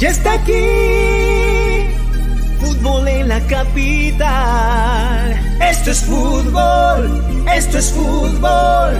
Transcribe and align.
Ya 0.00 0.08
está 0.08 0.32
aquí, 0.32 1.84
fútbol 2.58 3.06
en 3.06 3.28
la 3.28 3.38
capital. 3.40 5.38
Esto 5.60 5.90
es 5.90 6.00
fútbol, 6.04 7.44
esto 7.54 7.76
es 7.76 7.92
fútbol, 7.92 8.98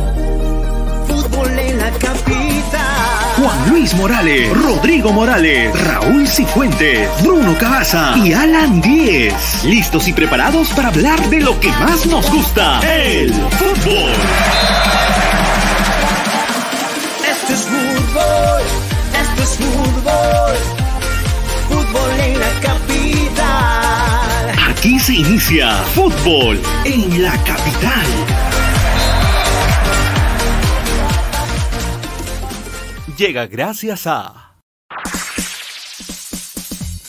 fútbol 1.08 1.58
en 1.58 1.78
la 1.78 1.90
capital. 1.92 2.82
Juan 3.38 3.70
Luis 3.70 3.94
Morales, 3.94 4.54
Rodrigo 4.54 5.10
Morales, 5.10 5.72
Raúl 5.86 6.28
Cifuentes, 6.28 7.08
Bruno 7.22 7.56
Cabaza 7.56 8.12
y 8.18 8.34
Alan 8.34 8.82
Díez. 8.82 9.64
Listos 9.64 10.06
y 10.06 10.12
preparados 10.12 10.68
para 10.74 10.88
hablar 10.88 11.18
de 11.30 11.40
lo 11.40 11.58
que 11.60 11.68
más 11.68 12.04
nos 12.04 12.30
gusta, 12.30 12.78
el 12.80 13.32
fútbol. 13.32 14.12
Esto 17.26 17.54
es 17.54 17.60
fútbol, 17.60 18.62
esto 19.18 19.42
es 19.42 19.56
fútbol, 19.56 20.19
se 25.00 25.14
inicia 25.14 25.82
fútbol 25.94 26.60
en 26.84 27.22
la 27.22 27.32
capital. 27.44 28.06
Llega 33.16 33.46
gracias 33.46 34.06
a... 34.06 34.49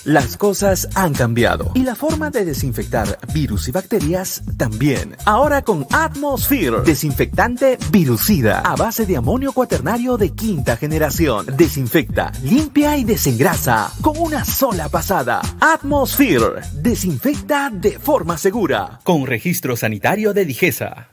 Las 0.05 0.36
cosas 0.36 0.90
han 0.96 1.14
cambiado 1.14 1.70
y 1.76 1.84
la 1.84 1.94
forma 1.94 2.32
de 2.32 2.44
desinfectar 2.44 3.20
virus 3.36 3.68
y 3.68 3.72
bacterias 3.72 4.41
también. 4.58 5.16
Ahora 5.26 5.62
con 5.62 5.86
Atmosphere, 5.91 6.82
desinfectante 6.82 7.77
virucida 7.91 8.62
a 8.62 8.76
base 8.76 9.05
de 9.05 9.18
amonio 9.18 9.54
cuaternario 9.54 10.18
de 10.18 10.34
quinta 10.34 10.76
generación. 10.76 11.46
Desinfecta, 11.55 12.32
limpia 12.41 12.98
y 12.98 13.04
desengrasa 13.04 13.91
con 14.02 14.18
una 14.18 14.44
sola 14.44 14.90
pasada. 14.90 15.40
Atmosphere, 15.60 16.62
desinfecta 16.74 17.70
de 17.72 17.99
forma 17.99 18.40
segura. 18.40 19.02
Con 19.04 19.27
registro 19.27 19.77
sanitario 19.77 20.34
de 20.34 20.46
Digesa. 20.46 21.10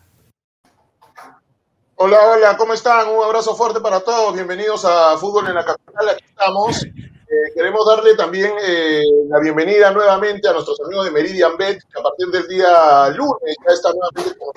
Hola, 1.97 2.20
hola, 2.27 2.56
¿cómo 2.56 2.72
están? 2.72 3.06
Un 3.11 3.22
abrazo 3.22 3.55
fuerte 3.55 3.83
para 3.83 4.00
todos. 4.00 4.33
Bienvenidos 4.33 4.86
a 4.86 5.19
Fútbol 5.19 5.48
en 5.48 5.56
la 5.56 5.64
Capital. 5.66 6.09
Aquí 6.09 6.25
estamos. 6.27 6.86
Eh, 7.31 7.53
queremos 7.55 7.84
darle 7.84 8.15
también 8.15 8.51
eh, 8.62 9.03
la 9.29 9.39
bienvenida 9.39 9.91
nuevamente 9.91 10.48
a 10.48 10.53
nuestros 10.55 10.81
amigos 10.81 11.05
de 11.05 11.11
Meridian 11.11 11.59
Bet, 11.59 11.79
que 11.83 12.01
a 12.01 12.03
partir 12.03 12.27
del 12.29 12.48
día 12.48 13.11
lunes 13.11 13.55
ya 13.67 13.75
están 13.75 13.93
nuevamente 13.97 14.39
con 14.39 14.53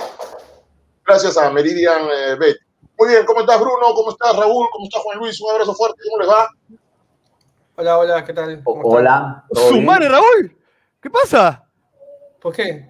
Gracias 1.06 1.38
a 1.38 1.50
Meridian 1.52 2.04
eh, 2.04 2.36
Bet. 2.40 2.58
Muy 2.98 3.10
bien, 3.10 3.26
¿cómo 3.26 3.42
estás 3.42 3.60
Bruno? 3.60 3.94
¿Cómo 3.94 4.12
estás 4.12 4.38
Raúl? 4.38 4.68
¿Cómo 4.72 4.86
estás 4.86 5.02
Juan 5.02 5.18
Luis? 5.18 5.42
Un 5.42 5.52
abrazo 5.52 5.74
fuerte, 5.74 6.02
¿cómo 6.10 6.22
les 6.22 6.30
va? 6.30 6.48
Hola, 7.76 7.98
hola, 7.98 8.24
¿qué 8.24 8.34
tal? 8.34 8.64
¿Cómo 8.64 8.82
Hola. 8.88 9.44
¿todo 9.54 9.70
¡Su 9.70 9.82
madre, 9.82 10.08
Raúl! 10.08 10.58
¿Qué 11.02 11.10
pasa? 11.10 11.68
¿Por 12.40 12.54
qué? 12.54 12.88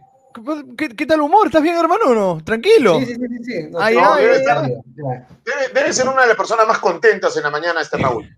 ¿Qué, 0.78 0.90
qué 0.90 1.06
tal 1.08 1.22
humor? 1.22 1.48
¿Estás 1.48 1.64
bien, 1.64 1.76
hermano, 1.76 2.06
o 2.06 2.14
no? 2.14 2.44
Tranquilo. 2.44 3.00
Sí, 3.00 3.06
sí, 3.08 3.16
sí, 3.16 3.28
sí. 3.28 3.44
sí. 3.44 3.68
No, 3.72 3.80
Ay, 3.80 3.96
no, 3.96 4.14
ay, 4.14 4.24
debe 4.26 4.36
ay, 4.36 4.42
estar. 4.42 4.62
Debe, 4.64 5.74
debe 5.74 5.94
ser 5.94 6.08
una 6.08 6.22
de 6.22 6.28
las 6.28 6.38
personas 6.38 6.68
más 6.68 6.78
contentas 6.78 7.36
en 7.38 7.44
la 7.44 7.50
mañana 7.50 7.82
este 7.82 7.98
Raúl. 7.98 8.30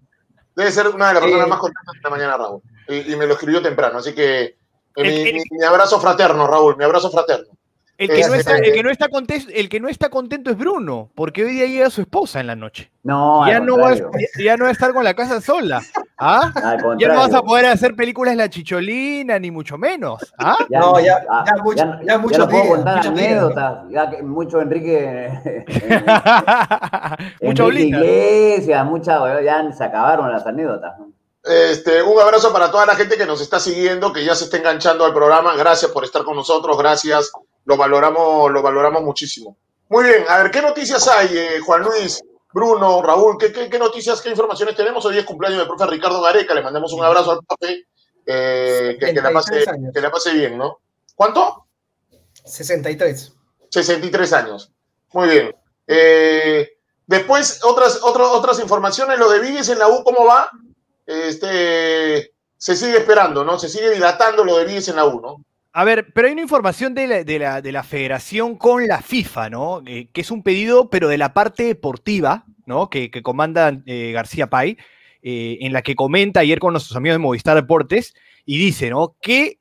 Debe 0.55 0.71
ser 0.71 0.87
una 0.89 1.07
de 1.07 1.13
las 1.15 1.23
personas 1.23 1.47
más 1.47 1.59
contentas 1.59 1.95
en 1.95 2.01
la 2.03 2.09
mañana 2.09 2.37
Raúl. 2.37 2.61
Y, 2.87 3.13
y 3.13 3.15
me 3.15 3.25
lo 3.25 3.33
escribió 3.33 3.61
temprano, 3.61 3.99
así 3.99 4.13
que 4.13 4.57
eh, 4.95 5.43
mi 5.49 5.65
abrazo 5.65 5.99
fraterno, 5.99 6.47
Raúl, 6.47 6.77
mi 6.77 6.83
abrazo 6.83 7.09
fraterno. 7.09 7.57
El 7.95 8.09
que, 8.09 8.27
no 8.27 8.33
está, 8.33 8.57
el, 8.57 8.73
que 8.73 8.83
no 8.83 8.89
está 8.89 9.07
contento, 9.07 9.49
el 9.53 9.69
que 9.69 9.79
no 9.79 9.87
está 9.87 10.09
contento 10.09 10.49
es 10.49 10.57
Bruno, 10.57 11.11
porque 11.13 11.43
hoy 11.43 11.51
día 11.51 11.67
llega 11.67 11.89
su 11.91 12.01
esposa 12.01 12.39
en 12.39 12.47
la 12.47 12.55
noche. 12.55 12.91
No, 13.03 13.47
Ya 13.47 13.59
no, 13.59 13.77
va, 13.77 13.89
a- 13.89 13.91
contrario. 13.91 14.11
ya- 14.37 14.43
ya 14.43 14.57
no 14.57 14.63
va 14.63 14.69
a 14.69 14.73
estar 14.73 14.93
con 14.93 15.03
la 15.03 15.13
casa 15.13 15.39
sola. 15.41 15.81
¿Ah? 16.17 16.51
Ya 16.97 17.07
no 17.09 17.15
vas 17.15 17.33
a 17.33 17.41
poder 17.43 17.67
hacer 17.67 17.95
películas 17.95 18.35
La 18.35 18.49
Chicholina, 18.49 19.37
ni 19.37 19.51
mucho 19.51 19.77
menos. 19.77 20.33
¿Ah? 20.39 20.57
No, 20.69 20.99
ya- 20.99 21.23
ah, 21.29 21.43
ya 21.45 21.63
mucho- 21.63 21.85
ya 22.03 22.17
muchos 22.17 22.37
no 22.39 22.49
puedo 22.49 22.67
contar 22.67 23.07
anécdotas. 23.07 23.77
Ya 23.91 24.09
que 24.09 24.23
mucho 24.23 24.59
Enrique. 24.61 25.29
Mucha. 27.41 27.63
Iglesias, 27.67 28.85
mucha, 28.85 29.41
ya 29.43 29.71
se 29.71 29.83
acabaron 29.83 30.31
las 30.31 30.45
anécdotas. 30.45 30.93
Este, 31.43 32.01
un 32.01 32.19
abrazo 32.19 32.51
para 32.53 32.71
toda 32.71 32.85
la 32.85 32.95
gente 32.95 33.17
que 33.17 33.25
nos 33.25 33.41
está 33.41 33.59
siguiendo, 33.59 34.13
que 34.13 34.23
ya 34.25 34.33
se 34.33 34.45
está 34.45 34.57
enganchando 34.57 35.05
al 35.05 35.13
programa. 35.13 35.55
Gracias 35.55 35.91
por 35.91 36.03
estar 36.05 36.23
con 36.23 36.35
nosotros, 36.35 36.77
gracias. 36.77 37.31
Lo 37.65 37.77
valoramos, 37.77 38.51
lo 38.51 38.61
valoramos 38.61 39.01
muchísimo. 39.03 39.57
Muy 39.89 40.05
bien, 40.05 40.25
a 40.27 40.41
ver, 40.43 40.51
¿qué 40.51 40.61
noticias 40.61 41.07
hay, 41.07 41.37
eh, 41.37 41.59
Juan 41.59 41.83
Luis, 41.83 42.21
Bruno, 42.53 43.01
Raúl? 43.01 43.37
¿qué, 43.37 43.51
qué, 43.51 43.69
qué 43.69 43.79
noticias, 43.79 44.21
qué 44.21 44.29
informaciones 44.29 44.75
tenemos? 44.75 45.05
Hoy 45.05 45.17
es 45.17 45.25
cumpleaños 45.25 45.59
del 45.59 45.67
profe 45.67 45.85
Ricardo 45.87 46.21
Gareca, 46.21 46.53
le 46.53 46.61
mandamos 46.63 46.91
un 46.93 47.03
abrazo 47.03 47.31
al 47.31 47.39
profe. 47.45 47.85
eh, 48.25 48.97
que, 48.99 49.13
que 49.13 49.21
la 49.21 49.31
pase, 49.31 49.53
63 49.53 49.67
años. 49.67 49.93
que 49.93 50.01
la 50.01 50.11
pase 50.11 50.33
bien, 50.33 50.57
¿no? 50.57 50.79
¿Cuánto? 51.15 51.65
63. 52.45 53.33
63 53.69 54.33
años. 54.33 54.71
Muy 55.13 55.29
bien. 55.29 55.55
Eh, 55.87 56.69
después, 57.05 57.59
otras, 57.63 57.99
otras, 58.03 58.27
otras 58.29 58.59
informaciones, 58.59 59.19
lo 59.19 59.29
de 59.29 59.39
Vives 59.39 59.69
en 59.69 59.79
la 59.79 59.87
U, 59.89 60.03
¿cómo 60.03 60.25
va? 60.25 60.49
Este, 61.05 62.33
se 62.57 62.75
sigue 62.75 62.97
esperando, 62.97 63.43
¿no? 63.43 63.59
Se 63.59 63.69
sigue 63.69 63.89
dilatando 63.91 64.43
lo 64.43 64.57
de 64.57 64.65
Vives 64.65 64.87
en 64.87 64.95
la 64.95 65.05
U, 65.05 65.19
¿no? 65.21 65.43
A 65.75 65.83
ver, 65.85 66.13
pero 66.13 66.27
hay 66.27 66.33
una 66.33 66.43
información 66.43 66.93
de 66.93 67.07
la, 67.07 67.23
de 67.23 67.39
la, 67.39 67.61
de 67.61 67.71
la 67.71 67.81
federación 67.81 68.55
con 68.57 68.87
la 68.87 69.01
FIFA, 69.01 69.49
¿no? 69.49 69.81
Eh, 69.87 70.07
que 70.13 70.21
es 70.21 70.29
un 70.29 70.43
pedido, 70.43 70.91
pero 70.91 71.07
de 71.09 71.17
la 71.17 71.33
parte 71.33 71.63
deportiva, 71.63 72.45
¿no? 72.67 72.91
Que, 72.91 73.09
comanda 73.23 73.81
eh, 73.87 74.11
García 74.13 74.51
Pay, 74.51 74.77
eh, 75.23 75.57
en 75.61 75.73
la 75.73 75.81
que 75.81 75.95
comenta 75.95 76.41
ayer 76.41 76.59
con 76.59 76.73
nuestros 76.73 76.95
amigos 76.95 77.15
de 77.15 77.19
Movistar 77.19 77.55
Deportes, 77.55 78.13
y 78.45 78.59
dice, 78.59 78.91
¿no? 78.91 79.15
Que 79.19 79.57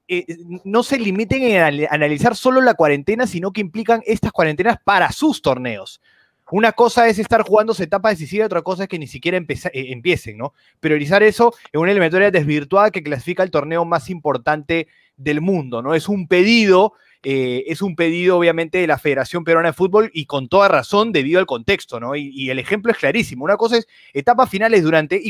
no 0.65 0.83
se 0.83 0.99
limiten 0.99 1.45
en 1.45 1.63
anal- 1.63 1.89
analizar 1.91 2.37
solo 2.37 2.61
la 2.61 2.75
cuarentena, 2.75 3.27
sino 3.27 3.53
que 3.53 3.63
implican 3.63 4.03
estas 4.05 4.33
cuarentenas 4.33 4.77
para 4.85 5.11
sus 5.13 5.41
torneos. 5.41 6.03
Una 6.51 6.73
cosa 6.73 7.09
es 7.09 7.19
estar 7.19 7.41
jugando 7.43 7.73
su 7.73 7.83
etapa 7.83 8.11
decisiva, 8.11 8.45
otra 8.45 8.61
cosa 8.61 8.83
es 8.83 8.89
que 8.91 8.99
ni 8.99 9.07
siquiera 9.07 9.39
empiecen, 9.39 10.37
¿no? 10.37 10.53
Priorizar 10.81 11.23
eso 11.23 11.55
en 11.73 11.81
una 11.81 11.93
eliminatoria 11.93 12.31
desvirtuada 12.31 12.91
que 12.91 13.03
clasifica 13.03 13.43
el 13.43 13.51
torneo 13.51 13.87
más 13.87 14.11
importante 14.11 14.89
del 15.17 15.41
mundo, 15.41 15.83
¿no? 15.83 15.95
Es 15.95 16.09
un 16.09 16.27
pedido, 16.27 16.95
eh, 17.23 17.65
es 17.67 17.83
un 17.83 17.97
pedido 17.97 18.39
obviamente 18.39 18.79
de 18.79 18.87
la 18.87 18.99
Federación 18.99 19.45
Peruana 19.45 19.69
de 19.69 19.73
Fútbol 19.73 20.11
y 20.13 20.27
con 20.27 20.49
toda 20.49 20.69
razón 20.69 21.13
debido 21.13 21.39
al 21.39 21.47
contexto, 21.47 22.01
¿no? 22.01 22.17
Y, 22.17 22.51
el 22.51 22.59
ejemplo 22.59 22.93
es 22.93 22.99
clarísimo. 22.99 23.45
Una 23.45 23.57
cosa 23.57 23.79
es 23.79 23.87
etapas 24.13 24.49
finales 24.49 24.83
durante, 24.83 25.21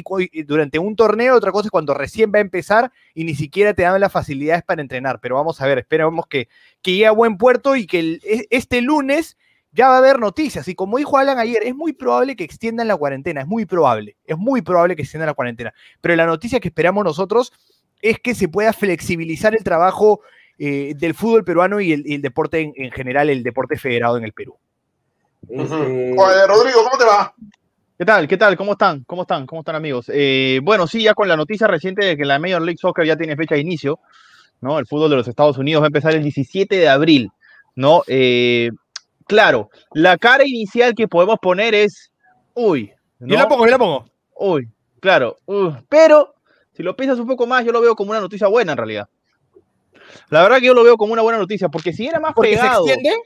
durante 0.47 0.79
un 0.79 0.97
torneo, 0.97 1.37
otra 1.37 1.53
cosa 1.53 1.67
es 1.67 1.71
cuando 1.71 1.95
recién 1.95 2.33
va 2.35 2.39
a 2.39 2.43
empezar 2.43 2.93
y 3.15 3.25
ni 3.25 3.35
siquiera 3.35 3.75
te 3.75 3.83
dan 3.83 4.01
las 4.01 4.13
facilidades 4.13 4.63
para 4.63 4.81
entrenar. 4.81 5.21
Pero 5.21 5.37
vamos 5.37 5.61
a 5.61 5.67
ver, 5.67 5.79
esperamos 5.79 6.27
que, 6.27 6.49
que 6.81 6.93
llegue 6.93 7.07
a 7.07 7.13
buen 7.13 7.37
puerto 7.37 7.77
y 7.77 7.87
que 7.87 8.19
e- 8.23 8.47
este 8.51 8.81
lunes 8.81 9.37
ya 9.73 9.89
va 9.89 9.97
a 9.97 9.99
haber 9.99 10.19
noticias. 10.19 10.69
Y 10.69 10.75
como 10.75 10.99
dijo 10.99 11.19
Alan 11.19 11.39
ayer, 11.39 11.63
es 11.65 11.75
muy 11.75 11.93
probable 11.93 12.37
que 12.37 12.45
extiendan 12.45 12.89
la 12.89 12.97
cuarentena, 12.97 13.41
es 13.41 13.47
muy 13.47 13.65
probable, 13.65 14.17
es 14.25 14.37
muy 14.37 14.63
probable 14.63 14.97
que 14.97 15.03
extiendan 15.03 15.27
la 15.27 15.35
cuarentena. 15.35 15.73
Pero 16.01 16.15
la 16.15 16.27
noticia 16.27 16.61
que 16.61 16.69
esperamos 16.69 17.05
nosotros 17.05 17.53
es 18.03 18.19
que 18.19 18.35
se 18.35 18.49
pueda 18.49 18.73
flexibilizar 18.73 19.55
el 19.55 19.65
trabajo 19.65 20.21
eh, 20.59 20.93
del 20.97 21.15
fútbol 21.15 21.45
peruano 21.45 21.81
y 21.81 21.93
el, 21.93 22.03
y 22.07 22.17
el 22.17 22.23
deporte 22.23 22.61
en, 22.61 22.73
en 22.77 22.91
general, 22.91 23.31
el 23.31 23.43
deporte 23.43 23.79
federado 23.79 24.19
en 24.19 24.25
el 24.25 24.33
Perú. 24.33 24.57
Este, 25.49 25.75
Oye, 25.75 26.47
Rodrigo, 26.47 26.85
¿cómo 26.85 26.99
te 26.99 27.05
va? 27.05 27.35
¿Qué 27.99 28.05
tal? 28.05 28.27
¿Qué 28.27 28.37
tal? 28.37 28.57
¿Cómo 28.57 28.73
están? 28.73 29.05
¿Cómo 29.05 29.23
están? 29.23 29.47
¿Cómo 29.47 29.61
están 29.61 29.77
amigos? 29.77 30.11
Eh, 30.13 30.61
bueno, 30.63 30.87
sí, 30.87 31.03
ya 31.03 31.15
con 31.15 31.29
la 31.29 31.37
noticia 31.37 31.67
reciente 31.67 32.05
de 32.05 32.17
que 32.17 32.25
la 32.25 32.39
Major 32.39 32.63
League 32.63 32.79
Soccer 32.79 33.07
ya 33.07 33.17
tiene 33.17 33.37
fecha 33.37 33.55
de 33.55 33.61
inicio, 33.61 34.01
¿no? 34.61 34.79
El 34.79 34.87
fútbol 34.87 35.11
de 35.11 35.17
los 35.17 35.29
Estados 35.29 35.59
Unidos 35.59 35.83
va 35.83 35.87
a 35.87 35.89
empezar 35.89 36.13
el 36.15 36.23
17 36.23 36.77
de 36.77 36.89
abril, 36.89 37.31
¿no? 37.77 38.03
Eh, 38.07 38.71
claro, 39.27 39.71
la 39.93 40.19
cara 40.19 40.47
inicial 40.47 40.95
que 40.95 41.09
podemos 41.09 41.39
poner 41.41 41.75
es, 41.75 42.13
uy, 42.55 42.93
¿no? 43.21 43.29
Yo 43.29 43.37
la 43.37 43.49
pongo, 43.49 43.67
yo 43.67 43.71
la 43.71 43.79
pongo. 43.79 44.05
Uy, 44.37 44.69
claro, 45.01 45.37
uh, 45.47 45.73
pero 45.89 46.35
si 46.73 46.83
lo 46.83 46.97
piensas 46.97 47.19
un 47.19 47.27
poco 47.27 47.47
más, 47.47 47.65
yo 47.65 47.73
lo 47.73 47.81
veo 47.81 47.95
como 47.95 48.11
una 48.11 48.21
noticia 48.21 48.47
buena 48.49 48.73
en 48.73 48.79
realidad. 48.79 49.09
La 50.31 50.43
verdad 50.43 50.59
que 50.59 50.67
yo 50.67 50.75
lo 50.75 50.85
veo 50.85 50.97
como 50.97 51.13
una 51.13 51.23
buena 51.23 51.39
noticia, 51.39 51.69
porque 51.69 51.93
si 51.93 52.07
era 52.07 52.21
más 52.21 52.33
Porque 52.35 52.57
se 52.57 52.63
pegado, 52.63 52.87
extiende. 52.87 53.17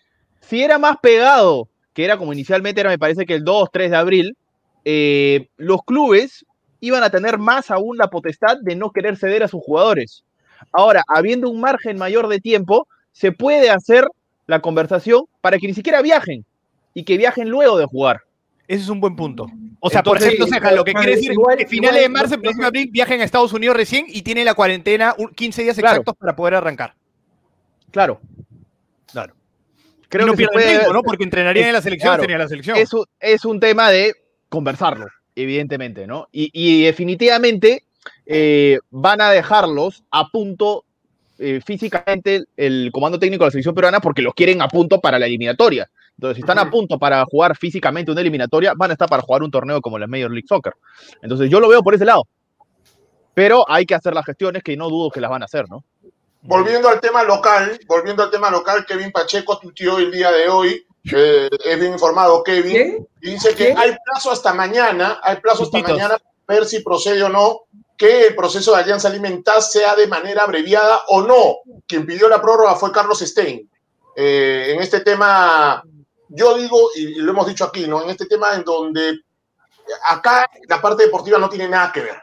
si 0.40 0.62
era 0.62 0.78
más 0.78 0.96
pegado, 0.98 1.68
que 1.92 2.04
era 2.04 2.16
como 2.16 2.32
inicialmente 2.32 2.80
era, 2.80 2.90
me 2.90 2.98
parece 2.98 3.26
que 3.26 3.34
el 3.34 3.44
2, 3.44 3.68
3 3.72 3.90
de 3.90 3.96
abril, 3.96 4.36
eh, 4.84 5.48
los 5.56 5.82
clubes 5.84 6.44
iban 6.80 7.02
a 7.02 7.10
tener 7.10 7.38
más 7.38 7.70
aún 7.70 7.96
la 7.96 8.08
potestad 8.08 8.58
de 8.60 8.76
no 8.76 8.90
querer 8.90 9.16
ceder 9.16 9.42
a 9.42 9.48
sus 9.48 9.62
jugadores. 9.62 10.24
Ahora, 10.72 11.02
habiendo 11.08 11.48
un 11.50 11.60
margen 11.60 11.96
mayor 11.96 12.28
de 12.28 12.40
tiempo, 12.40 12.86
se 13.12 13.32
puede 13.32 13.70
hacer 13.70 14.06
la 14.46 14.60
conversación 14.60 15.24
para 15.40 15.58
que 15.58 15.66
ni 15.66 15.74
siquiera 15.74 16.02
viajen 16.02 16.44
y 16.94 17.04
que 17.04 17.16
viajen 17.16 17.48
luego 17.48 17.78
de 17.78 17.86
jugar. 17.86 18.22
Ese 18.68 18.82
es 18.82 18.88
un 18.88 19.00
buen 19.00 19.16
punto. 19.16 19.46
O 19.80 19.90
sea, 19.90 20.00
Entonces, 20.00 20.24
por 20.28 20.32
ejemplo, 20.34 20.46
Ceja, 20.46 20.72
lo 20.72 20.84
que 20.84 20.92
quiere 20.94 21.16
decir 21.16 21.32
igual- 21.32 21.56
que 21.58 21.66
finales 21.66 21.96
igual- 21.96 22.02
de 22.02 22.08
marzo, 22.08 22.40
principio 22.40 22.62
de 22.62 22.66
abril, 22.66 22.88
viajen 22.90 23.20
a 23.20 23.24
Estados 23.24 23.52
Unidos 23.52 23.76
recién 23.76 24.06
y 24.08 24.22
tienen 24.22 24.44
la 24.44 24.54
cuarentena 24.54 25.14
un- 25.18 25.28
15 25.34 25.62
días 25.62 25.76
Claro. 25.76 25.96
exactos 25.96 26.16
para 26.16 26.34
poder 26.34 26.54
arrancar. 26.54 26.94
Claro. 27.90 28.20
Claro. 29.12 29.34
Creo 30.08 30.24
y 30.24 30.26
no 30.26 30.32
que 30.32 30.36
pierden 30.38 30.52
puede- 30.54 30.70
tiempo, 30.78 30.92
¿no? 30.92 31.02
Porque 31.02 31.24
entrenarían 31.24 31.64
es- 31.64 31.68
en 31.68 31.74
la 31.74 31.82
selección, 31.82 32.16
claro, 32.16 32.38
la 32.38 32.48
selección. 32.48 32.76
es 32.76 32.92
un, 32.92 33.04
es 33.20 33.44
un 33.44 33.60
tema 33.60 33.90
de 33.90 34.14
conversarlo, 34.48 35.08
evidentemente, 35.34 36.06
¿no? 36.06 36.28
Y, 36.32 36.50
y 36.52 36.84
definitivamente 36.84 37.82
eh, 38.24 38.78
van 38.90 39.20
a 39.20 39.30
dejarlos 39.30 40.04
a 40.10 40.28
punto 40.28 40.84
eh, 41.38 41.60
físicamente 41.64 42.44
el 42.56 42.90
comando 42.92 43.18
técnico 43.18 43.44
de 43.44 43.48
la 43.48 43.50
selección 43.50 43.74
peruana 43.74 44.00
porque 44.00 44.22
los 44.22 44.32
quieren 44.32 44.62
a 44.62 44.68
punto 44.68 45.00
para 45.00 45.18
la 45.18 45.26
eliminatoria. 45.26 45.90
Entonces, 46.16 46.36
si 46.36 46.40
están 46.40 46.58
a 46.58 46.70
punto 46.70 46.98
para 46.98 47.24
jugar 47.26 47.56
físicamente 47.56 48.10
una 48.10 48.22
eliminatoria, 48.22 48.72
van 48.74 48.90
a 48.90 48.94
estar 48.94 49.08
para 49.08 49.22
jugar 49.22 49.42
un 49.42 49.50
torneo 49.50 49.80
como 49.80 49.98
la 49.98 50.06
Major 50.06 50.30
League 50.30 50.46
Soccer. 50.48 50.72
Entonces, 51.20 51.50
yo 51.50 51.60
lo 51.60 51.68
veo 51.68 51.82
por 51.82 51.94
ese 51.94 52.06
lado. 52.06 52.24
Pero 53.34 53.64
hay 53.68 53.84
que 53.84 53.94
hacer 53.94 54.14
las 54.14 54.24
gestiones 54.24 54.62
que 54.62 54.76
no 54.76 54.88
dudo 54.88 55.10
que 55.10 55.20
las 55.20 55.30
van 55.30 55.42
a 55.42 55.44
hacer, 55.44 55.68
¿no? 55.68 55.84
Volviendo 56.40 56.88
al 56.88 57.00
tema 57.00 57.22
local, 57.22 57.78
volviendo 57.86 58.22
al 58.22 58.30
tema 58.30 58.50
local, 58.50 58.86
Kevin 58.86 59.10
Pacheco 59.10 59.58
tuiteó 59.58 59.98
el 59.98 60.10
día 60.10 60.30
de 60.30 60.48
hoy, 60.48 60.86
eh, 61.12 61.48
es 61.64 61.80
bien 61.80 61.92
informado 61.92 62.42
Kevin, 62.42 62.72
¿Quién? 62.72 63.08
y 63.20 63.30
dice 63.32 63.50
que 63.50 63.66
¿Quién? 63.66 63.78
hay 63.78 63.96
plazo 64.04 64.30
hasta 64.30 64.54
mañana, 64.54 65.20
hay 65.22 65.36
plazo 65.36 65.64
hasta 65.64 65.78
mañana 65.80 66.18
para 66.46 66.60
ver 66.60 66.68
si 66.68 66.80
procede 66.80 67.22
o 67.24 67.28
no 67.28 67.62
que 67.96 68.28
el 68.28 68.36
proceso 68.36 68.72
de 68.72 68.82
Alianza 68.82 69.08
Alimentar 69.08 69.60
sea 69.60 69.96
de 69.96 70.06
manera 70.06 70.44
abreviada 70.44 71.00
o 71.08 71.22
no. 71.22 71.58
Quien 71.86 72.06
pidió 72.06 72.28
la 72.28 72.40
prórroga 72.40 72.74
fue 72.76 72.92
Carlos 72.92 73.20
Stein. 73.20 73.68
Eh, 74.14 74.72
en 74.72 74.80
este 74.80 75.00
tema, 75.00 75.82
yo 76.28 76.56
digo, 76.56 76.90
y 76.96 77.14
lo 77.16 77.32
hemos 77.32 77.46
dicho 77.46 77.64
aquí, 77.64 77.86
¿no? 77.86 78.02
En 78.02 78.10
este 78.10 78.26
tema 78.26 78.54
en 78.54 78.64
donde 78.64 79.20
acá 80.08 80.46
la 80.68 80.80
parte 80.80 81.04
deportiva 81.04 81.38
no 81.38 81.48
tiene 81.48 81.68
nada 81.68 81.92
que 81.92 82.00
ver. 82.00 82.22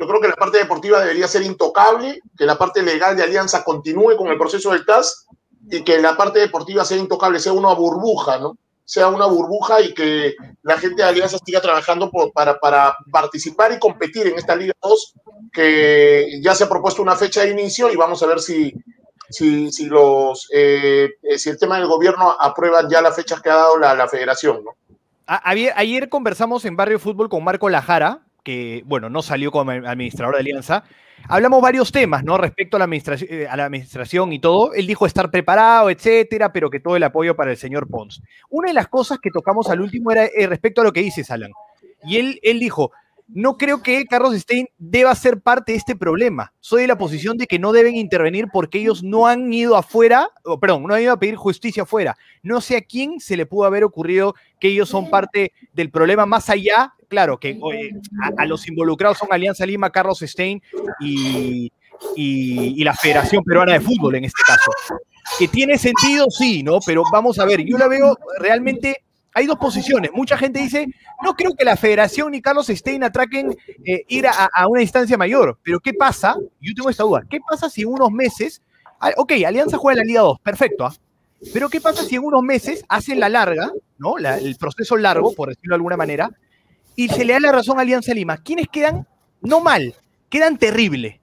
Yo 0.00 0.06
creo 0.06 0.20
que 0.20 0.28
la 0.28 0.34
parte 0.34 0.58
deportiva 0.58 1.00
debería 1.00 1.28
ser 1.28 1.42
intocable, 1.42 2.20
que 2.36 2.44
la 2.46 2.56
parte 2.58 2.82
legal 2.82 3.16
de 3.16 3.22
Alianza 3.22 3.62
continúe 3.64 4.16
con 4.16 4.28
el 4.28 4.38
proceso 4.38 4.70
del 4.72 4.84
TAS 4.84 5.26
y 5.70 5.82
que 5.84 6.00
la 6.00 6.16
parte 6.16 6.40
deportiva 6.40 6.84
sea 6.84 6.96
intocable, 6.96 7.38
sea 7.38 7.52
una 7.52 7.72
burbuja, 7.74 8.38
¿no? 8.38 8.56
Sea 8.84 9.08
una 9.08 9.26
burbuja 9.26 9.80
y 9.80 9.94
que 9.94 10.34
la 10.62 10.76
gente 10.76 11.02
de 11.02 11.08
Alianza 11.08 11.38
siga 11.44 11.60
trabajando 11.60 12.10
por- 12.10 12.32
para, 12.32 12.58
para 12.58 12.96
participar 13.12 13.72
y 13.72 13.78
competir 13.78 14.26
en 14.26 14.36
esta 14.36 14.56
Liga 14.56 14.74
2, 14.82 15.14
que 15.52 16.40
ya 16.42 16.54
se 16.54 16.64
ha 16.64 16.68
propuesto 16.68 17.00
una 17.00 17.14
fecha 17.16 17.42
de 17.42 17.50
inicio 17.50 17.90
y 17.92 17.96
vamos 17.96 18.22
a 18.22 18.26
ver 18.26 18.40
si, 18.40 18.74
si, 19.32 19.72
si 19.72 19.86
los, 19.86 20.48
eh, 20.52 21.10
eh, 21.22 21.38
si 21.38 21.50
el 21.50 21.58
tema 21.58 21.78
del 21.78 21.88
gobierno 21.88 22.36
aprueba 22.38 22.86
ya 22.88 23.02
las 23.02 23.16
fechas 23.16 23.40
que 23.40 23.50
ha 23.50 23.56
dado 23.56 23.78
la, 23.78 23.94
la 23.94 24.08
federación, 24.08 24.62
¿no? 24.64 24.76
Ayer, 25.26 25.72
ayer 25.76 26.08
conversamos 26.08 26.64
en 26.64 26.76
Barrio 26.76 26.98
Fútbol 26.98 27.28
con 27.28 27.42
Marco 27.42 27.70
Lajara, 27.70 28.20
que, 28.42 28.82
bueno, 28.86 29.08
no 29.08 29.22
salió 29.22 29.50
como 29.50 29.70
administrador 29.70 30.34
de 30.34 30.40
Alianza. 30.40 30.84
Hablamos 31.28 31.62
varios 31.62 31.92
temas, 31.92 32.24
¿no? 32.24 32.36
Respecto 32.36 32.76
a 32.76 32.78
la, 32.78 32.84
administración, 32.84 33.30
eh, 33.32 33.46
a 33.48 33.56
la 33.56 33.66
administración 33.66 34.32
y 34.32 34.40
todo. 34.40 34.74
Él 34.74 34.86
dijo 34.86 35.06
estar 35.06 35.30
preparado, 35.30 35.90
etcétera, 35.90 36.52
pero 36.52 36.68
que 36.68 36.80
todo 36.80 36.96
el 36.96 37.02
apoyo 37.04 37.36
para 37.36 37.52
el 37.52 37.56
señor 37.56 37.88
Pons. 37.88 38.20
Una 38.50 38.68
de 38.68 38.74
las 38.74 38.88
cosas 38.88 39.18
que 39.20 39.30
tocamos 39.30 39.70
al 39.70 39.80
último 39.80 40.10
era 40.10 40.24
eh, 40.24 40.46
respecto 40.46 40.80
a 40.80 40.84
lo 40.84 40.92
que 40.92 41.00
dices, 41.00 41.30
Alan. 41.30 41.52
Y 42.04 42.16
él, 42.16 42.40
él 42.42 42.58
dijo, 42.58 42.90
no 43.34 43.56
creo 43.56 43.82
que 43.82 44.04
Carlos 44.04 44.34
Stein 44.36 44.68
deba 44.78 45.14
ser 45.14 45.40
parte 45.40 45.72
de 45.72 45.78
este 45.78 45.96
problema. 45.96 46.52
Soy 46.60 46.82
de 46.82 46.88
la 46.88 46.98
posición 46.98 47.36
de 47.36 47.46
que 47.46 47.58
no 47.58 47.72
deben 47.72 47.96
intervenir 47.96 48.46
porque 48.52 48.78
ellos 48.78 49.02
no 49.02 49.26
han 49.26 49.52
ido 49.52 49.76
afuera, 49.76 50.28
o, 50.44 50.58
perdón, 50.60 50.84
no 50.84 50.94
han 50.94 51.02
ido 51.02 51.12
a 51.12 51.18
pedir 51.18 51.36
justicia 51.36 51.84
afuera. 51.84 52.16
No 52.42 52.60
sé 52.60 52.76
a 52.76 52.80
quién 52.82 53.20
se 53.20 53.36
le 53.36 53.46
pudo 53.46 53.64
haber 53.66 53.84
ocurrido 53.84 54.34
que 54.60 54.68
ellos 54.68 54.88
son 54.88 55.08
parte 55.10 55.52
del 55.72 55.90
problema 55.90 56.26
más 56.26 56.50
allá. 56.50 56.92
Claro, 57.08 57.38
que 57.38 57.58
oye, 57.60 57.90
a, 58.22 58.42
a 58.42 58.46
los 58.46 58.66
involucrados 58.68 59.18
son 59.18 59.28
Alianza 59.30 59.66
Lima, 59.66 59.90
Carlos 59.90 60.20
Stein 60.20 60.62
y, 61.00 61.70
y- 62.16 62.80
y 62.80 62.84
la 62.84 62.94
Federación 62.94 63.44
Peruana 63.44 63.72
de 63.74 63.80
Fútbol 63.80 64.16
en 64.16 64.24
este 64.24 64.42
caso. 64.46 64.70
Que 65.38 65.46
tiene 65.48 65.78
sentido, 65.78 66.26
sí, 66.30 66.62
¿no? 66.62 66.80
Pero 66.84 67.04
vamos 67.12 67.38
a 67.38 67.44
ver, 67.44 67.64
yo 67.64 67.78
la 67.78 67.88
veo 67.88 68.18
realmente. 68.38 69.02
Hay 69.34 69.46
dos 69.46 69.58
posiciones. 69.58 70.10
Mucha 70.12 70.36
gente 70.36 70.60
dice, 70.60 70.88
no 71.22 71.34
creo 71.34 71.54
que 71.54 71.64
la 71.64 71.76
federación 71.76 72.32
ni 72.32 72.42
Carlos 72.42 72.66
Stein 72.66 73.02
atraquen 73.02 73.56
eh, 73.84 74.04
ir 74.08 74.26
a, 74.26 74.50
una 74.68 74.82
instancia 74.82 75.16
mayor. 75.16 75.58
Pero 75.62 75.80
¿qué 75.80 75.94
pasa? 75.94 76.36
Yo 76.60 76.74
tengo 76.74 76.90
esta 76.90 77.04
duda. 77.04 77.22
¿Qué 77.28 77.40
pasa 77.40 77.70
si 77.70 77.82
en 77.82 77.88
unos 77.88 78.10
meses, 78.10 78.62
ah, 79.00 79.12
ok, 79.16 79.32
Alianza 79.46 79.78
juega 79.78 80.00
la 80.00 80.04
Liga 80.04 80.20
2, 80.20 80.40
perfecto, 80.40 80.84
¿ah? 80.84 80.94
Pero 81.52 81.68
¿qué 81.68 81.80
pasa 81.80 82.04
si 82.04 82.16
en 82.16 82.24
unos 82.24 82.42
meses 82.42 82.84
hacen 82.88 83.18
la 83.18 83.28
larga, 83.28 83.70
¿no? 83.98 84.16
El 84.18 84.56
proceso 84.56 84.96
largo, 84.96 85.34
por 85.34 85.48
decirlo 85.48 85.74
de 85.74 85.76
alguna 85.76 85.96
manera, 85.96 86.30
y 86.94 87.08
se 87.08 87.24
le 87.24 87.32
da 87.32 87.40
la 87.40 87.52
razón 87.52 87.78
a 87.78 87.82
Alianza 87.82 88.14
Lima? 88.14 88.36
¿Quiénes 88.36 88.68
quedan? 88.68 89.08
No 89.40 89.60
mal, 89.60 89.94
quedan 90.28 90.56
terrible. 90.56 91.20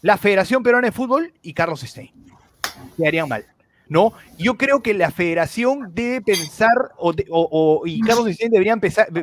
La 0.00 0.16
Federación 0.16 0.64
Peruana 0.64 0.88
de 0.88 0.92
Fútbol 0.92 1.32
y 1.42 1.54
Carlos 1.54 1.82
Stein. 1.82 2.10
Quedarían 2.96 3.28
mal. 3.28 3.46
¿No? 3.88 4.12
Yo 4.38 4.54
creo 4.56 4.82
que 4.82 4.94
la 4.94 5.10
federación 5.10 5.90
debe 5.94 6.20
pensar, 6.22 6.70
o, 6.98 7.10
o- 7.30 7.48
o- 7.80 7.86
y 7.86 8.00
Carlos 8.00 8.28
Stein 8.32 8.50
debería 8.50 8.76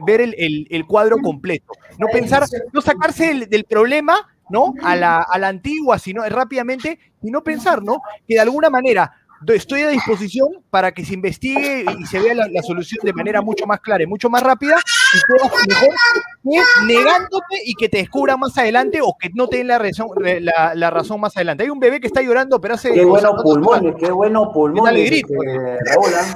ver 0.05 0.21
el, 0.21 0.35
el- 0.37 0.67
el 0.69 0.85
cuadro 0.85 1.17
completo. 1.17 1.73
No 1.97 2.07
pensar, 2.07 2.43
no 2.71 2.81
sacarse 2.81 3.27
del, 3.27 3.49
del 3.49 3.63
problema, 3.65 4.15
¿no? 4.49 4.73
A 4.83 4.95
la, 4.95 5.21
a 5.21 5.37
la 5.39 5.47
antigua, 5.47 5.99
sino 5.99 6.23
rápidamente, 6.27 6.99
y 7.21 7.31
no 7.31 7.43
pensar, 7.43 7.83
¿no? 7.83 8.01
Que 8.27 8.35
de 8.35 8.41
alguna 8.41 8.69
manera 8.69 9.11
estoy 9.53 9.83
a 9.83 9.87
disposición 9.89 10.47
para 10.69 10.91
que 10.91 11.05
se 11.05 11.13
investigue 11.13 11.85
y 11.97 12.05
se 12.07 12.19
vea 12.19 12.33
la, 12.33 12.47
la 12.49 12.61
solución 12.61 12.99
de 13.03 13.13
manera 13.13 13.41
mucho 13.41 13.65
más 13.65 13.79
clara 13.79 14.03
y 14.03 14.07
mucho 14.07 14.29
más 14.29 14.43
rápida, 14.43 14.75
y 15.13 15.33
mejor 15.33 15.51
que 15.61 16.85
negándote 16.85 17.55
y 17.65 17.73
que 17.75 17.89
te 17.89 17.97
descubran 17.97 18.39
más 18.39 18.57
adelante 18.57 18.99
o 19.01 19.15
que 19.19 19.29
no 19.33 19.47
te 19.47 19.57
den 19.57 19.67
la 19.67 19.77
razón, 19.77 20.09
la, 20.41 20.73
la 20.75 20.89
razón 20.89 21.19
más 21.19 21.35
adelante. 21.35 21.63
Hay 21.63 21.69
un 21.69 21.79
bebé 21.79 21.99
que 21.99 22.07
está 22.07 22.21
llorando, 22.21 22.59
pero 22.61 22.75
hace... 22.75 22.91
Qué 22.91 23.05
buenos 23.05 23.33
no- 23.35 23.41
pulmones, 23.43 23.95
qué 23.99 24.11
buenos 24.11 24.49
pulmones. 24.53 24.89
alegrito. 24.91 25.27
este, 25.33 25.77
Raúl, 25.93 26.11
¿ah? 26.15 26.35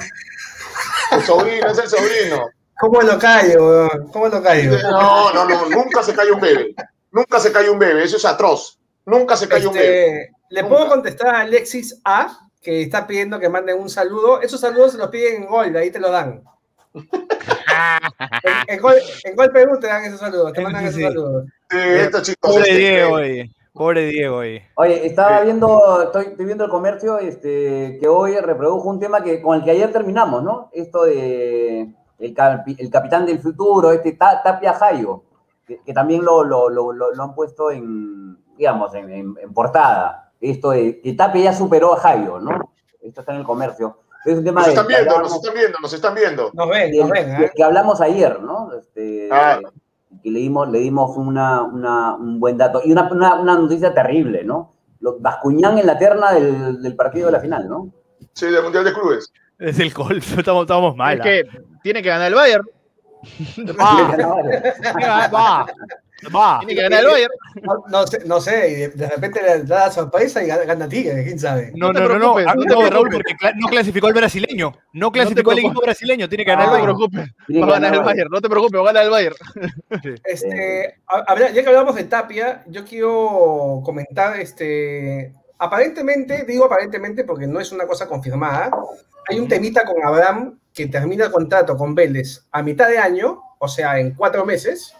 El 1.12 1.22
sobrino, 1.24 1.68
es 1.68 1.78
el 1.78 1.88
sobrino. 1.90 2.46
¿Cómo 2.80 3.02
lo 3.02 3.20
callo? 3.20 3.90
¿Cómo 4.12 4.28
lo 4.28 4.42
callo? 4.42 4.78
No, 4.81 5.31
no, 5.34 5.46
no, 5.48 5.70
nunca 5.70 6.02
se 6.04 6.14
cae 6.14 6.31
un 6.31 6.40
bebé. 6.42 6.74
Nunca 7.12 7.40
se 7.40 7.52
cae 7.52 7.70
un 7.70 7.78
bebé, 7.80 8.04
eso 8.04 8.18
es 8.18 8.25
atroz. 8.25 8.80
Nunca 9.06 9.38
se 9.38 9.48
cae 9.48 9.66
un 9.68 9.74
bebé. 9.74 10.22
Este, 10.24 10.31
Le 10.50 10.62
Nunca. 10.64 10.75
puedo 10.75 10.90
contestar 10.90 11.36
a 11.36 11.40
Alexis 11.42 12.02
A, 12.04 12.40
que 12.62 12.81
está 12.81 13.06
pidiendo 13.06 13.40
que 13.40 13.50
manden 13.50 13.80
un 13.80 13.90
saludo. 13.90 14.42
Esos 14.42 14.60
saludos 14.60 14.94
se 14.94 14.98
los 14.98 15.10
piden 15.10 15.44
en 15.44 15.48
gol, 15.48 15.75
ahí 15.75 15.92
te 15.92 16.00
lo 16.00 16.10
dan. 16.10 16.44
en, 18.44 18.75
en 18.75 18.81
gol, 18.81 18.96
en 19.24 19.36
Gol 19.36 19.52
Perú 19.52 19.80
te 19.80 19.88
dan 19.88 20.04
esos 20.06 20.20
saludos, 20.20 20.54
te 20.54 20.62
mandan 20.62 20.84
sí, 20.92 21.00
esos 21.00 21.14
saludos. 21.14 21.46
Sí, 21.70 21.78
estos 21.78 22.22
chicos. 22.24 22.52
Pobre 22.52 22.62
este, 22.70 22.78
Diego, 22.78 23.14
oye. 23.16 23.52
Pobre 23.74 24.06
Diego, 24.06 24.36
oye. 24.38 24.68
Oye, 24.75 25.06
estaba 25.08 25.42
viendo, 25.42 26.04
estoy, 26.04 26.25
estoy 26.28 26.46
viendo 26.46 26.64
el 26.66 26.70
comercio 26.70 27.18
este, 27.18 27.98
que 28.00 28.08
hoy 28.08 28.36
reprodujo 28.38 28.88
un 28.90 29.00
tema 29.00 29.24
que, 29.24 29.42
con 29.42 29.58
el 29.58 29.64
que 29.64 29.72
ayer 29.72 29.92
terminamos, 29.92 30.44
¿no? 30.44 30.70
Esto 30.74 31.06
de 31.06 31.92
el, 32.20 32.36
capi- 32.36 32.75
el 32.77 32.89
capitán 32.92 33.25
del 33.25 33.39
futuro, 33.39 33.92
este 33.92 34.12
Ta- 34.13 34.42
Tapia 34.44 34.74
Jayo, 34.74 35.24
que, 35.65 35.82
que 35.82 35.94
también 35.94 36.24
lo, 36.24 36.44
lo, 36.44 36.70
lo, 36.70 36.94
lo- 36.94 37.13
lo 37.13 37.24
han 37.24 37.34
puesto 37.34 37.72
en, 37.72 38.38
digamos, 38.58 38.94
en, 38.94 39.10
en- 39.12 39.36
en 39.42 39.53
portada. 39.53 40.32
Esto 40.39 40.72
de 40.72 41.01
que 41.01 41.13
Tapia 41.13 41.46
ya 41.46 41.53
superó 41.53 41.94
a 41.96 41.98
Jayo, 42.00 42.39
¿no? 42.39 42.74
Esto 43.01 43.22
está 43.22 43.34
en 43.34 43.39
el 43.39 43.46
comercio. 43.46 43.98
Es 44.25 44.38
un 44.38 44.44
tema 44.44 44.62
Nos 44.62 44.68
de- 44.68 44.74
están 44.74 44.88
viendo, 44.88 45.20
nos 45.20 45.36
están 45.36 45.53
viendo, 45.53 45.77
nos 45.82 45.94
están 45.94 46.15
viendo. 46.15 46.51
Nos 46.53 46.70
ven, 46.70 46.92
que, 46.92 46.98
nos 47.00 47.10
ven. 47.10 47.36
que- 47.38 47.44
¿eh? 47.46 47.51
que 47.56 47.63
hablamos 47.63 48.00
ayer, 48.01 48.39
¿no? 48.42 48.72
Este, 48.74 49.27
Ah. 49.32 49.60
que 50.22 50.30
le 50.32 50.39
dimos, 50.39 50.70
le 50.70 50.80
dimos 50.80 51.18
una, 51.18 51.62
una- 51.63 52.15
un 52.15 52.39
buen 52.39 52.58
dato. 52.58 52.82
Y 52.86 52.92
una, 52.92 53.10
una- 53.12 53.36
una 53.36 53.56
noticia 53.58 53.94
terrible, 53.94 54.44
¿no? 54.44 54.72
Los 55.01 55.22
Bascuñán 55.22 55.77
en 55.77 55.86
la 55.86 55.98
terna 55.98 56.32
del, 56.34 56.82
del 56.82 56.96
partido 56.96 57.25
de 57.25 57.32
la 57.34 57.39
final, 57.42 57.68
¿no? 57.68 57.89
Sí, 58.34 58.46
del 58.48 58.63
Mundial 58.63 58.86
de 58.86 58.94
Clubes. 58.94 59.32
Es 59.60 59.80
el 59.80 59.94
golf, 59.94 60.38
estamos, 60.38 60.63
estamos 60.63 60.96
mal. 60.96 61.18
Es 61.18 61.22
que 61.24 61.44
tiene 61.84 62.01
que 62.01 62.10
ganar 62.10 62.27
el 62.27 62.36
Bayern. 62.36 62.65
Va, 63.80 65.27
va, 65.34 65.65
va. 66.36 66.60
Tiene 66.60 66.75
que 66.75 66.82
ganar 66.84 67.00
el 67.01 67.08
Bayern. 67.12 67.34
No, 67.62 67.84
no 67.89 68.08
sé, 68.08 68.20
no 68.25 68.42
sé, 68.42 68.70
y 68.70 68.74
de, 68.75 68.88
de 68.89 69.08
repente 69.10 69.42
le 69.42 69.63
da 69.63 69.86
la 69.88 69.92
sorpresa 69.92 70.44
y 70.44 70.48
gana, 70.48 70.88
Tigre, 70.89 71.24
quién 71.24 71.39
sabe. 71.39 71.72
No, 71.75 71.88
No 71.88 71.94
te 71.94 72.00
no, 72.01 72.08
no, 72.08 72.13
no, 72.13 72.20
preocupes, 72.20 72.46
ah, 72.48 72.53
no 72.56 72.62
te 72.63 72.68
no, 72.70 72.75
Raúl, 72.89 73.08
preocupes. 73.10 73.36
porque 73.39 73.53
no 73.60 73.68
clasificó 73.68 74.08
el 74.08 74.13
brasileño. 74.13 74.74
No 74.94 75.12
clasificó 75.12 75.51
el 75.51 75.58
equipo 75.60 75.72
preocupes. 75.74 75.86
brasileño, 75.88 76.30
tiene 76.30 76.46
que 76.46 76.51
ganar 76.51 76.68
No 76.68 76.74
el 76.75 76.82
te 76.82 76.82
Bayern. 76.88 76.98
preocupes. 76.98 77.46
Tiene 77.48 77.62
Va 77.62 77.68
que 77.68 77.72
a 77.72 77.80
ganar 77.80 77.94
el 77.94 78.01
Bayern. 78.06 78.30
No 78.32 78.42
te 78.42 78.50
preocupes, 78.50 78.77
va 78.80 78.84
a 78.84 78.86
ganar 78.88 79.03
el 79.03 79.10
Bayern. 79.10 79.36
Este, 80.24 80.96
a- 81.08 81.39
ya 81.39 81.53
que 81.63 81.68
hablamos 81.68 81.96
de 81.96 82.03
Tapia, 82.06 82.63
yo 82.68 82.84
quiero 82.86 83.82
comentar, 83.84 84.39
este, 84.39 85.34
aparentemente, 85.58 86.46
digo 86.46 86.65
aparentemente 86.65 87.24
porque 87.24 87.48
no 87.48 87.60
es 87.60 87.72
una 87.72 87.86
cosa 87.88 88.08
confirmada, 88.08 88.72
hay 89.30 89.39
un 89.39 89.48
temita 89.48 89.84
con 89.86 90.03
Abraham 90.03 90.60
que 90.74 90.88
termina 90.88 91.25
el 91.25 91.32
contrato 91.32 91.77
con 91.77 91.96
Vélez 91.96 92.46
a 92.51 92.62
mitad 92.63 92.89
de 92.89 92.98
año, 92.98 93.42
o 93.60 93.68
sea, 93.68 94.00
en 94.00 94.13
cuatro 94.15 94.46
meses, 94.46 94.94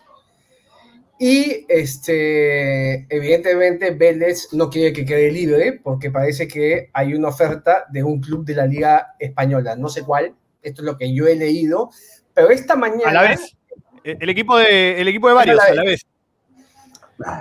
y 1.25 1.65
este, 1.70 3.06
evidentemente 3.08 3.92
Vélez 3.92 4.50
no 4.51 4.70
quiere 4.70 4.92
que 4.92 5.06
quede 5.06 5.32
libre 5.32 5.80
porque 5.82 6.12
parece 6.12 6.50
que 6.50 6.89
hay 6.92 7.13
una 7.13 7.30
oferta 7.30 7.86
de 7.89 8.03
un 8.03 8.20
club 8.20 8.44
de 8.44 8.56
la 8.56 8.65
Liga 8.65 9.15
Española, 9.18 9.77
no 9.77 9.88
sé 9.88 10.03
cuál, 10.03 10.36
esto 10.62 10.82
es 10.82 10.86
lo 10.86 10.98
que 10.98 11.15
yo 11.15 11.25
he 11.25 11.38
leído, 11.38 11.92
pero 12.34 12.50
esta 12.50 12.75
mañana... 12.75 13.10
A 13.10 13.13
la 13.13 13.22
vez. 13.22 13.56
El 14.03 14.18
el 14.20 14.30
equipo 14.32 14.58
de, 14.58 15.00
el 15.00 15.08
equipo 15.08 15.30
de 15.30 15.34
varios, 15.34 15.62
A 15.62 15.68
la 15.68 15.72
a 15.72 15.75
la 15.75 15.84
vez. 15.86 16.06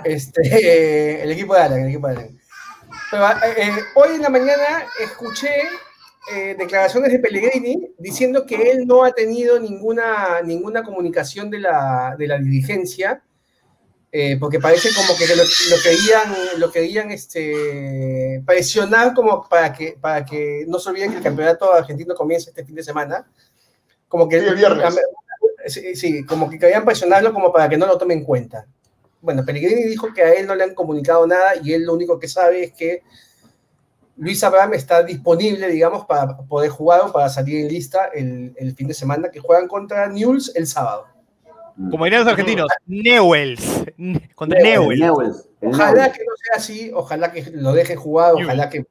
Este, 0.05 1.21
el 1.23 1.31
equipo 1.31 1.53
de 1.53 1.59
Alan, 1.59 1.81
el 1.81 1.89
equipo 1.89 2.07
de 2.07 2.13
Alan. 2.13 2.39
Pero, 3.11 3.25
eh, 3.27 3.83
hoy 3.95 4.15
en 4.15 4.21
la 4.21 4.29
mañana 4.29 4.85
escuché 5.01 5.61
eh, 6.33 6.55
declaraciones 6.57 7.11
de 7.11 7.19
Pellegrini 7.19 7.89
diciendo 7.97 8.45
que 8.45 8.71
él 8.71 8.87
no 8.87 9.03
ha 9.03 9.11
tenido 9.11 9.59
ninguna, 9.59 10.41
ninguna 10.41 10.83
comunicación 10.83 11.49
de 11.49 11.59
la, 11.59 12.15
de 12.17 12.27
la 12.27 12.37
dirigencia 12.37 13.21
eh, 14.15 14.37
porque 14.39 14.59
parece 14.59 14.93
como 14.93 15.17
que 15.17 15.25
lo, 15.25 15.43
lo 15.43 15.81
querían, 15.81 16.59
lo 16.59 16.71
querían 16.71 17.09
este, 17.09 18.43
presionar 18.45 19.11
como 19.15 19.49
para 19.49 19.73
que, 19.73 19.97
para 19.99 20.23
que 20.23 20.65
no 20.67 20.77
se 20.77 20.91
olviden 20.91 21.09
que 21.09 21.17
el 21.17 21.23
campeonato 21.23 21.73
argentino 21.73 22.13
comienza 22.13 22.51
este 22.51 22.63
fin 22.63 22.75
de 22.75 22.83
semana. 22.83 23.27
Como 24.07 24.29
que 24.29 24.39
Sí, 24.39 24.45
el 24.45 24.55
viernes. 24.55 24.99
Sí, 25.65 25.95
sí, 25.95 26.25
como 26.27 26.47
que 26.47 26.59
querían 26.59 26.85
presionarlo 26.85 27.33
como 27.33 27.51
para 27.51 27.67
que 27.67 27.75
no 27.75 27.87
lo 27.87 27.97
tome 27.97 28.13
en 28.13 28.23
cuenta. 28.23 28.67
Bueno, 29.19 29.43
Pellegrini 29.43 29.85
dijo 29.85 30.13
que 30.13 30.21
a 30.21 30.33
él 30.33 30.45
no 30.45 30.53
le 30.53 30.65
han 30.65 30.75
comunicado 30.75 31.25
nada 31.25 31.53
y 31.63 31.73
él 31.73 31.83
lo 31.83 31.95
único 31.95 32.19
que 32.19 32.27
sabe 32.27 32.65
es 32.65 32.73
que 32.73 33.01
Luis 34.17 34.43
Abraham 34.43 34.75
está 34.75 35.01
disponible, 35.01 35.69
digamos, 35.69 36.05
para 36.05 36.37
poder 36.37 36.69
jugar 36.69 37.01
o 37.01 37.11
para 37.11 37.29
salir 37.29 37.61
en 37.61 37.67
lista 37.67 38.11
el, 38.13 38.53
el 38.57 38.75
fin 38.75 38.87
de 38.87 38.93
semana 38.93 39.31
que 39.31 39.39
juegan 39.39 39.67
contra 39.67 40.07
Newell's 40.07 40.51
el 40.53 40.67
sábado. 40.67 41.12
Como 41.89 42.05
dirían 42.05 42.23
los 42.23 42.31
argentinos, 42.31 42.67
Newells. 42.85 43.85
Contra 44.35 44.59
Ojalá 45.61 46.11
que 46.11 46.19
no 46.23 46.31
sea 46.35 46.57
así, 46.57 46.91
ojalá 46.93 47.31
que 47.31 47.49
lo 47.53 47.73
deje 47.73 47.95
jugar, 47.95 48.33
ojalá 48.33 48.69
que 48.69 48.85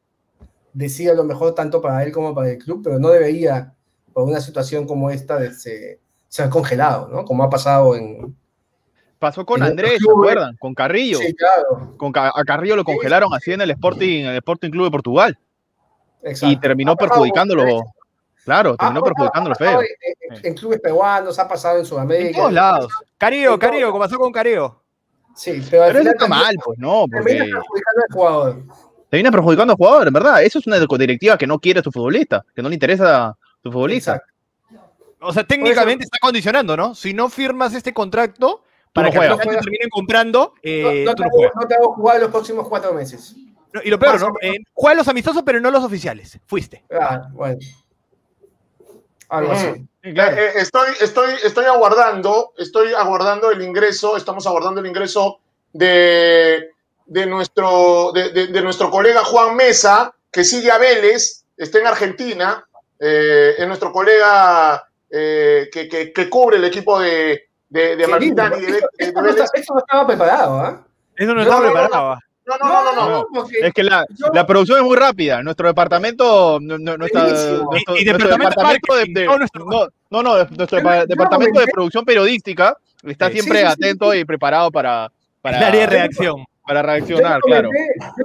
decida 0.72 1.14
lo 1.14 1.24
mejor 1.24 1.54
tanto 1.54 1.80
para 1.82 2.02
él 2.02 2.12
como 2.12 2.34
para 2.34 2.50
el 2.50 2.58
club, 2.58 2.80
pero 2.82 2.98
no 2.98 3.10
debería, 3.10 3.74
por 4.12 4.24
una 4.24 4.40
situación 4.40 4.86
como 4.86 5.10
esta, 5.10 5.38
de 5.38 5.52
se- 5.52 6.00
ser 6.28 6.48
congelado, 6.48 7.08
¿no? 7.08 7.24
Como 7.24 7.44
ha 7.44 7.50
pasado 7.50 7.94
en... 7.94 8.34
Pasó 9.18 9.44
con 9.46 9.60
En 9.62 9.68
Andrés, 9.68 9.92
¿se 9.92 9.98
clubes. 9.98 10.30
acuerdan? 10.32 10.56
Con 10.56 10.74
Carrillo. 10.74 11.18
Sí, 11.18 11.32
claro, 11.34 11.94
Con 11.96 12.12
a 12.16 12.32
Carrillo 12.44 12.74
lo 12.74 12.84
congelaron 12.84 13.32
así 13.34 13.52
en 13.52 13.60
el 13.60 13.70
Sporting, 13.70 14.20
en 14.22 14.26
el 14.30 14.36
Sporting 14.38 14.70
Club 14.70 14.86
de 14.86 14.90
Portugal. 14.90 15.38
exacto. 16.22 16.52
Y 16.52 16.56
terminó 16.58 16.92
Ha 16.92 16.96
pasado 16.96 17.20
con 17.20 17.28
perjudicándolo. 17.30 17.82
Claro, 18.44 18.72
ha- 18.72 18.76
terminó 18.76 19.00
ha- 19.00 19.04
perjudicándolo 19.04 19.54
feo. 19.56 19.80
En, 19.80 19.86
en- 20.36 20.46
en 20.46 20.54
clubes 20.54 20.80
peruanos, 20.80 21.38
ha 21.38 21.46
pasado 21.48 21.78
en 21.78 21.84
Sudamérica. 21.84 22.28
En 22.30 22.34
todos 22.36 22.52
lados. 22.52 22.92
Careo, 23.18 23.58
Careo, 23.58 23.90
como 23.90 24.02
pasó 24.04 24.18
con 24.18 24.32
Careo. 24.32 24.82
Sí, 25.34 25.62
pero 25.70 25.84
al 25.84 25.92
Pero 25.92 26.00
eso 26.00 26.10
final 26.10 26.14
está 26.14 26.26
mal, 26.28 26.56
pues 26.62 26.78
no, 26.78 27.04
termina 27.10 27.44
porque 27.44 27.52
perjudicando 27.52 28.02
al 28.08 28.12
jugador. 28.14 28.62
termina 29.08 29.30
perjudicando 29.30 29.72
al 29.72 29.76
jugador, 29.76 30.06
en 30.08 30.12
verdad. 30.12 30.42
Eso 30.42 30.58
es 30.58 30.66
una 30.66 30.78
directiva 30.78 31.38
que 31.38 31.46
no 31.46 31.58
quiere 31.58 31.80
a 31.80 31.82
su 31.82 31.90
futbolista, 31.90 32.44
que 32.54 32.62
no 32.62 32.68
le 32.68 32.74
interesa 32.74 33.26
a 33.28 33.36
su 33.62 33.72
futbolista. 33.72 34.16
Exacto. 34.16 34.32
O 35.24 35.32
sea, 35.32 35.44
técnicamente 35.44 36.04
está 36.04 36.18
condicionando, 36.20 36.76
¿no? 36.76 36.94
Si 36.96 37.14
no 37.14 37.28
firmas 37.30 37.72
este 37.74 37.94
contrato 37.94 38.64
para 38.92 39.06
no 39.06 39.12
que 39.12 39.18
juegas. 39.18 39.38
te 39.38 39.48
terminen 39.48 39.88
comprando, 39.88 40.52
eh, 40.62 41.04
no, 41.06 41.14
te 41.14 41.22
no 41.22 41.28
hago, 41.28 41.50
no 41.60 41.66
te 41.68 41.74
hago 41.76 41.92
jugar 41.94 42.20
los 42.20 42.30
próximos 42.30 42.68
cuatro 42.68 42.92
meses. 42.92 43.34
No, 43.72 43.80
Y 43.82 43.88
lo 43.88 43.98
peor, 43.98 44.20
¿no? 44.20 44.32
Eh, 44.42 44.56
juegas 44.74 44.98
los 44.98 45.08
amistosos, 45.08 45.42
pero 45.46 45.60
no 45.60 45.70
los 45.70 45.82
oficiales. 45.84 46.38
Fuiste. 46.44 46.84
Ah, 47.00 47.28
bueno. 47.32 47.56
Algo 49.32 49.52
así. 49.52 49.66
Ujú. 49.66 49.86
Sí, 50.02 50.14
claro. 50.14 50.36
Eh, 50.36 50.44
eh, 50.46 50.52
estoy, 50.56 50.88
estoy, 51.00 51.30
estoy 51.44 51.64
aguardando, 51.64 52.52
estoy 52.58 52.92
aguardando 52.92 53.50
el 53.50 53.62
ingreso, 53.62 54.16
estamos 54.16 54.46
aguardando 54.46 54.80
el 54.80 54.86
ingreso 54.86 55.38
de, 55.72 56.70
de 57.06 57.26
nuestro, 57.26 58.12
de, 58.12 58.30
de- 58.30 58.46
de 58.48 58.62
nuestro 58.62 58.90
colega 58.90 59.24
Juan 59.24 59.56
Mesa, 59.56 60.12
que 60.30 60.44
sigue 60.44 60.70
a 60.70 60.78
Vélez, 60.78 61.44
está 61.56 61.78
en 61.78 61.86
Argentina, 61.86 62.66
eh, 62.98 63.54
es 63.58 63.66
nuestro 63.66 63.92
colega 63.92 64.86
eh, 65.10 65.68
que, 65.72 65.88
que- 65.88 66.12
que 66.12 66.28
cubre 66.30 66.56
el 66.56 66.64
equipo 66.64 66.98
de, 67.00 67.48
de, 67.68 67.96
de 67.96 67.96
de 67.96 68.06
esto 69.60 69.72
no 69.74 69.80
estaba 69.80 70.06
preparado, 70.06 70.60
¿ah? 70.60 70.84
Eso 71.16 71.34
no 71.34 71.36
No, 71.36 71.42
estaba 71.42 71.60
no, 71.60 71.66
no, 71.66 71.72
preparado. 71.72 72.18
No, 72.44 72.56
no, 72.58 72.66
no, 72.68 72.84
no, 72.84 72.94
no. 72.94 73.10
no. 73.20 73.26
porque 73.32 73.58
Es 73.60 73.72
que 73.72 73.84
la, 73.84 74.04
yo- 74.10 74.32
la 74.34 74.46
producción 74.46 74.78
es 74.78 74.84
muy 74.84 74.96
rápida. 74.96 75.42
Nuestro 75.42 75.68
departamento, 75.68 76.58
no- 76.60 76.76
no- 76.78 76.96
nuestro, 76.96 77.28
Y- 77.28 78.02
y 78.02 78.04
nuestro 78.04 78.28
departamento 78.28 78.94
de 78.96 79.24
no, 80.10 80.22
no, 80.22 80.36
nuestro 80.44 80.78
departamento 81.06 81.60
de 81.60 81.66
producción 81.68 82.04
periodística 82.04 82.76
está 83.04 83.28
Sí, 83.28 83.34
siempre 83.34 83.60
sí, 83.60 83.66
sí, 83.66 83.72
atento 83.72 84.12
sí. 84.12 84.18
y 84.18 84.24
preparado 84.24 84.70
para, 84.70 85.10
para, 85.40 85.58
El 85.58 85.64
área 85.64 85.80
de 85.82 85.86
reacción. 85.86 86.44
para 86.66 86.80
yo 86.80 86.86
reaccionar, 86.86 87.40
claro. 87.40 87.68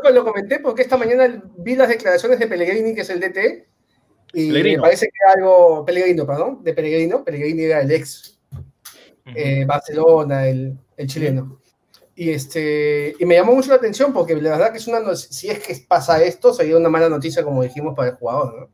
yo 0.04 0.10
lo 0.12 0.24
comenté 0.26 0.60
porque 0.60 0.82
esta 0.82 0.98
mañana 0.98 1.42
vi 1.58 1.76
las 1.76 1.88
declaraciones 1.90 2.40
de 2.40 2.48
Pellegrini, 2.48 2.94
que 2.96 3.02
es 3.02 3.10
el 3.10 3.20
DT, 3.20 3.68
y 4.34 4.48
Pellegrino. 4.50 4.78
me 4.82 4.88
parece 4.88 5.06
que 5.08 5.14
era 5.24 5.34
algo, 5.34 5.86
Pellegrino, 5.86 6.26
perdón, 6.28 6.64
de 6.64 6.74
Pellegrino, 6.74 7.24
Pellegrini 7.24 7.64
era 7.64 7.82
el 7.82 7.92
ex 7.92 8.40
eh, 9.36 9.66
Barcelona, 9.66 10.48
el, 10.48 10.78
el 10.96 11.08
chileno. 11.08 11.60
Y, 12.20 12.32
este, 12.32 13.16
y 13.20 13.26
me 13.26 13.36
llamó 13.36 13.54
mucho 13.54 13.70
la 13.70 13.76
atención 13.76 14.12
porque 14.12 14.36
la 14.36 14.50
verdad 14.50 14.72
que 14.72 14.80
es 14.80 14.88
una, 14.88 15.16
si 15.16 15.50
es 15.52 15.60
que 15.60 15.76
pasa 15.88 16.22
esto, 16.24 16.52
sería 16.52 16.76
una 16.76 16.90
mala 16.90 17.08
noticia, 17.10 17.44
como 17.44 17.62
dijimos, 17.62 17.94
para 17.96 18.10
el 18.10 18.16
jugador. 18.16 18.56
¿no? 18.60 18.70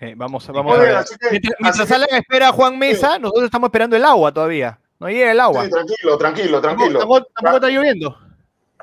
Eh, 0.00 0.14
vamos 0.16 0.46
vamos 0.46 0.74
Muy 0.78 0.86
a 0.86 0.92
ver. 0.94 1.04
que- 1.04 1.30
Mientras, 1.30 1.54
mientras 1.60 1.86
que- 1.88 1.94
Alan 1.94 2.08
espera 2.12 2.48
a 2.48 2.52
Juan 2.52 2.78
Mesa, 2.78 3.18
nosotros 3.18 3.44
estamos 3.44 3.68
esperando 3.68 3.94
el 3.94 4.04
agua 4.06 4.32
todavía. 4.32 4.80
No 4.98 5.08
llega 5.10 5.30
el 5.32 5.38
agua. 5.40 5.64
Sí, 5.64 5.70
tranquilo, 5.70 6.16
tranquilo, 6.16 6.60
tranquilo. 6.62 6.98
Tampoco, 7.00 7.26
tampoco 7.34 7.56
está 7.56 7.68
lloviendo. 7.68 8.16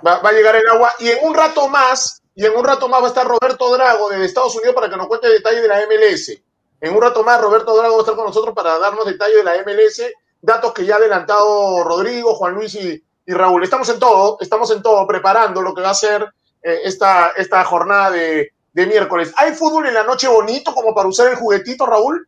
va, 0.06 0.20
va 0.20 0.30
a 0.30 0.34
llegar 0.34 0.56
el 0.56 0.68
agua 0.68 0.92
y 1.00 1.08
en 1.10 1.18
un 1.24 1.34
rato 1.34 1.68
más, 1.68 2.22
y 2.36 2.46
en 2.46 2.56
un 2.56 2.64
rato 2.64 2.88
más 2.88 3.02
va 3.02 3.06
a 3.06 3.10
estar 3.10 3.26
Roberto 3.28 3.74
Drago 3.76 4.10
desde 4.10 4.26
Estados 4.26 4.56
Unidos 4.56 4.76
para 4.76 4.88
que 4.90 4.98
nos 4.98 5.08
cuente 5.08 5.30
detalles 5.30 5.62
de 5.64 5.68
la 5.68 5.80
MLS. 5.88 6.44
En 6.80 6.94
un 6.96 7.02
rato 7.02 7.24
más 7.24 7.42
Roberto 7.42 7.76
Drago 7.76 7.94
va 7.96 8.00
a 8.00 8.04
estar 8.04 8.16
con 8.16 8.26
nosotros 8.26 8.54
para 8.54 8.78
darnos 8.78 9.06
detalles 9.06 9.38
de 9.38 9.44
la 9.44 9.56
MLS, 9.56 10.12
datos 10.42 10.74
que 10.74 10.86
ya 10.86 10.96
ha 10.96 10.98
adelantado 10.98 11.84
Rodrigo, 11.84 12.36
Juan 12.36 12.54
Luis 12.54 12.76
y, 12.76 13.04
y 13.25 13.34
Raúl. 13.34 13.63
Estamos 13.63 13.89
en 13.89 14.00
todo, 14.00 14.38
estamos 14.39 14.72
en 14.72 14.82
todo, 14.82 15.05
preparando 15.08 15.62
lo 15.62 15.74
que 15.74 15.82
va 15.82 15.89
a 15.91 15.96
ser 15.96 16.25
eh, 16.63 16.79
esta, 16.84 17.32
esta 17.38 17.63
jornada 17.63 18.12
de, 18.12 18.51
de 18.74 18.86
miércoles. 18.88 19.34
¿Hay 19.38 19.53
fútbol 19.53 19.88
en 19.88 19.94
la 19.94 20.03
noche 20.03 20.27
bonito 20.27 20.74
como 20.74 20.94
para 20.94 21.08
usar 21.08 21.27
el 21.29 21.36
juguetito, 21.36 21.86
Raúl? 21.86 22.27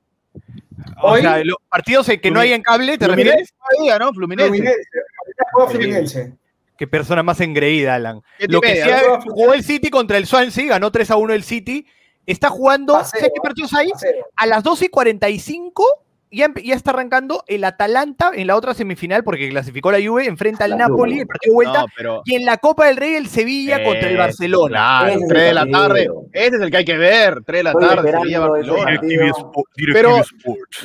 O 1.02 1.12
Hoy- 1.12 1.22
sea, 1.22 1.44
los 1.44 1.58
partidos 1.70 2.10
en 2.10 2.20
que 2.20 2.32
no 2.32 2.40
hay 2.40 2.54
en 2.54 2.62
cable, 2.64 2.98
¿te 2.98 3.06
Fluminense 3.06 3.32
refieres? 3.40 3.54
todavía, 3.70 4.00
¿no? 4.00 4.14
Fluminense. 4.14 4.50
Fluminense, 4.52 5.72
Fluminense. 5.72 6.34
Qué 6.78 6.88
persona 6.88 7.24
más 7.24 7.40
engreída, 7.42 7.96
Alan. 7.96 8.22
Lo 8.40 8.62
que 8.62 8.76
sea, 8.76 9.20
jugó 9.22 9.54
el 9.54 9.64
City 9.64 9.90
contra 9.90 10.18
el 10.18 10.28
Swansea, 10.28 10.68
ganó 10.68 10.92
3 10.92 11.10
a 11.12 11.16
1 11.18 11.34
el 11.34 11.44
City. 11.44 11.88
Está 12.26 12.50
jugando, 12.50 12.94
Paseo, 12.94 13.20
¿sabes 13.20 13.32
qué 13.34 13.42
partidos 13.42 13.74
hay? 13.74 13.92
A 14.36 14.46
las 14.46 14.62
12 14.64 14.86
y 14.86 14.90
45 14.90 16.04
ya, 16.32 16.52
ya 16.64 16.76
está 16.76 16.92
arrancando 16.92 17.44
el 17.48 17.64
Atalanta 17.64 18.32
en 18.34 18.48
la 18.48 18.56
otra 18.56 18.74
semifinal 18.74 19.24
porque 19.24 19.50
clasificó 19.50 19.92
la 19.92 20.00
Juve, 20.06 20.26
enfrenta 20.26 20.66
al 20.66 20.78
Napoli, 20.78 21.14
Juve. 21.14 21.22
el 21.22 21.28
partido 21.28 21.52
de 21.52 21.56
vuelta. 21.56 21.80
No, 21.82 21.86
pero. 21.96 22.22
Y 22.26 22.36
en 22.36 22.46
la 22.46 22.58
Copa 22.58 22.86
del 22.88 22.98
Rey 22.98 23.16
el 23.16 23.28
Sevilla 23.28 23.84
contra 23.84 24.10
el 24.10 24.16
Eh, 24.16 24.18
Barcelona. 24.18 24.70
Claro, 24.70 25.08
Ese 25.14 25.20
es 25.24 25.28
3 25.30 25.44
de 25.44 25.54
la 25.54 25.66
tarde. 25.68 26.08
Ese 26.34 26.56
es 26.56 26.62
el 26.62 26.72
que 26.72 26.78
hay 26.78 26.86
que 26.86 26.98
ver. 26.98 27.44
3 27.46 27.60
de 27.60 27.64
la 27.64 27.70
Estoy 27.72 27.88
tarde, 27.88 27.96
esperando 28.10 28.24
Sevilla 28.24 28.38
ese 28.38 28.50
Barcelona. 28.50 28.84
partido. 29.00 29.64
Pero 29.94 30.12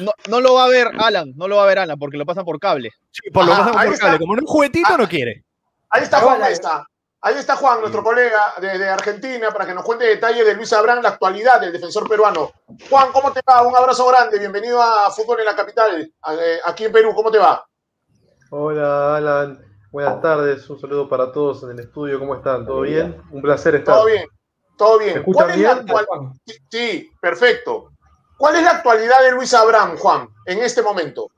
no, 0.00 0.12
no 0.28 0.40
lo 0.40 0.54
va 0.54 0.64
a 0.64 0.68
ver 0.68 0.88
Alan, 0.98 1.32
no 1.36 1.48
lo 1.48 1.56
va 1.56 1.64
a 1.64 1.66
ver 1.66 1.78
Alan 1.80 1.98
porque 1.98 2.16
lo 2.16 2.24
pasan 2.26 2.44
por 2.44 2.58
cable. 2.58 2.90
Sí, 3.10 3.30
por 3.30 3.44
lo 3.46 3.52
Ajá, 3.52 3.64
menos 3.64 3.76
ahí 3.76 3.86
por 3.86 3.94
está. 3.94 4.06
cable. 4.06 4.18
Como 4.20 4.34
no 4.36 4.38
es 4.40 4.42
un 4.42 4.48
juguetito, 4.52 4.88
Ah. 4.90 4.96
no 4.98 5.08
quiere. 5.08 5.42
Ahí 5.90 6.02
está 6.04 6.20
Juan 6.20 6.40
la- 6.40 6.48
Mesa. 6.48 6.86
Ahí 7.24 7.36
está 7.36 7.54
Juan, 7.54 7.80
nuestro 7.80 8.02
colega 8.02 8.54
de, 8.60 8.78
de 8.78 8.88
Argentina, 8.88 9.50
para 9.52 9.64
que 9.64 9.74
nos 9.74 9.84
cuente 9.84 10.04
detalles 10.06 10.44
de 10.44 10.54
Luis 10.54 10.72
Abrán, 10.72 11.00
la 11.02 11.10
actualidad 11.10 11.60
del 11.60 11.72
defensor 11.72 12.08
peruano. 12.08 12.50
Juan, 12.90 13.12
¿cómo 13.12 13.32
te 13.32 13.40
va? 13.48 13.62
Un 13.62 13.76
abrazo 13.76 14.06
grande. 14.08 14.40
Bienvenido 14.40 14.82
a 14.82 15.08
Fútbol 15.12 15.38
en 15.38 15.44
la 15.46 15.54
Capital, 15.54 16.00
eh, 16.02 16.60
aquí 16.64 16.84
en 16.84 16.90
Perú. 16.92 17.12
¿Cómo 17.14 17.30
te 17.30 17.38
va? 17.38 17.64
Hola 18.50 19.16
Alan, 19.16 19.64
buenas 19.92 20.20
tardes, 20.20 20.68
un 20.68 20.78
saludo 20.80 21.08
para 21.08 21.30
todos 21.32 21.62
en 21.62 21.70
el 21.70 21.78
estudio, 21.80 22.18
¿cómo 22.18 22.34
están? 22.34 22.66
¿Todo 22.66 22.80
bien? 22.82 23.22
Un 23.30 23.40
placer 23.40 23.76
estar. 23.76 23.94
Todo 23.94 24.06
bien, 24.06 24.26
todo 24.76 24.98
¿Me 24.98 25.04
bien. 25.04 25.22
¿Cuál 25.22 25.50
es 25.50 25.58
la 25.58 25.70
actual- 25.70 26.06
Sí, 26.70 27.10
perfecto. 27.20 27.92
¿Cuál 28.36 28.56
es 28.56 28.64
la 28.64 28.70
actualidad 28.72 29.20
de 29.22 29.30
Luis 29.32 29.54
Abrán, 29.54 29.96
Juan, 29.96 30.28
en 30.44 30.58
este 30.58 30.82
momento? 30.82 31.28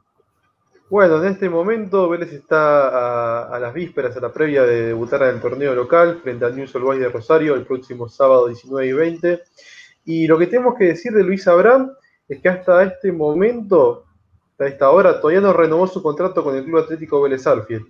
Bueno, 0.91 1.23
en 1.23 1.33
este 1.33 1.49
momento 1.49 2.11
Vélez 2.11 2.31
está 2.33 3.55
a, 3.55 3.59
las 3.59 3.73
vísperas, 3.73 4.15
a 4.17 4.21
la 4.21 4.31
previa 4.31 4.65
de 4.65 4.89
debutar 4.89 5.23
en 5.23 5.37
el 5.37 5.41
torneo 5.41 5.75
local 5.75 6.21
frente 6.23 6.45
al 6.45 6.55
News 6.55 6.75
Old 6.75 7.01
de 7.01 7.09
Rosario 7.09 7.55
el 7.55 7.65
próximo 7.65 8.07
sábado 8.07 8.49
19 8.49 8.87
y 8.87 8.93
20. 8.93 9.43
Y 10.05 10.27
lo 10.27 10.39
que 10.39 10.47
tenemos 10.47 10.75
que 10.77 10.85
decir 10.85 11.13
de 11.13 11.25
Luis 11.25 11.49
Abrán 11.49 11.91
es 12.29 12.39
que 12.41 12.51
hasta 12.51 12.83
este 12.83 13.13
momento, 13.13 14.05
hasta 14.53 14.67
esta 14.67 14.91
hora, 14.91 15.21
todavía 15.21 15.41
no 15.41 15.55
renovó 15.55 15.87
su 15.87 16.03
contrato 16.03 16.45
con 16.45 16.55
el 16.55 16.65
Club 16.65 16.81
Atlético 16.81 17.23
Vélez 17.23 17.47
Arfield. 17.47 17.87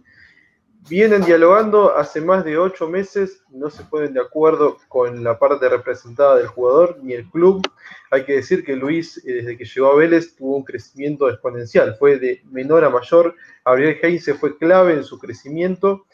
Vienen 0.87 1.23
dialogando 1.23 1.97
hace 1.97 2.21
más 2.21 2.45
de 2.45 2.59
ocho 2.59 2.89
meses, 2.89 3.43
no 3.49 3.71
se 3.71 3.85
ponen 3.85 4.13
de 4.13 4.21
acuerdo 4.21 4.77
con 4.89 5.25
la 5.25 5.39
parte 5.39 5.67
representada 5.67 6.37
del 6.37 6.47
jugador 6.47 6.99
ni 7.03 7.15
el 7.15 7.29
club. 7.31 7.67
Hay 8.11 8.25
que 8.27 8.35
decir 8.35 8.65
que 8.65 8.77
Luis, 8.77 9.17
eh, 9.25 9.33
desde 9.33 9.57
que 9.57 9.65
llegó 9.65 9.93
a 9.93 9.97
Vélez, 9.97 10.37
tuvo 10.37 10.57
un 10.57 10.65
crecimiento 10.65 11.31
exponencial, 11.31 11.97
fue 11.99 12.19
de 12.19 12.43
menor 12.51 12.85
a 12.85 12.91
mayor. 12.91 13.35
Gabriel 13.65 13.99
Heinze 14.03 14.35
fue 14.35 14.59
clave 14.59 14.93
en 14.93 15.05
su 15.05 15.19
crecimiento 15.19 16.05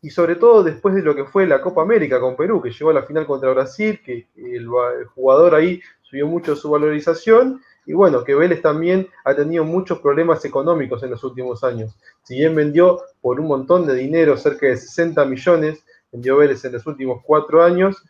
y 0.00 0.10
sobre 0.10 0.36
todo 0.36 0.62
después 0.62 0.94
de 0.94 1.02
lo 1.02 1.16
que 1.16 1.24
fue 1.24 1.44
la 1.44 1.60
Copa 1.60 1.82
América 1.82 2.20
con 2.20 2.36
Perú, 2.36 2.62
que 2.62 2.70
llegó 2.70 2.90
a 2.90 2.94
la 2.94 3.02
final 3.02 3.26
contra 3.26 3.50
Brasil, 3.50 4.00
que 4.04 4.28
el, 4.36 4.68
jugador 5.16 5.56
ahí 5.56 5.80
subió 6.02 6.28
mucho 6.28 6.54
su 6.54 6.70
valorización 6.70 7.60
y 7.86 7.92
bueno, 7.92 8.24
que 8.24 8.34
Vélez 8.34 8.60
también 8.60 9.08
ha 9.24 9.34
tenido 9.34 9.64
muchos 9.64 10.00
problemas 10.00 10.44
económicos 10.44 11.02
en 11.04 11.10
los 11.10 11.22
últimos 11.22 11.62
años. 11.62 11.96
Si 12.24 12.34
bien 12.34 12.54
vendió 12.54 13.00
por 13.20 13.38
un 13.38 13.46
montón 13.46 13.86
de 13.86 13.94
dinero, 13.94 14.36
cerca 14.36 14.66
de 14.66 14.76
60 14.76 15.24
millones, 15.24 15.84
vendió 16.10 16.36
Vélez 16.36 16.64
en 16.64 16.72
los 16.72 16.86
últimos 16.86 17.22
cuatro 17.24 17.62
años, 17.62 18.02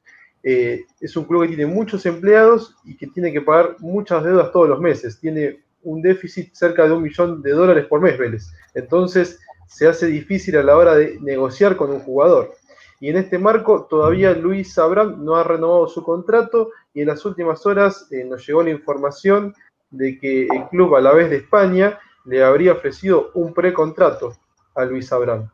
eh, 0.43 0.87
es 1.01 1.17
un 1.17 1.25
club 1.25 1.43
que 1.43 1.49
tiene 1.49 1.67
muchos 1.67 2.07
empleados 2.07 2.75
y 2.85 2.97
que 2.97 3.07
tiene 3.09 3.33
que 3.33 3.43
pagar 3.43 3.77
muchas 3.81 4.25
deudas 4.25 4.51
todos 4.51 4.69
los 4.69 4.81
meses. 4.81 5.21
Tiene 5.21 5.63
un 5.83 6.01
déficit 6.01 6.55
cerca 6.55 6.87
de 6.87 6.93
un 6.93 7.03
millón 7.03 7.43
de 7.43 7.51
dólares 7.51 7.85
por 7.87 8.01
mes 8.01 8.17
Vélez. 8.19 8.53
Entonces, 8.75 9.39
se 9.67 9.87
hace 9.87 10.07
difícil 10.07 10.57
a 10.57 10.63
la 10.63 10.77
hora 10.77 10.97
de 10.97 11.19
negociar 11.21 11.77
con 11.77 11.91
un 11.91 12.01
jugador. 12.01 12.55
Y 12.99 13.11
en 13.11 13.17
este 13.17 13.39
marco 13.39 13.87
todavía 13.91 14.33
Luis 14.33 14.79
Abraham 14.79 15.23
no 15.25 15.37
ha 15.37 15.45
renovado 15.45 15.87
su 15.87 16.03
contrato 16.03 16.71
y 16.95 17.03
en 17.03 17.09
las 17.09 17.25
últimas 17.27 17.67
horas 17.67 18.09
eh, 18.11 18.25
nos 18.25 18.47
llegó 18.47 18.63
la 18.63 18.71
información 18.71 19.55
de 19.91 20.19
que 20.19 20.43
el 20.47 20.69
club 20.71 20.97
a 20.97 21.01
la 21.01 21.13
vez 21.13 21.31
de 21.31 21.37
España 21.37 21.99
le 22.25 22.43
habría 22.43 22.73
ofrecido 22.73 23.31
un 23.35 23.55
precontrato 23.55 24.35
a 24.75 24.85
Luis 24.85 25.13
Abraham. 25.13 25.51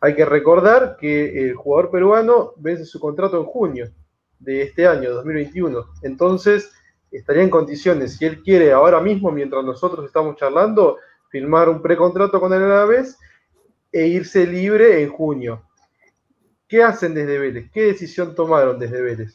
Hay 0.00 0.14
que 0.14 0.24
recordar 0.24 0.96
que 0.98 1.48
el 1.48 1.54
jugador 1.54 1.90
peruano 1.90 2.52
vence 2.56 2.84
su 2.84 3.00
contrato 3.00 3.38
en 3.38 3.44
junio 3.44 3.90
de 4.38 4.62
este 4.62 4.86
año, 4.86 5.12
2021. 5.12 5.84
Entonces, 6.02 6.70
estaría 7.10 7.42
en 7.42 7.50
condiciones, 7.50 8.16
si 8.16 8.26
él 8.26 8.42
quiere 8.42 8.72
ahora 8.72 9.00
mismo, 9.00 9.30
mientras 9.30 9.64
nosotros 9.64 10.04
estamos 10.04 10.36
charlando, 10.36 10.98
firmar 11.30 11.68
un 11.68 11.80
precontrato 11.80 12.38
con 12.40 12.52
el 12.52 12.62
Alavés 12.62 13.18
e 13.90 14.06
irse 14.06 14.46
libre 14.46 15.02
en 15.02 15.10
junio. 15.10 15.62
¿Qué 16.68 16.82
hacen 16.82 17.14
desde 17.14 17.38
Vélez? 17.38 17.70
¿Qué 17.72 17.84
decisión 17.84 18.34
tomaron 18.34 18.78
desde 18.78 19.00
Vélez? 19.00 19.34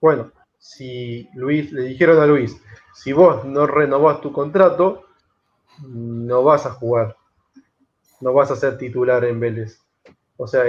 Bueno, 0.00 0.32
si 0.62 1.28
Luis, 1.34 1.72
le 1.72 1.82
dijeron 1.82 2.20
a 2.20 2.26
Luis, 2.26 2.56
si 2.94 3.12
vos 3.12 3.44
no 3.44 3.66
renovás 3.66 4.20
tu 4.20 4.32
contrato, 4.32 5.02
no 5.88 6.44
vas 6.44 6.66
a 6.66 6.70
jugar, 6.70 7.16
no 8.20 8.32
vas 8.32 8.52
a 8.52 8.56
ser 8.56 8.78
titular 8.78 9.24
en 9.24 9.40
Vélez. 9.40 9.82
O 10.36 10.46
sea, 10.46 10.64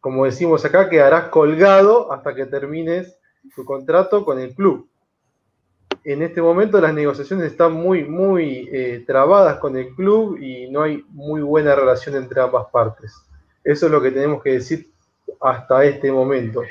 como 0.00 0.26
decimos 0.26 0.66
acá, 0.66 0.90
quedarás 0.90 1.30
colgado 1.30 2.12
hasta 2.12 2.34
que 2.34 2.44
termines 2.44 3.16
tu 3.56 3.64
contrato 3.64 4.22
con 4.22 4.38
el 4.38 4.54
club. 4.54 4.86
En 6.04 6.20
este 6.22 6.42
momento 6.42 6.78
las 6.78 6.92
negociaciones 6.92 7.46
están 7.46 7.72
muy, 7.72 8.04
muy 8.04 8.68
eh, 8.70 9.02
trabadas 9.06 9.58
con 9.58 9.78
el 9.78 9.94
club 9.94 10.36
y 10.36 10.70
no 10.70 10.82
hay 10.82 11.02
muy 11.08 11.40
buena 11.40 11.74
relación 11.74 12.16
entre 12.16 12.42
ambas 12.42 12.66
partes. 12.70 13.14
Eso 13.64 13.86
es 13.86 13.92
lo 13.92 14.02
que 14.02 14.10
tenemos 14.10 14.42
que 14.42 14.52
decir 14.52 14.90
hasta 15.40 15.84
este 15.84 16.12
momento. 16.12 16.62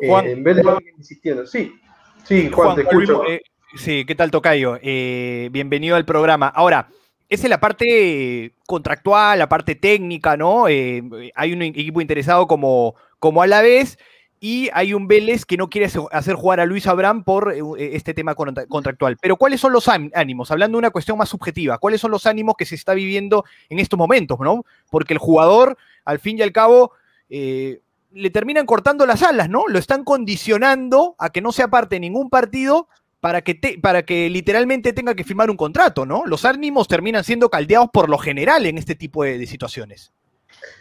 Eh, 0.00 0.10
en 0.24 0.42
Vélez 0.42 0.66
insistiendo. 0.98 1.46
Sí, 1.46 1.80
sí, 2.24 2.50
Juan, 2.50 2.76
te 2.76 2.82
escucho. 2.82 3.24
Eh, 3.26 3.42
sí, 3.76 4.04
¿qué 4.04 4.14
tal, 4.14 4.30
Tocayo? 4.30 4.78
bienvenido 4.82 5.96
al 5.96 6.04
programa. 6.04 6.48
Ahora, 6.48 6.88
esa 7.30 7.46
es 7.46 7.50
la 7.50 7.60
parte 7.60 8.54
contractual, 8.66 9.38
la 9.38 9.48
parte 9.48 9.76
técnica, 9.76 10.36
¿no? 10.36 10.66
Eh, 10.66 11.30
hay 11.36 11.52
un 11.52 11.62
equipo 11.62 12.00
interesado 12.00 12.48
como, 12.48 12.96
como 13.20 13.40
a 13.40 13.46
la 13.46 13.62
vez 13.62 13.98
y 14.40 14.68
hay 14.72 14.94
un 14.94 15.06
Vélez 15.06 15.44
que 15.44 15.56
no 15.56 15.70
quiere 15.70 15.88
hacer 16.10 16.34
jugar 16.34 16.58
a 16.58 16.66
Luis 16.66 16.88
Abraham 16.88 17.22
por 17.22 17.52
eh, 17.52 17.90
este 17.92 18.14
tema 18.14 18.34
contractual. 18.34 19.16
Pero 19.22 19.36
¿cuáles 19.36 19.60
son 19.60 19.72
los 19.72 19.86
ánimos? 19.88 20.50
Hablando 20.50 20.76
de 20.76 20.80
una 20.80 20.90
cuestión 20.90 21.18
más 21.18 21.28
subjetiva, 21.28 21.78
¿cuáles 21.78 22.00
son 22.00 22.10
los 22.10 22.26
ánimos 22.26 22.56
que 22.58 22.66
se 22.66 22.74
está 22.74 22.94
viviendo 22.94 23.44
en 23.68 23.78
estos 23.78 23.96
momentos, 23.96 24.40
¿no? 24.40 24.64
Porque 24.90 25.14
el 25.14 25.18
jugador, 25.18 25.78
al 26.04 26.18
fin 26.18 26.36
y 26.36 26.42
al 26.42 26.50
cabo, 26.50 26.94
eh, 27.28 27.80
le 28.12 28.30
terminan 28.30 28.66
cortando 28.66 29.06
las 29.06 29.22
alas, 29.22 29.48
¿no? 29.48 29.64
Lo 29.68 29.78
están 29.78 30.04
condicionando 30.04 31.14
a 31.18 31.30
que 31.30 31.40
no 31.40 31.52
sea 31.52 31.68
parte 31.68 31.96
de 31.96 32.00
ningún 32.00 32.30
partido 32.30 32.88
para 33.20 33.42
que, 33.42 33.78
para 33.80 34.02
que 34.02 34.30
literalmente 34.30 34.92
tenga 34.92 35.14
que 35.14 35.24
firmar 35.24 35.50
un 35.50 35.56
contrato, 35.56 36.06
¿no? 36.06 36.24
Los 36.26 36.44
ánimos 36.44 36.88
terminan 36.88 37.22
siendo 37.22 37.50
caldeados 37.50 37.90
por 37.92 38.08
lo 38.08 38.18
general 38.18 38.66
en 38.66 38.78
este 38.78 38.94
tipo 38.94 39.24
de, 39.24 39.46
situaciones. 39.46 40.12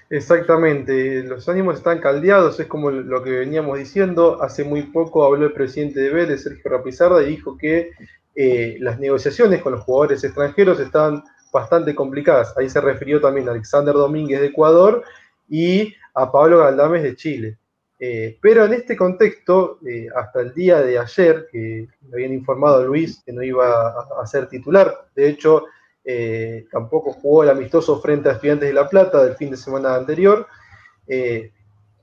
Exactamente, 0.10 1.24
los 1.24 1.48
ánimos 1.48 1.78
están 1.78 2.00
caldeados, 2.00 2.60
es 2.60 2.68
como 2.68 2.90
lo 2.90 3.24
que 3.24 3.32
veníamos 3.32 3.78
diciendo. 3.78 4.42
Hace 4.42 4.64
muy 4.64 4.84
poco 4.84 5.24
habló 5.24 5.46
el 5.46 5.54
presidente 5.54 6.00
de 6.00 6.10
Vélez, 6.10 6.44
Sergio 6.44 6.72
Rapizarda, 6.72 7.22
y 7.22 7.28
dijo 7.28 7.58
que 7.58 7.92
eh, 8.36 8.78
las 8.80 9.00
negociaciones 9.00 9.62
con 9.62 9.74
los 9.74 9.84
jugadores 9.84 10.24
extranjeros 10.24 10.80
están 10.80 11.24
bastante 11.52 11.94
complicadas. 11.94 12.56
Ahí 12.58 12.70
se 12.70 12.82
refirió 12.82 13.20
también 13.20 13.48
a 13.48 13.52
Alexander 13.52 13.94
Domínguez 13.94 14.40
de 14.40 14.48
Ecuador 14.48 15.04
y 15.50 15.94
a 16.14 16.32
Pablo 16.32 16.60
Galdames 16.60 17.04
de 17.04 17.16
Chile. 17.16 17.58
Eh, 18.02 18.38
pero 18.42 18.64
en 18.64 18.74
este 18.74 18.96
contexto, 18.96 19.80
eh, 19.86 20.08
hasta 20.16 20.40
el 20.40 20.54
día 20.54 20.82
de 20.82 20.98
ayer, 20.98 21.50
que 21.52 21.90
me 22.02 22.14
habían 22.14 22.34
informado 22.34 22.78
a 22.78 22.86
Luis 22.86 23.22
que 23.26 23.34
no 23.34 23.44
iba 23.44 23.90
a, 23.90 24.26
ser 24.26 24.48
titular, 24.48 25.10
de 25.16 25.28
hecho, 25.28 25.66
eh, 26.06 26.66
tampoco 26.72 27.12
jugó 27.12 27.44
el 27.44 27.50
amistoso 27.50 28.00
frente 28.00 28.30
a 28.30 28.34
Estudiantes 28.34 28.70
de 28.70 28.74
La 28.74 28.88
Plata 28.88 29.22
del 29.22 29.36
fin 29.36 29.52
de 29.52 29.58
semana 29.58 29.96
anterior, 29.96 30.48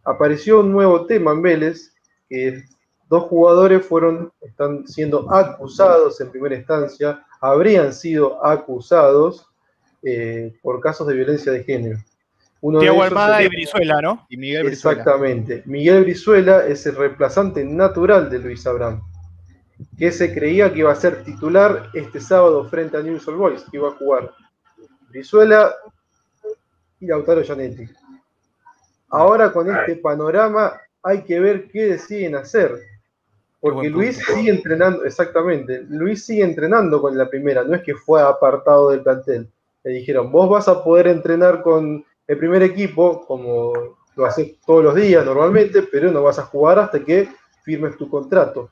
apareció 0.04 0.60
un 0.60 0.72
nuevo 0.72 1.06
tema 1.06 1.32
en 1.32 1.42
Vélez, 1.42 1.94
que 2.28 2.62
dos 3.08 3.24
jugadores 3.24 3.86
fueron, 3.86 4.32
están 4.42 4.86
siendo 4.86 5.32
acusados 5.32 6.20
en 6.20 6.30
primera 6.30 6.56
instancia, 6.56 7.24
habrían 7.40 7.92
sido 7.94 8.44
acusados 8.44 9.48
por 10.62 10.80
casos 10.80 11.06
de 11.06 11.14
violencia 11.14 11.52
de 11.52 11.64
género. 11.64 11.98
Uno 12.66 12.80
Diego 12.80 13.00
Almada 13.00 13.44
y 13.44 13.48
Brizuela, 13.48 14.02
¿no? 14.02 14.26
Y 14.28 14.36
Miguel 14.36 14.64
Brizuela. 14.64 15.00
Exactamente. 15.00 15.62
Miguel 15.66 16.02
Brizuela 16.02 16.66
es 16.66 16.84
el 16.86 16.96
reemplazante 16.96 17.64
natural 17.64 18.28
de 18.28 18.40
Luis 18.40 18.66
Abraham, 18.66 19.02
que 19.96 20.10
se 20.10 20.34
creía 20.34 20.72
que 20.72 20.80
iba 20.80 20.90
a 20.90 20.96
ser 20.96 21.22
titular 21.22 21.90
este 21.94 22.20
sábado 22.20 22.68
frente 22.68 22.96
a 22.96 23.02
News 23.02 23.28
All 23.28 23.36
Boys, 23.36 23.64
que 23.70 23.76
iba 23.76 23.86
a 23.86 23.92
jugar 23.92 24.32
Brizuela 25.10 25.76
y 26.98 27.06
Lautaro 27.06 27.42
Gianetti. 27.42 27.88
Ahora 29.10 29.52
con 29.52 29.70
este 29.70 29.94
panorama 29.94 30.72
hay 31.04 31.22
que 31.22 31.38
ver 31.38 31.68
qué 31.68 31.84
deciden 31.84 32.34
hacer. 32.34 32.72
Porque 33.60 33.88
Luis 33.88 34.18
sigue 34.26 34.50
entrenando, 34.50 35.04
exactamente, 35.04 35.84
Luis 35.88 36.26
sigue 36.26 36.42
entrenando 36.42 37.00
con 37.00 37.16
la 37.16 37.30
primera, 37.30 37.62
no 37.62 37.76
es 37.76 37.82
que 37.82 37.94
fue 37.94 38.20
apartado 38.20 38.90
del 38.90 39.02
plantel. 39.02 39.48
Le 39.84 39.92
dijeron, 39.92 40.32
vos 40.32 40.50
vas 40.50 40.66
a 40.66 40.82
poder 40.82 41.06
entrenar 41.06 41.62
con 41.62 42.04
el 42.26 42.38
primer 42.38 42.62
equipo, 42.62 43.24
como 43.26 43.96
lo 44.16 44.26
haces 44.26 44.56
todos 44.66 44.82
los 44.82 44.94
días 44.94 45.24
normalmente, 45.24 45.82
pero 45.82 46.10
no 46.10 46.22
vas 46.22 46.38
a 46.38 46.46
jugar 46.46 46.78
hasta 46.78 47.04
que 47.04 47.28
firmes 47.62 47.96
tu 47.96 48.08
contrato. 48.08 48.70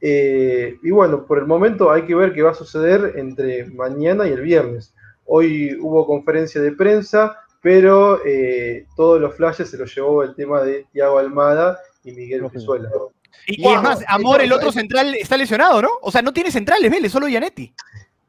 Eh, 0.00 0.76
y 0.82 0.90
bueno, 0.90 1.24
por 1.24 1.38
el 1.38 1.46
momento 1.46 1.90
hay 1.90 2.02
que 2.02 2.14
ver 2.14 2.34
qué 2.34 2.42
va 2.42 2.50
a 2.50 2.54
suceder 2.54 3.14
entre 3.16 3.66
mañana 3.66 4.26
y 4.28 4.32
el 4.32 4.42
viernes. 4.42 4.92
Hoy 5.24 5.78
hubo 5.80 6.06
conferencia 6.06 6.60
de 6.60 6.72
prensa, 6.72 7.38
pero 7.62 8.20
eh, 8.26 8.86
todos 8.96 9.20
los 9.20 9.34
flashes 9.34 9.70
se 9.70 9.78
los 9.78 9.94
llevó 9.94 10.22
el 10.22 10.34
tema 10.34 10.62
de 10.62 10.86
Tiago 10.92 11.18
Almada 11.18 11.78
y 12.04 12.12
Miguel 12.12 12.42
Brizuela. 12.42 12.90
Y, 13.46 13.62
y 13.62 13.72
es 13.72 13.82
más, 13.82 14.04
Amor, 14.08 14.42
el 14.42 14.52
otro 14.52 14.70
central, 14.70 15.14
está 15.14 15.36
lesionado, 15.38 15.80
¿no? 15.80 15.88
O 16.02 16.10
sea, 16.10 16.20
no 16.20 16.32
tiene 16.32 16.50
centrales, 16.50 16.90
Vélez, 16.90 17.10
solo 17.10 17.26
Gianetti. 17.26 17.74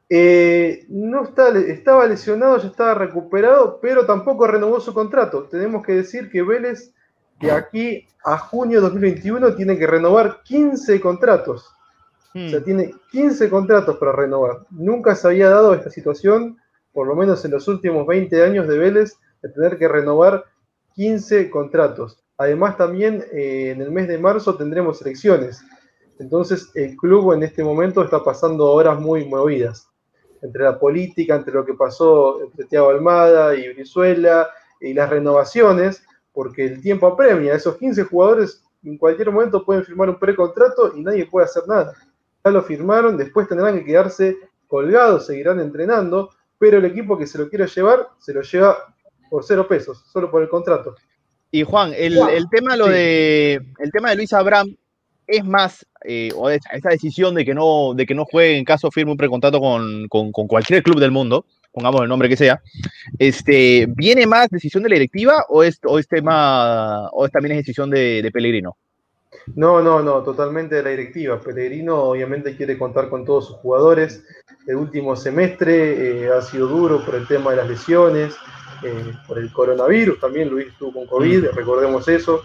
Eh, 0.07 0.85
no 0.89 1.23
está, 1.23 1.49
estaba 1.57 2.05
lesionado, 2.05 2.57
ya 2.57 2.67
estaba 2.67 2.93
recuperado, 2.93 3.79
pero 3.81 4.05
tampoco 4.05 4.45
renovó 4.47 4.79
su 4.79 4.93
contrato. 4.93 5.43
Tenemos 5.43 5.83
que 5.85 5.93
decir 5.93 6.29
que 6.29 6.43
Vélez 6.43 6.93
de 7.39 7.51
aquí 7.51 8.07
a 8.23 8.37
junio 8.37 8.79
de 8.79 8.87
2021 8.87 9.55
tiene 9.55 9.77
que 9.77 9.87
renovar 9.87 10.41
15 10.43 11.01
contratos. 11.01 11.73
Hmm. 12.33 12.47
O 12.47 12.49
sea, 12.49 12.63
tiene 12.63 12.93
15 13.11 13.49
contratos 13.49 13.97
para 13.97 14.11
renovar. 14.11 14.65
Nunca 14.69 15.15
se 15.15 15.27
había 15.27 15.49
dado 15.49 15.73
esta 15.73 15.89
situación, 15.89 16.57
por 16.93 17.07
lo 17.07 17.15
menos 17.15 17.43
en 17.43 17.51
los 17.51 17.67
últimos 17.67 18.05
20 18.05 18.43
años 18.43 18.67
de 18.67 18.77
Vélez, 18.77 19.17
de 19.41 19.49
tener 19.49 19.77
que 19.77 19.87
renovar 19.87 20.45
15 20.93 21.49
contratos. 21.49 22.23
Además, 22.37 22.77
también 22.77 23.25
eh, 23.31 23.71
en 23.71 23.81
el 23.81 23.91
mes 23.91 24.07
de 24.07 24.17
marzo 24.17 24.55
tendremos 24.55 25.01
elecciones. 25.01 25.63
Entonces, 26.19 26.69
el 26.75 26.95
club 26.95 27.33
en 27.33 27.43
este 27.43 27.63
momento 27.63 28.03
está 28.03 28.23
pasando 28.23 28.71
horas 28.71 28.99
muy 28.99 29.25
movidas 29.25 29.89
entre 30.45 30.63
la 30.63 30.79
política, 30.79 31.36
entre 31.36 31.53
lo 31.53 31.65
que 31.65 31.73
pasó 31.73 32.41
entre 32.43 32.65
Tiago 32.65 32.89
Almada 32.89 33.55
y 33.55 33.73
Brizuela 33.73 34.49
y 34.79 34.93
las 34.93 35.10
renovaciones, 35.10 36.03
porque 36.34 36.65
el 36.65 36.81
tiempo 36.81 37.08
apremia. 37.08 37.55
Esos 37.55 37.77
15 37.77 38.03
jugadores 38.03 38.63
en 38.84 38.97
cualquier 38.97 39.31
momento 39.31 39.65
pueden 39.65 39.84
firmar 39.84 40.10
un 40.10 40.19
precontrato 40.19 40.93
y 40.95 41.01
nadie 41.01 41.25
puede 41.25 41.45
hacer 41.45 41.63
nada. 41.67 41.93
Ya 42.43 42.51
lo 42.51 42.62
firmaron, 42.62 43.17
después 43.17 43.47
tendrán 43.47 43.79
que 43.79 43.86
quedarse 43.86 44.38
colgados, 44.67 45.25
seguirán 45.25 45.60
entrenando, 45.60 46.29
pero 46.58 46.77
el 46.77 46.86
equipo 46.86 47.17
que 47.17 47.27
se 47.27 47.38
lo 47.38 47.49
quiera 47.49 47.65
llevar, 47.65 48.10
se 48.19 48.34
lo 48.34 48.41
lleva 48.41 48.95
por 49.29 49.43
cero 49.43 49.67
pesos, 49.67 50.03
solo 50.12 50.29
por 50.29 50.41
el 50.41 50.49
contrato. 50.49 50.95
Y 51.51 51.63
Juan, 51.63 51.93
el, 51.95 52.17
el 52.29 52.49
tema 52.49 52.75
lo 52.75 52.86
sí. 52.86 52.91
de 52.91 53.53
el 53.79 53.91
tema 53.91 54.10
de 54.10 54.17
Luis 54.17 54.34
Abraham 54.34 54.75
es 55.27 55.43
más, 55.43 55.85
eh, 56.03 56.31
o 56.35 56.49
esta 56.49 56.89
decisión 56.89 57.35
de 57.35 57.45
que 57.45 57.53
no, 57.53 57.93
de 57.95 58.05
que 58.05 58.15
no 58.15 58.25
juegue 58.25 58.57
en 58.57 58.65
caso 58.65 58.91
firme 58.91 59.11
un 59.11 59.17
precontrato 59.17 59.59
con, 59.59 60.07
con, 60.07 60.31
con, 60.31 60.47
cualquier 60.47 60.83
club 60.83 60.99
del 60.99 61.11
mundo, 61.11 61.45
pongamos 61.71 62.01
el 62.01 62.09
nombre 62.09 62.29
que 62.29 62.38
sea, 62.38 62.61
este, 63.19 63.88
¿viene 63.89 64.25
más 64.25 64.49
decisión 64.49 64.83
de 64.83 64.89
la 64.89 64.95
directiva 64.95 65.45
o 65.49 65.63
es, 65.63 65.79
o 65.83 65.99
es 65.99 66.07
tema, 66.07 67.09
o 67.09 67.25
es, 67.25 67.31
también 67.31 67.53
es 67.53 67.59
decisión 67.59 67.89
de, 67.89 68.21
de, 68.21 68.31
Pellegrino? 68.31 68.77
No, 69.55 69.81
no, 69.81 70.01
no, 70.01 70.23
totalmente 70.23 70.75
de 70.75 70.83
la 70.83 70.89
directiva. 70.89 71.39
Pellegrino 71.39 71.95
obviamente 71.97 72.55
quiere 72.55 72.77
contar 72.77 73.09
con 73.09 73.25
todos 73.25 73.47
sus 73.47 73.57
jugadores. 73.57 74.23
El 74.65 74.77
último 74.77 75.15
semestre 75.15 76.23
eh, 76.23 76.29
ha 76.31 76.41
sido 76.41 76.67
duro 76.67 77.03
por 77.05 77.15
el 77.15 77.27
tema 77.27 77.51
de 77.51 77.57
las 77.57 77.67
lesiones, 77.67 78.33
eh, 78.83 79.13
por 79.27 79.38
el 79.38 79.51
coronavirus, 79.51 80.19
también 80.19 80.49
Luis 80.49 80.67
estuvo 80.67 80.93
con 80.93 81.07
COVID, 81.07 81.43
mm. 81.43 81.55
recordemos 81.55 82.07
eso. 82.07 82.43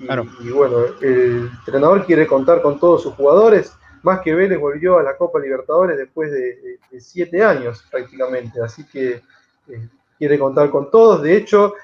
Y, 0.00 0.06
claro. 0.06 0.26
y, 0.40 0.50
bueno, 0.50 0.78
el 1.00 1.50
entrenador 1.58 2.06
quiere 2.06 2.26
contar 2.26 2.62
con 2.62 2.80
todos 2.80 3.02
sus 3.02 3.14
jugadores, 3.14 3.72
más 4.02 4.20
que 4.20 4.34
Vélez 4.34 4.58
volvió 4.58 4.98
a 4.98 5.02
la 5.02 5.16
Copa 5.16 5.38
Libertadores 5.38 5.98
después 5.98 6.30
de, 6.32 6.56
de, 6.56 6.78
de 6.90 7.00
siete 7.00 7.44
años 7.44 7.84
prácticamente, 7.90 8.60
así 8.62 8.84
que 8.86 9.20
eh, 9.68 9.88
quiere 10.18 10.38
contar 10.38 10.70
con 10.70 10.90
todos. 10.90 11.22
De 11.22 11.36
hecho, 11.36 11.74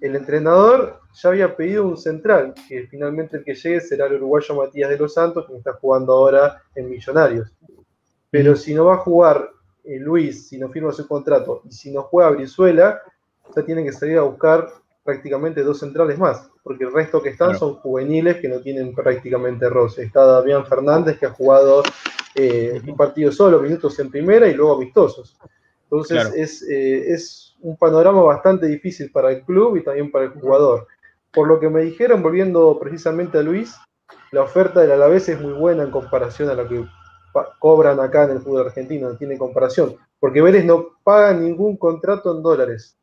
el 0.00 0.14
entrenador 0.14 1.00
ya 1.14 1.30
había 1.30 1.56
pedido 1.56 1.86
un 1.86 1.96
central, 1.96 2.54
que 2.68 2.86
finalmente 2.86 3.38
el 3.38 3.44
que 3.44 3.54
llegue 3.54 3.80
será 3.80 4.06
el 4.06 4.14
uruguayo 4.14 4.54
Matías 4.54 4.90
de 4.90 4.98
los 4.98 5.14
Santos, 5.14 5.46
que 5.46 5.56
está 5.56 5.72
jugando 5.72 6.12
ahora 6.12 6.62
en 6.74 6.88
Millonarios. 6.88 7.52
Pero 8.30 8.54
si 8.54 8.74
no 8.74 8.86
va 8.86 8.94
a 8.94 8.98
jugar 8.98 9.50
eh, 9.84 9.98
Luis, 9.98 10.48
si 10.48 10.58
no 10.58 10.68
firma 10.68 10.92
su 10.92 11.08
contrato, 11.08 11.62
y 11.64 11.72
si 11.72 11.90
no 11.90 12.02
juega 12.02 12.30
Brizuela, 12.30 13.02
ya 13.54 13.62
tienen 13.62 13.84
que 13.84 13.92
salir 13.92 14.18
a 14.18 14.22
buscar 14.22 14.68
prácticamente 15.08 15.62
dos 15.62 15.78
centrales 15.78 16.18
más, 16.18 16.50
porque 16.62 16.84
el 16.84 16.92
resto 16.92 17.22
que 17.22 17.30
están 17.30 17.58
son 17.58 17.76
juveniles 17.76 18.36
que 18.42 18.48
no 18.50 18.60
tienen 18.60 18.94
prácticamente 18.94 19.66
roce. 19.70 20.02
Está 20.02 20.22
Damián 20.26 20.66
Fernández, 20.66 21.18
que 21.18 21.24
ha 21.24 21.30
jugado 21.30 21.82
eh, 22.34 22.78
un 22.86 22.94
partido 22.94 23.32
solo, 23.32 23.58
minutos 23.62 23.98
en 24.00 24.10
primera 24.10 24.46
y 24.46 24.52
luego 24.52 24.74
amistosos. 24.74 25.34
Entonces 25.84 26.20
Claro. 26.20 26.34
es, 26.36 26.62
eh, 26.68 27.10
es 27.14 27.56
un 27.62 27.78
panorama 27.78 28.20
bastante 28.20 28.66
difícil 28.66 29.10
para 29.10 29.30
el 29.32 29.44
club 29.46 29.78
y 29.78 29.82
también 29.82 30.10
para 30.10 30.26
el 30.26 30.32
jugador. 30.32 30.86
Por 31.32 31.48
lo 31.48 31.58
que 31.58 31.70
me 31.70 31.80
dijeron, 31.80 32.22
volviendo 32.22 32.78
precisamente 32.78 33.38
a 33.38 33.42
Luis, 33.42 33.76
la 34.30 34.42
oferta 34.42 34.82
del 34.82 34.92
Alavés 34.92 35.26
es 35.30 35.40
muy 35.40 35.54
buena 35.54 35.84
en 35.84 35.90
comparación 35.90 36.50
a 36.50 36.54
la 36.54 36.68
que 36.68 36.84
cobran 37.58 37.98
acá 37.98 38.24
en 38.24 38.32
el 38.32 38.40
fútbol 38.40 38.66
argentino, 38.66 39.08
no 39.08 39.16
tiene 39.16 39.38
comparación, 39.38 39.96
porque 40.20 40.42
Vélez 40.42 40.66
no 40.66 40.98
paga 41.02 41.32
ningún 41.32 41.78
contrato 41.78 42.36
en 42.36 42.42
dólares. 42.42 42.97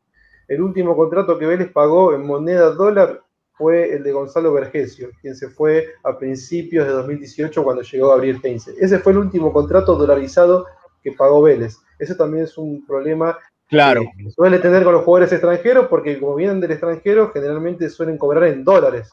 El 0.48 0.62
último 0.62 0.96
contrato 0.96 1.38
que 1.38 1.46
Vélez 1.46 1.72
pagó 1.72 2.14
en 2.14 2.24
moneda 2.26 2.70
dólar 2.70 3.22
fue 3.52 3.94
el 3.94 4.02
de 4.02 4.12
Gonzalo 4.12 4.52
Vergesio, 4.52 5.10
quien 5.20 5.34
se 5.34 5.48
fue 5.48 5.88
a 6.04 6.18
principios 6.18 6.86
de 6.86 6.92
2018 6.92 7.64
cuando 7.64 7.82
llegó 7.82 8.10
Gabriel 8.10 8.40
Heinze. 8.42 8.74
Ese 8.78 8.98
fue 8.98 9.12
el 9.12 9.18
último 9.18 9.52
contrato 9.52 9.96
dolarizado 9.96 10.66
que 11.02 11.12
pagó 11.12 11.42
Vélez. 11.42 11.78
Eso 11.98 12.14
también 12.16 12.44
es 12.44 12.58
un 12.58 12.86
problema 12.86 13.38
Claro. 13.68 14.02
que 14.16 14.30
suele 14.30 14.58
tener 14.60 14.84
con 14.84 14.92
los 14.92 15.04
jugadores 15.04 15.32
extranjeros, 15.32 15.88
porque 15.88 16.20
como 16.20 16.36
vienen 16.36 16.60
del 16.60 16.70
extranjero, 16.70 17.32
generalmente 17.32 17.90
suelen 17.90 18.16
cobrar 18.16 18.44
en 18.44 18.62
dólares. 18.62 19.10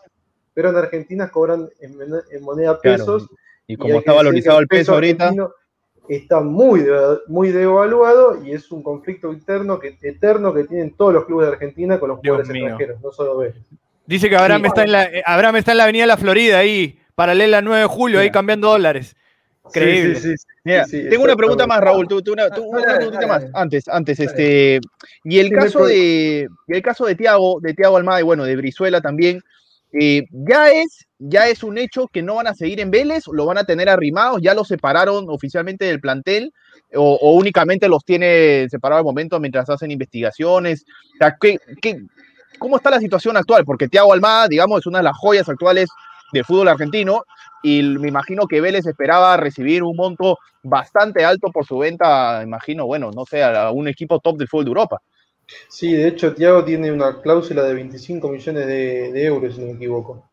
Pero 0.53 0.69
en 0.69 0.75
Argentina 0.75 1.29
cobran 1.29 1.69
en, 1.79 2.43
moneda 2.43 2.79
pesos. 2.79 3.27
Y 3.65 3.73
y 3.73 3.77
como 3.77 3.97
está 3.97 4.13
valorizado 4.13 4.59
el 4.59 4.67
peso 4.67 4.93
ahorita, 4.93 5.23
argentino 5.23 5.51
Está 6.09 6.41
muy, 6.41 6.85
muy 7.27 7.51
devaluado 7.51 8.43
y 8.43 8.51
es 8.51 8.71
un 8.71 8.83
conflicto 8.83 9.31
interno 9.31 9.79
que, 9.79 9.97
eterno 10.01 10.53
que 10.53 10.65
tienen 10.65 10.93
todos 10.95 11.13
los 11.13 11.25
clubes 11.25 11.47
de 11.47 11.53
Argentina 11.53 11.99
con 11.99 12.09
los 12.09 12.21
Dios 12.21 12.35
jugadores 12.35 12.51
mío. 12.53 12.67
extranjeros, 12.67 13.01
no 13.01 13.11
solo 13.11 13.37
Vélez. 13.37 13.55
Dice 14.05 14.29
que 14.29 14.35
Abraham, 14.35 14.61
Sí. 14.63 14.67
está 14.67 14.83
en 14.83 14.91
la, 14.91 15.03
eh, 15.05 15.23
Abraham 15.25 15.55
está 15.55 15.71
en 15.71 15.77
la 15.77 15.83
avenida 15.85 16.05
La 16.05 16.17
Florida, 16.17 16.59
ahí, 16.59 16.99
paralela 17.15 17.59
al 17.59 17.65
9 17.65 17.81
de 17.83 17.87
julio, 17.87 18.19
ahí 18.19 18.29
cambiando 18.31 18.69
dólares. 18.69 19.15
Increíble. 19.65 20.15
Sí, 20.15 20.21
sí, 20.31 20.37
sí, 20.37 20.45
Mira, 20.65 20.83
sí, 20.85 21.03
sí, 21.03 21.09
tengo 21.09 21.23
una 21.23 21.37
pregunta 21.37 21.65
más. 21.65 21.79
Raúl. 21.79 22.05
Tú, 22.05 22.21
tú 22.21 22.33
una, 22.33 22.49
tú- 22.49 22.63
una 22.63 22.81
Dale, 22.81 22.95
preguntita 22.97 23.21
dale, 23.25 23.27
más. 23.33 23.41
dale. 23.43 23.53
Antes, 23.55 23.87
antes, 23.87 24.17
Dale. 24.17 24.29
este. 24.29 24.79
Y 25.23 25.39
el 25.39 25.49
caso 25.51 25.85
de. 25.85 26.49
y 26.67 26.73
el 26.75 26.81
caso 26.81 27.05
de 27.05 27.15
Tiago, 27.15 27.59
de 27.61 27.73
Tiago 27.73 27.95
Almada 27.95 28.19
y 28.19 28.23
bueno, 28.23 28.43
de 28.43 28.57
Brizuela 28.57 28.99
también. 28.99 29.41
Eh, 29.93 30.23
ya 30.31 30.69
es, 30.71 31.05
ya 31.19 31.47
es 31.47 31.63
un 31.63 31.77
hecho 31.77 32.07
que 32.07 32.21
no 32.21 32.35
van 32.35 32.47
a 32.47 32.53
seguir 32.55 32.79
en 32.79 32.91
Vélez, 32.91 33.23
lo 33.31 33.45
van 33.45 33.57
a 33.59 33.63
tener 33.63 33.89
arrimados, 33.89 34.41
ya 34.41 34.53
los 34.53 34.67
separaron 34.67 35.25
oficialmente 35.29 35.85
del 35.85 35.99
plantel, 36.01 36.51
o, 36.95 37.31
únicamente 37.33 37.87
los 37.87 38.03
tiene 38.03 38.67
separados 38.69 39.01
al 39.01 39.05
momento 39.05 39.39
mientras 39.39 39.69
hacen 39.69 39.91
investigaciones. 39.91 40.83
¿qué, 41.41 41.57
qué- 41.81 42.01
cómo 42.59 42.77
está 42.77 42.89
la 42.89 42.99
situación 42.99 43.37
actual? 43.37 43.65
Porque 43.65 43.87
Tiago 43.87 44.13
Almada, 44.13 44.47
digamos, 44.47 44.79
es 44.79 44.85
una 44.87 44.99
de 44.99 45.03
las 45.05 45.17
joyas 45.17 45.47
actuales 45.49 45.89
del 46.31 46.45
fútbol 46.45 46.67
argentino 46.67 47.23
y 47.61 47.81
me 47.83 48.07
imagino 48.07 48.47
que 48.47 48.61
Vélez 48.61 48.85
esperaba 48.85 49.37
recibir 49.37 49.83
un 49.83 49.95
monto 49.95 50.37
bastante 50.63 51.23
alto 51.25 51.49
por 51.51 51.65
su 51.65 51.77
venta, 51.77 52.41
imagino, 52.43 52.85
bueno, 52.85 53.11
no 53.15 53.25
sé, 53.25 53.43
a 53.43 53.71
un 53.71 53.87
equipo 53.87 54.19
top 54.19 54.37
del 54.37 54.47
fútbol 54.47 54.65
de 54.65 54.69
Europa. 54.69 55.01
Sí, 55.69 55.93
de 55.93 56.07
hecho, 56.07 56.33
Thiago 56.33 56.63
tiene 56.63 56.91
una 56.91 57.21
cláusula 57.21 57.63
de 57.63 57.73
25 57.73 58.29
millones 58.29 58.67
de, 58.67 59.11
de 59.11 59.25
euros, 59.25 59.55
si 59.55 59.61
no 59.61 59.67
me 59.67 59.73
equivoco. 59.73 60.27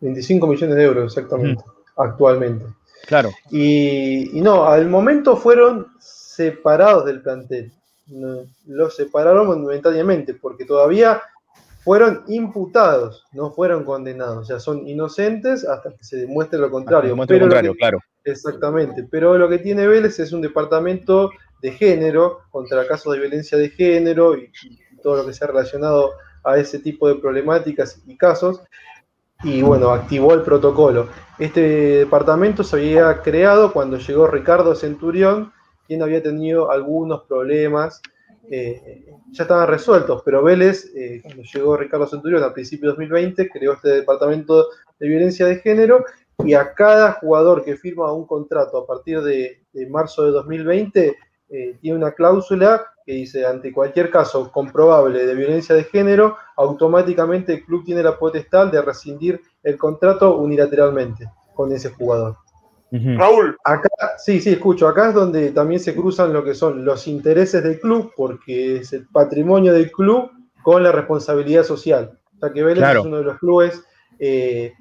25 0.00 0.46
millones 0.46 0.76
de 0.76 0.82
euros, 0.84 1.04
exactamente, 1.16 1.64
actualmente. 1.96 2.64
Claro. 3.06 3.30
Y, 3.50 4.36
y 4.38 4.40
no, 4.40 4.64
al 4.66 4.88
momento 4.88 5.36
fueron 5.36 5.88
separados 5.98 7.04
del 7.06 7.22
plantel. 7.22 7.72
Los 8.66 8.96
separaron 8.96 9.46
momentáneamente, 9.46 10.34
porque 10.34 10.64
todavía 10.64 11.20
fueron 11.84 12.24
imputados, 12.28 13.24
no 13.32 13.50
fueron 13.50 13.84
condenados. 13.84 14.38
O 14.38 14.44
sea, 14.44 14.60
son 14.60 14.86
inocentes 14.86 15.66
hasta 15.66 15.90
que 15.90 16.04
se 16.04 16.16
demuestre 16.18 16.58
lo 16.58 16.70
contrario. 16.70 17.10
Demuestra 17.10 17.36
lo 17.36 17.38
Pero 17.40 17.46
lo 17.46 17.50
contrario, 17.50 17.72
que- 17.72 17.78
claro. 17.78 17.98
Exactamente, 18.24 19.06
pero 19.10 19.38
lo 19.38 19.48
que 19.48 19.58
tiene 19.58 19.86
Vélez 19.86 20.18
es 20.20 20.32
un 20.32 20.42
departamento 20.42 21.30
de 21.62 21.72
género 21.72 22.40
contra 22.50 22.86
casos 22.86 23.12
de 23.12 23.20
violencia 23.20 23.58
de 23.58 23.70
género 23.70 24.36
y, 24.36 24.50
todo 25.02 25.18
lo 25.18 25.26
que 25.26 25.32
sea 25.32 25.46
relacionado 25.46 26.14
a 26.42 26.58
ese 26.58 26.80
tipo 26.80 27.08
de 27.08 27.14
problemáticas 27.14 28.02
y 28.06 28.16
casos. 28.16 28.60
Y 29.44 29.62
bueno, 29.62 29.90
activó 29.90 30.34
el 30.34 30.42
protocolo. 30.42 31.08
Este 31.38 31.60
departamento 31.98 32.64
se 32.64 32.76
había 32.76 33.22
creado 33.22 33.72
cuando 33.72 33.98
llegó 33.98 34.26
Ricardo 34.26 34.74
Centurión, 34.74 35.52
quien 35.86 36.02
había 36.02 36.20
tenido 36.20 36.72
algunos 36.72 37.22
problemas, 37.28 38.02
eh, 38.50 39.06
ya 39.30 39.44
estaban 39.44 39.68
resueltos, 39.68 40.22
pero 40.24 40.42
Vélez, 40.42 40.90
eh, 40.96 41.20
cuando 41.22 41.42
llegó 41.42 41.76
Ricardo 41.76 42.06
Centurión 42.08 42.42
a 42.42 42.52
principios 42.52 42.96
de 42.96 43.04
2020, 43.06 43.50
creó 43.50 43.74
este 43.74 43.90
departamento 43.90 44.66
de 44.98 45.08
violencia 45.08 45.46
de 45.46 45.56
género 45.60 46.04
y 46.44 46.54
a 46.54 46.72
cada 46.74 47.12
jugador 47.12 47.64
que 47.64 47.76
firma 47.76 48.12
un 48.12 48.26
contrato 48.26 48.78
a 48.78 48.86
partir 48.86 49.20
de 49.20 49.60
marzo 49.88 50.24
de 50.24 50.32
2020 50.32 51.16
eh, 51.50 51.78
tiene 51.80 51.96
una 51.96 52.12
cláusula 52.12 52.84
que 53.04 53.12
dice 53.12 53.46
ante 53.46 53.72
cualquier 53.72 54.10
caso 54.10 54.52
comprobable 54.52 55.24
de 55.24 55.34
violencia 55.34 55.74
de 55.74 55.84
género, 55.84 56.36
automáticamente 56.56 57.54
el 57.54 57.64
club 57.64 57.84
tiene 57.84 58.02
la 58.02 58.18
potestad 58.18 58.66
de 58.70 58.82
rescindir 58.82 59.40
el 59.62 59.78
contrato 59.78 60.36
unilateralmente 60.36 61.30
con 61.54 61.72
ese 61.72 61.90
jugador. 61.90 62.36
Raúl, 62.90 63.56
Acá, 63.64 63.88
sí, 64.18 64.40
sí, 64.40 64.50
escucho. 64.50 64.88
Acá 64.88 65.08
es 65.08 65.14
donde 65.14 65.50
también 65.50 65.80
se 65.80 65.94
cruzan 65.94 66.32
lo 66.32 66.42
que 66.42 66.54
son 66.54 66.84
los 66.84 67.06
intereses 67.06 67.62
del 67.62 67.78
club, 67.80 68.12
porque 68.16 68.76
es 68.76 68.92
el 68.94 69.06
patrimonio 69.08 69.74
del 69.74 69.90
club 69.90 70.30
con 70.62 70.82
la 70.82 70.92
responsabilidad 70.92 71.64
social. 71.64 72.18
O 72.36 72.38
sea 72.40 72.52
que 72.52 72.62
Vélez 72.62 72.78
Claro. 72.78 73.00
es 73.00 73.06
uno 73.06 73.18
de 73.18 73.24
los 73.24 73.38
clubes 73.38 73.82
eh, 74.18 74.72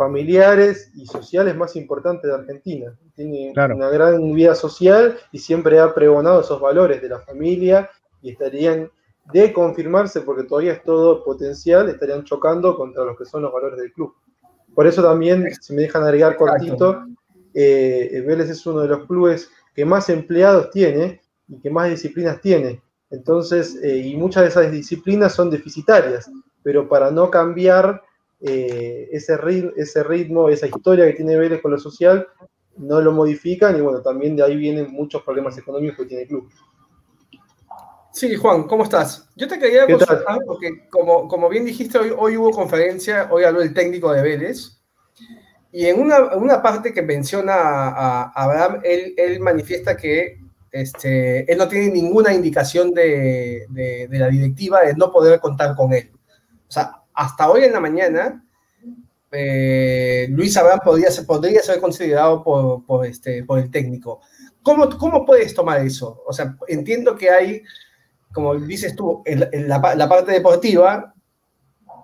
familiares 0.00 0.90
y 0.94 1.04
sociales 1.04 1.54
más 1.54 1.76
importantes 1.76 2.30
de 2.30 2.34
Argentina. 2.34 2.96
Tiene 3.14 3.52
Claro. 3.52 3.76
una 3.76 3.90
gran 3.90 4.32
vida 4.32 4.54
social 4.54 5.18
y 5.30 5.38
siempre 5.38 5.78
ha 5.78 5.92
pregonado 5.92 6.40
esos 6.40 6.58
valores 6.58 7.02
de 7.02 7.10
la 7.10 7.20
familia 7.20 7.90
y 8.22 8.30
estarían 8.30 8.90
de 9.30 9.52
confirmarse, 9.52 10.22
porque 10.22 10.44
todavía 10.44 10.72
es 10.72 10.82
todo 10.84 11.22
potencial, 11.22 11.90
estarían 11.90 12.24
chocando 12.24 12.76
contra 12.76 13.04
los 13.04 13.18
que 13.18 13.26
son 13.26 13.42
los 13.42 13.52
valores 13.52 13.78
del 13.78 13.92
club. 13.92 14.14
Por 14.74 14.86
eso 14.86 15.02
también, 15.02 15.46
si 15.60 15.74
me 15.74 15.82
dejan 15.82 16.02
agregar 16.02 16.34
cortito, 16.36 17.04
eh, 17.52 18.24
Vélez 18.26 18.48
es 18.48 18.64
uno 18.64 18.80
de 18.80 18.88
los 18.88 19.06
clubes 19.06 19.50
que 19.74 19.84
más 19.84 20.08
empleados 20.08 20.70
tiene 20.70 21.20
y 21.46 21.60
que 21.60 21.68
más 21.68 21.90
disciplinas 21.90 22.40
tiene. 22.40 22.80
Entonces, 23.10 23.78
eh, 23.82 23.98
y 23.98 24.16
muchas 24.16 24.44
de 24.44 24.48
esas 24.48 24.72
disciplinas 24.72 25.34
son 25.34 25.50
deficitarias, 25.50 26.30
pero 26.62 26.88
para 26.88 27.10
no 27.10 27.30
cambiar 27.30 28.02
eh, 28.42 29.08
ese, 29.12 29.36
rit- 29.36 29.72
ese 29.76 30.02
ritmo, 30.02 30.48
esa 30.48 30.66
historia 30.66 31.06
que 31.06 31.14
tiene 31.14 31.36
Vélez 31.36 31.60
con 31.60 31.70
lo 31.72 31.78
social, 31.78 32.26
no 32.76 33.00
lo 33.00 33.12
modifican 33.12 33.76
y 33.76 33.80
bueno, 33.80 34.00
también 34.00 34.36
de 34.36 34.42
ahí 34.42 34.56
vienen 34.56 34.90
muchos 34.90 35.22
problemas 35.22 35.56
económicos 35.58 35.98
que 35.98 36.04
tiene 36.06 36.22
el 36.22 36.28
club. 36.28 36.48
Sí, 38.12 38.34
Juan, 38.34 38.64
¿cómo 38.64 38.82
estás? 38.84 39.28
Yo 39.36 39.46
te 39.46 39.58
quería 39.58 39.86
consultar 39.98 40.38
porque, 40.46 40.88
como, 40.90 41.28
como 41.28 41.48
bien 41.48 41.64
dijiste, 41.64 41.98
hoy, 41.98 42.12
hoy 42.16 42.36
hubo 42.36 42.50
conferencia, 42.50 43.28
hoy 43.30 43.44
habló 43.44 43.62
el 43.62 43.72
técnico 43.72 44.12
de 44.12 44.22
Vélez, 44.22 44.80
y 45.72 45.86
en 45.86 46.00
una, 46.00 46.34
una 46.36 46.60
parte 46.60 46.92
que 46.92 47.02
menciona 47.02 47.54
a, 47.54 48.22
a 48.24 48.32
Abraham, 48.44 48.80
él, 48.82 49.14
él 49.16 49.38
manifiesta 49.40 49.96
que 49.96 50.40
este, 50.72 51.50
él 51.50 51.56
no 51.58 51.68
tiene 51.68 51.90
ninguna 51.92 52.32
indicación 52.34 52.92
de, 52.92 53.66
de- 53.68 54.08
de 54.08 54.18
la 54.18 54.28
directiva 54.28 54.80
de 54.82 54.94
no 54.94 55.12
poder 55.12 55.38
contar 55.38 55.76
con 55.76 55.92
él. 55.92 56.10
O 56.68 56.72
sea, 56.72 56.99
hasta 57.14 57.50
hoy 57.50 57.64
en 57.64 57.72
la 57.72 57.80
mañana, 57.80 58.44
eh, 59.32 60.26
Luis 60.30 60.56
Abraham 60.56 60.80
podría 60.84 61.10
ser, 61.10 61.26
podría 61.26 61.62
ser 61.62 61.80
considerado 61.80 62.42
por, 62.42 62.84
por, 62.84 63.06
este, 63.06 63.44
por 63.44 63.58
el 63.58 63.70
técnico. 63.70 64.20
¿Cómo, 64.62 64.88
¿Cómo 64.98 65.24
puedes 65.24 65.54
tomar 65.54 65.80
eso? 65.80 66.22
O 66.26 66.32
sea, 66.32 66.56
entiendo 66.68 67.16
que 67.16 67.30
hay 67.30 67.62
como 68.32 68.54
dices 68.54 68.94
tú, 68.94 69.22
en 69.24 69.40
la, 69.40 69.48
en 69.50 69.68
la 69.68 69.80
pa- 69.82 69.96
la 69.96 70.08
parte 70.08 70.30
deportiva 70.30 71.12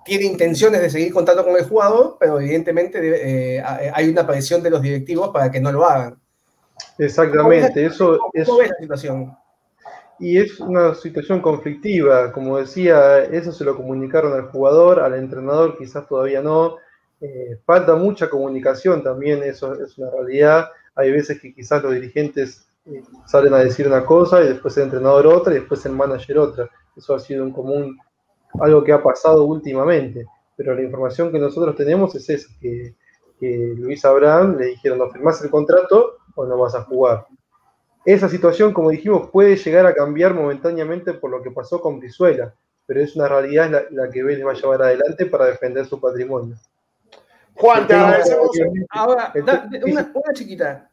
tiene 0.05 0.25
intenciones 0.25 0.81
de 0.81 0.91
seguir 0.91 1.13
contando 1.13 1.45
con 1.45 1.57
el 1.57 1.65
jugador, 1.69 2.17
pero 2.19 2.41
evidentemente 2.41 2.99
eh, 3.57 3.61
ha- 3.61 3.79
hay 3.95 4.09
una 4.09 4.27
presión 4.27 4.61
de 4.61 4.71
los 4.71 4.83
directivos 4.83 5.31
para 5.31 5.53
que 5.53 5.61
no 5.61 5.71
lo 5.71 5.85
hagan. 5.87 6.21
Exactamente, 6.99 7.85
eso 7.87 8.19
¿Cómo, 8.19 8.31
es, 8.35 8.47
cómo 8.47 8.59
ves 8.59 8.71
la 8.71 8.77
situación? 8.77 9.37
Y 10.19 10.39
es 10.39 10.61
una 10.61 10.95
situación 10.95 11.41
conflictiva, 11.41 12.33
como 12.33 12.59
decía, 12.59 13.25
eso 13.25 13.53
se 13.53 13.65
lo 13.65 13.77
comunicaron 13.77 14.33
al 14.33 14.51
jugador, 14.51 15.01
al 15.01 15.15
entrenador 15.15 15.77
quizás 15.79 16.07
todavía 16.09 16.43
no, 16.43 16.77
Eh, 17.21 17.59
falta 17.65 17.95
mucha 17.97 18.29
comunicación 18.29 19.03
también, 19.03 19.43
eso 19.43 19.73
es 19.83 19.97
una 19.99 20.11
realidad, 20.11 20.69
hay 20.95 21.11
veces 21.13 21.41
que 21.41 21.55
quizás 21.55 21.83
los 21.83 21.95
dirigentes 21.95 22.69
eh, 22.85 23.03
salen 23.27 23.55
a 23.55 23.59
decir 23.59 23.87
una 23.87 24.05
cosa 24.05 24.43
y 24.43 24.49
después 24.49 24.77
el 24.77 24.85
entrenador 24.85 25.27
otra 25.27 25.53
y 25.55 25.61
después 25.61 25.85
el 25.87 25.93
manager 25.93 26.39
otra. 26.39 26.69
Eso 26.95 27.15
ha 27.15 27.19
sido 27.19 27.43
un 27.45 27.53
común, 27.53 27.99
algo 28.61 28.85
que 28.85 28.93
ha 28.93 29.03
pasado 29.03 29.45
últimamente. 29.45 30.27
Pero 30.57 30.75
la 30.75 30.83
información 30.83 31.31
que 31.33 31.39
nosotros 31.39 31.75
tenemos 31.77 32.15
es 32.15 32.29
esa, 32.31 32.49
que, 32.61 32.95
que 33.41 33.75
Luis 33.79 34.05
Abraham 34.05 34.57
le 34.59 34.67
dijeron, 34.67 34.99
no 34.99 35.11
firmás 35.11 35.43
el 35.43 35.51
contrato 35.51 36.19
o 36.35 36.47
no 36.47 36.59
vas 36.59 36.75
a 36.75 36.83
jugar. 36.83 37.27
Esa 38.07 38.29
situación, 38.29 38.73
como 38.73 38.91
dijimos, 38.91 39.29
puede 39.31 39.57
llegar 39.57 39.85
a 39.87 39.95
cambiar 39.95 40.33
momentáneamente 40.33 41.13
por 41.15 41.31
lo 41.31 41.43
que 41.43 41.51
pasó 41.51 41.81
con 41.81 41.99
Brizuela, 41.99 42.55
pero 42.87 43.01
es 43.01 43.17
una 43.17 43.29
realidad 43.29 43.69
la, 43.71 43.83
la 44.05 44.11
que 44.11 44.23
Vélez 44.23 44.47
va 44.47 44.53
a 44.53 44.55
llevar 44.55 44.83
adelante 44.83 45.27
para 45.27 45.47
defender 45.47 45.85
su 45.87 46.01
patrimonio. 46.01 46.57
Juan, 47.55 47.87
te 47.87 47.95
agradecemos. 47.95 48.51
Ahora, 48.91 49.33
da- 49.45 49.69
una, 49.85 50.13
una 50.15 50.33
chiquita. 50.33 50.91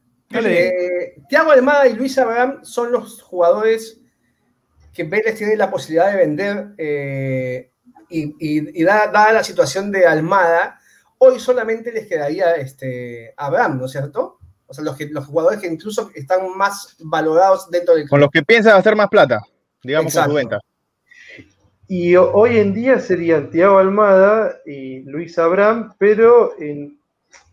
Eh, 0.50 1.16
Thiago 1.30 1.52
Almada 1.52 1.88
y 1.88 1.94
Luis 1.94 2.18
Abraham 2.18 2.60
son 2.64 2.92
los 2.92 3.22
jugadores 3.22 4.00
que 4.94 5.04
Vélez 5.04 5.36
tiene 5.36 5.56
la 5.56 5.70
posibilidad 5.70 6.10
de 6.12 6.18
vender 6.18 6.68
eh, 6.78 7.72
y, 8.10 8.24
y- 8.40 8.82
y 8.82 8.84
da- 8.84 9.08
dada 9.08 9.34
la 9.34 9.44
situación 9.44 9.92
de 9.92 10.06
Almada, 10.08 10.80
hoy 11.20 11.40
solamente 11.40 11.92
les 11.92 12.08
quedaría 12.08 12.56
este, 12.56 13.34
Abraham, 13.38 13.78
¿no 13.80 13.86
es 13.86 13.92
cierto? 13.92 14.40
O 14.74 14.76
sea, 14.76 14.84
los, 14.86 14.96
que, 14.98 15.08
los 15.10 15.28
jugadores 15.28 15.60
que 15.60 15.68
incluso 15.68 16.10
están 16.16 16.58
más 16.58 16.96
valorados 17.00 17.70
dentro 17.70 17.94
del 17.94 18.10
Con 18.10 18.20
los 18.20 18.32
que 18.32 18.42
piensan 18.42 18.76
hacer 18.76 18.96
más 18.96 19.08
plata, 19.08 19.44
digamos, 19.84 20.06
con 20.12 20.20
Exacto. 20.24 20.32
su 20.32 20.36
venta. 20.36 20.60
Y 21.88 22.16
ho- 22.16 22.32
hoy 22.34 22.58
en 22.58 22.74
día 22.74 23.00
serían 23.00 23.52
Thiago 23.52 23.78
Almada 23.78 24.58
y 24.66 25.02
Luis 25.04 25.38
Abraham, 25.38 25.94
pero 26.00 26.60
en- 26.60 26.98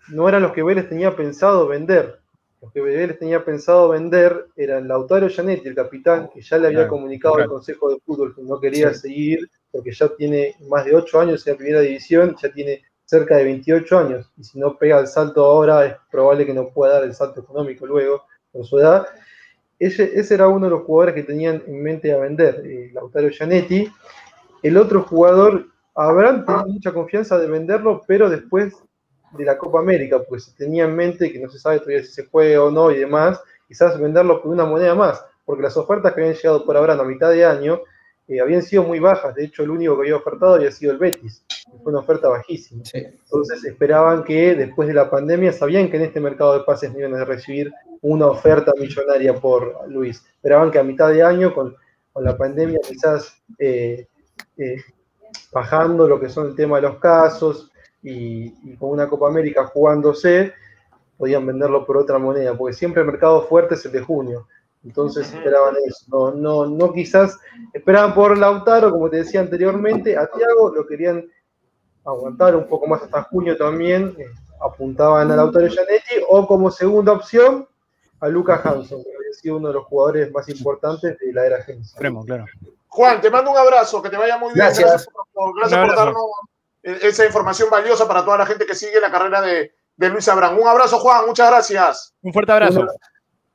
no 0.08 0.28
eran 0.30 0.40
los 0.42 0.52
que 0.52 0.62
Vélez 0.62 0.88
tenía 0.88 1.14
pensado 1.14 1.66
vender. 1.66 2.20
Los 2.62 2.72
que 2.72 2.80
Vélez 2.80 3.18
tenía 3.18 3.44
pensado 3.44 3.90
vender 3.90 4.46
eran 4.56 4.88
Lautaro 4.88 5.28
Gianetti, 5.28 5.68
el 5.68 5.74
capitán, 5.74 6.30
que 6.32 6.40
ya 6.40 6.56
le 6.56 6.68
había 6.68 6.78
Claro, 6.80 6.90
comunicado 6.92 7.34
al. 7.36 7.48
Consejo 7.48 7.90
de 7.90 8.00
Fútbol 8.00 8.34
que 8.34 8.42
no 8.42 8.58
quería 8.58 8.94
Sí. 8.94 9.00
seguir, 9.00 9.50
porque 9.70 9.92
ya 9.92 10.08
tiene 10.16 10.54
más 10.70 10.86
de 10.86 10.94
8 10.96 11.20
años 11.20 11.46
en 11.46 11.52
la 11.52 11.56
primera 11.58 11.80
división, 11.80 12.34
ya 12.40 12.50
tiene 12.50 12.82
cerca 13.10 13.36
de 13.36 13.42
28 13.42 13.98
años, 13.98 14.30
y 14.36 14.44
si 14.44 14.60
no 14.60 14.78
pega 14.78 15.00
el 15.00 15.08
salto 15.08 15.44
ahora 15.44 15.84
es 15.84 15.96
probable 16.12 16.46
que 16.46 16.54
no 16.54 16.68
pueda 16.68 16.94
dar 16.94 17.02
el 17.02 17.12
salto 17.12 17.40
económico 17.40 17.84
luego, 17.84 18.22
por 18.52 18.64
su 18.64 18.78
edad. 18.78 19.04
Ese, 19.80 20.12
ese 20.14 20.34
era 20.34 20.46
uno 20.46 20.66
de 20.66 20.70
los 20.70 20.82
jugadores 20.84 21.16
que 21.16 21.24
tenían 21.24 21.60
en 21.66 21.82
mente 21.82 22.12
a 22.12 22.18
vender, 22.18 22.62
eh, 22.64 22.90
Lautaro 22.92 23.28
Gianetti. 23.28 23.90
El 24.62 24.76
otro 24.76 25.02
jugador, 25.02 25.66
Abraham 25.96 26.44
tenía 26.44 26.64
mucha 26.66 26.92
confianza 26.92 27.36
de 27.36 27.48
venderlo, 27.48 28.00
pero 28.06 28.30
después 28.30 28.74
de 29.32 29.44
la 29.44 29.58
Copa 29.58 29.80
América, 29.80 30.20
porque 30.22 30.44
se 30.44 30.52
tenía 30.52 30.84
en 30.84 30.94
mente 30.94 31.32
que 31.32 31.40
no 31.40 31.50
se 31.50 31.58
sabe 31.58 31.80
todavía 31.80 32.04
si 32.04 32.12
se 32.12 32.26
juega 32.26 32.62
o 32.62 32.70
no 32.70 32.92
y 32.92 32.98
demás, 33.00 33.40
quizás 33.66 33.98
venderlo 33.98 34.40
por 34.40 34.52
una 34.52 34.66
moneda 34.66 34.94
más, 34.94 35.24
porque 35.44 35.64
las 35.64 35.76
ofertas 35.76 36.14
que 36.14 36.20
habían 36.20 36.36
llegado 36.36 36.64
por 36.64 36.76
Abraham 36.76 37.00
a 37.00 37.04
mitad 37.04 37.30
de 37.30 37.44
año 37.44 37.80
eh, 38.28 38.40
habían 38.40 38.62
sido 38.62 38.84
muy 38.84 39.00
bajas. 39.00 39.34
De 39.34 39.44
hecho, 39.44 39.64
el 39.64 39.70
único 39.70 39.96
que 39.96 40.02
había 40.02 40.16
ofertado 40.16 40.54
había 40.54 40.70
sido 40.70 40.92
el 40.92 40.98
Betis, 40.98 41.44
fue 41.82 41.92
una 41.92 42.00
oferta 42.00 42.28
bajísima. 42.28 42.84
Sí. 42.84 42.98
Entonces 42.98 43.64
esperaban 43.64 44.24
que 44.24 44.54
después 44.54 44.88
de 44.88 44.94
la 44.94 45.10
pandemia, 45.10 45.52
sabían 45.52 45.90
que 45.90 45.96
en 45.96 46.04
este 46.04 46.20
mercado 46.20 46.58
de 46.58 46.64
pases 46.64 46.92
no 46.92 46.98
iban 46.98 47.14
a 47.14 47.24
recibir 47.24 47.72
una 48.02 48.26
oferta 48.26 48.72
millonaria 48.78 49.34
por 49.34 49.88
Luis. 49.88 50.24
Esperaban 50.34 50.70
que 50.70 50.78
a 50.78 50.84
mitad 50.84 51.10
de 51.10 51.22
año, 51.22 51.54
con, 51.54 51.76
con 52.12 52.24
la 52.24 52.36
pandemia 52.36 52.78
quizás 52.86 53.42
eh, 53.58 54.06
eh, 54.56 54.76
bajando 55.52 56.08
lo 56.08 56.18
que 56.20 56.28
son 56.28 56.48
el 56.48 56.56
tema 56.56 56.76
de 56.76 56.82
los 56.82 56.98
casos 56.98 57.70
y, 58.02 58.54
y 58.62 58.76
con 58.76 58.90
una 58.90 59.08
Copa 59.08 59.28
América 59.28 59.66
jugándose, 59.66 60.52
podían 61.16 61.46
venderlo 61.46 61.84
por 61.84 61.98
otra 61.98 62.18
moneda, 62.18 62.56
porque 62.56 62.74
siempre 62.74 63.02
el 63.02 63.06
mercado 63.06 63.42
fuerte 63.42 63.74
es 63.74 63.84
el 63.84 63.92
de 63.92 64.00
junio. 64.00 64.48
Entonces 64.84 65.32
esperaban 65.32 65.74
eso. 65.84 66.06
No, 66.08 66.30
no, 66.32 66.66
no 66.66 66.92
quizás 66.92 67.38
esperaban 67.74 68.14
por 68.14 68.38
Lautaro, 68.38 68.90
como 68.90 69.10
te 69.10 69.18
decía 69.18 69.40
anteriormente, 69.40 70.16
a 70.16 70.26
Thiago 70.26 70.74
lo 70.74 70.86
querían 70.86 71.28
aguantar 72.04 72.56
un 72.56 72.66
poco 72.66 72.86
más 72.86 73.02
hasta 73.02 73.22
junio 73.24 73.56
también, 73.56 74.14
eh, 74.18 74.26
apuntaban 74.60 75.30
a 75.30 75.36
Lautaro 75.36 75.66
Gianetti, 75.68 76.16
o 76.28 76.46
como 76.46 76.70
segunda 76.70 77.12
opción 77.12 77.66
a 78.20 78.28
Lucas 78.28 78.60
Hanson, 78.64 79.02
que 79.02 79.08
había 79.16 79.32
sido 79.32 79.56
uno 79.56 79.68
de 79.68 79.74
los 79.74 79.84
jugadores 79.86 80.30
más 80.32 80.48
importantes 80.48 81.18
de 81.18 81.32
la 81.32 81.46
era. 81.46 81.58
Extremo, 81.58 82.24
claro. 82.24 82.44
Juan, 82.88 83.20
te 83.20 83.30
mando 83.30 83.50
un 83.52 83.56
abrazo, 83.56 84.02
que 84.02 84.10
te 84.10 84.16
vaya 84.16 84.36
muy 84.36 84.52
bien. 84.52 84.66
Gracias. 84.66 85.06
por, 85.06 85.24
por- 85.32 85.56
gracias 85.56 85.80
Un 85.80 85.86
por 85.88 85.98
abrazo. 85.98 86.04
darnos 86.82 87.02
eh, 87.04 87.08
esa 87.08 87.24
información 87.26 87.70
valiosa 87.70 88.06
para 88.08 88.24
toda 88.24 88.38
la 88.38 88.46
gente 88.46 88.66
que 88.66 88.74
sigue 88.74 89.00
la 89.00 89.10
carrera 89.10 89.40
de, 89.40 89.72
de 89.96 90.08
Luis 90.10 90.28
Abraham. 90.28 90.58
Un 90.58 90.68
abrazo, 90.68 90.98
Juan, 90.98 91.24
muchas 91.26 91.48
gracias. 91.50 92.14
Un 92.22 92.32
fuerte 92.32 92.52
abrazo. 92.52 92.80
Una- 92.80 92.92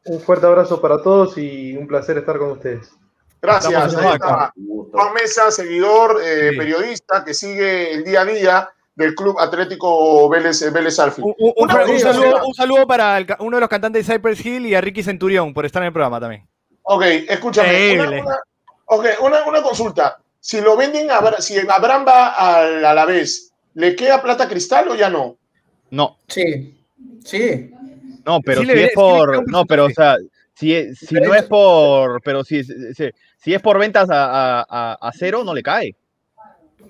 un 0.07 0.19
fuerte 0.21 0.45
abrazo 0.45 0.79
para 0.79 1.01
todos 1.01 1.35
y 1.37 1.75
un 1.75 1.87
placer 1.87 2.17
estar 2.19 2.37
con 2.37 2.51
ustedes. 2.51 2.91
Gracias. 3.41 3.95
Ahí 3.95 4.13
está. 4.13 4.53
Juan 4.91 5.13
Mesa, 5.13 5.51
seguidor, 5.51 6.19
eh, 6.23 6.49
Sí. 6.51 6.57
periodista 6.57 7.23
que 7.25 7.33
sigue 7.33 7.91
el 7.93 8.03
día 8.03 8.21
a 8.21 8.25
día 8.25 8.69
del 8.95 9.13
Club 9.13 9.37
Atlético 9.39 10.27
Vélez, 10.29 10.71
Vélez. 10.71 10.97
Un, 11.17 11.35
un- 11.37 11.69
saludo, 11.69 11.97
señora. 12.13 12.43
un 12.45 12.53
saludo 12.53 12.87
para 12.87 13.17
el 13.17 13.27
uno 13.39 13.57
de 13.57 13.61
los 13.61 13.69
cantantes 13.69 14.07
de 14.07 14.13
Cypress 14.13 14.45
Hill 14.45 14.65
y 14.65 14.73
a 14.75 14.81
Ricky 14.81 15.03
Centurión 15.03 15.53
por 15.53 15.65
estar 15.65 15.81
en 15.83 15.87
el 15.87 15.93
programa 15.93 16.19
también. 16.19 16.47
Ok, 16.83 17.03
escúchame. 17.27 17.67
Una, 17.69 17.77
Increíble. 18.03 18.21
una- 18.21 18.39
ok, 18.85 19.05
una, 19.21 19.45
una 19.47 19.61
consulta. 19.61 20.17
Si 20.39 20.61
lo 20.61 20.77
venden, 20.77 21.09
a, 21.11 21.41
si 21.41 21.57
Abraham 21.67 22.05
va 22.07 22.27
al 22.35 22.85
Alavés, 22.85 23.51
¿le 23.73 23.95
queda 23.95 24.21
plata 24.21 24.47
cristal 24.47 24.87
o 24.89 24.95
ya 24.95 25.09
no? 25.09 25.35
No, 25.89 26.17
Sí, 26.27 26.73
sí. 27.23 27.71
no, 28.25 28.39
pero 28.41 28.61
Sí 28.61 28.67
si 28.67 28.73
le- 28.75 28.85
es 28.85 28.91
por. 28.93 29.49
No, 29.51 29.65
pero 29.65 29.85
o 29.85 29.89
sea, 29.89 30.15
si, 30.55 30.75
es- 30.75 30.97
si 30.99 31.15
no 31.15 31.33
es 31.35 31.43
por. 31.43 32.21
Pero 32.23 32.43
si, 32.43 32.63
si, 32.63 33.09
si 33.37 33.53
es 33.53 33.61
por 33.61 33.77
ventas 33.77 34.09
a, 34.09 34.61
a- 34.61 34.97
a- 34.99 35.11
cero, 35.13 35.43
no 35.43 35.53
le 35.53 35.61
cae. 35.61 35.95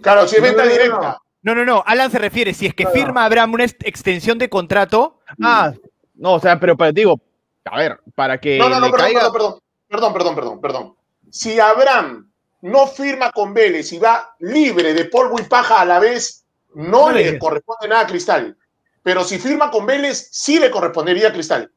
Claro, 0.01 0.28
si 0.28 0.36
es 0.36 0.41
No, 0.41 0.47
venta 0.47 0.63
no, 0.63 0.69
no, 0.69 0.73
directa. 0.73 1.17
No, 1.41 1.56
no, 1.56 1.65
no. 1.65 1.84
Alan 1.86 2.10
se 2.12 2.17
refiere, 2.19 2.54
si 2.54 2.65
es 2.65 2.73
que 2.73 2.84
Claro. 2.84 2.97
firma 2.99 3.25
Abraham 3.25 3.54
una 3.54 3.63
ex- 3.65 3.75
extensión 3.84 4.38
de 4.38 4.49
contrato, 4.49 5.19
Ah, 5.43 5.73
no, 6.15 6.34
o 6.34 6.39
sea, 6.39 6.60
pero, 6.60 6.75
pero 6.78 6.91
digo, 6.91 7.19
a 7.65 7.78
ver, 7.78 7.99
para 8.15 8.39
que 8.39 8.58
No, 8.58 8.69
no, 8.69 8.80
no, 8.80 8.86
le 8.88 8.91
perdón, 8.91 9.06
caiga. 9.13 9.32
perdón, 9.32 9.60
perdón, 9.88 10.13
perdón, 10.13 10.13
perdón, 10.13 10.36
perdón, 10.36 10.62
perdón. 10.62 10.95
Si 11.30 11.60
Abraham 11.60 12.32
no 12.62 12.88
firma 12.88 13.32
con 13.32 13.54
Vélez 13.54 13.91
y 13.93 13.99
va 13.99 14.36
libre 14.39 14.93
de 14.93 15.06
polvo 15.06 15.39
y 15.39 15.43
paja 15.43 15.82
a 15.82 15.86
la 15.86 15.99
vez, 15.99 16.45
no 16.73 17.08
No 17.08 17.12
le 17.12 17.38
corresponde 17.39 17.88
nada 17.88 18.01
a 18.01 18.08
Cristal. 18.08 18.58
Pero 19.04 19.23
si 19.23 19.38
firma 19.38 19.69
con 19.71 19.86
Vélez, 19.86 20.30
sí 20.32 20.60
le 20.60 20.71
correspondería 20.71 21.28
a 21.30 21.34
Cristal. 21.34 21.71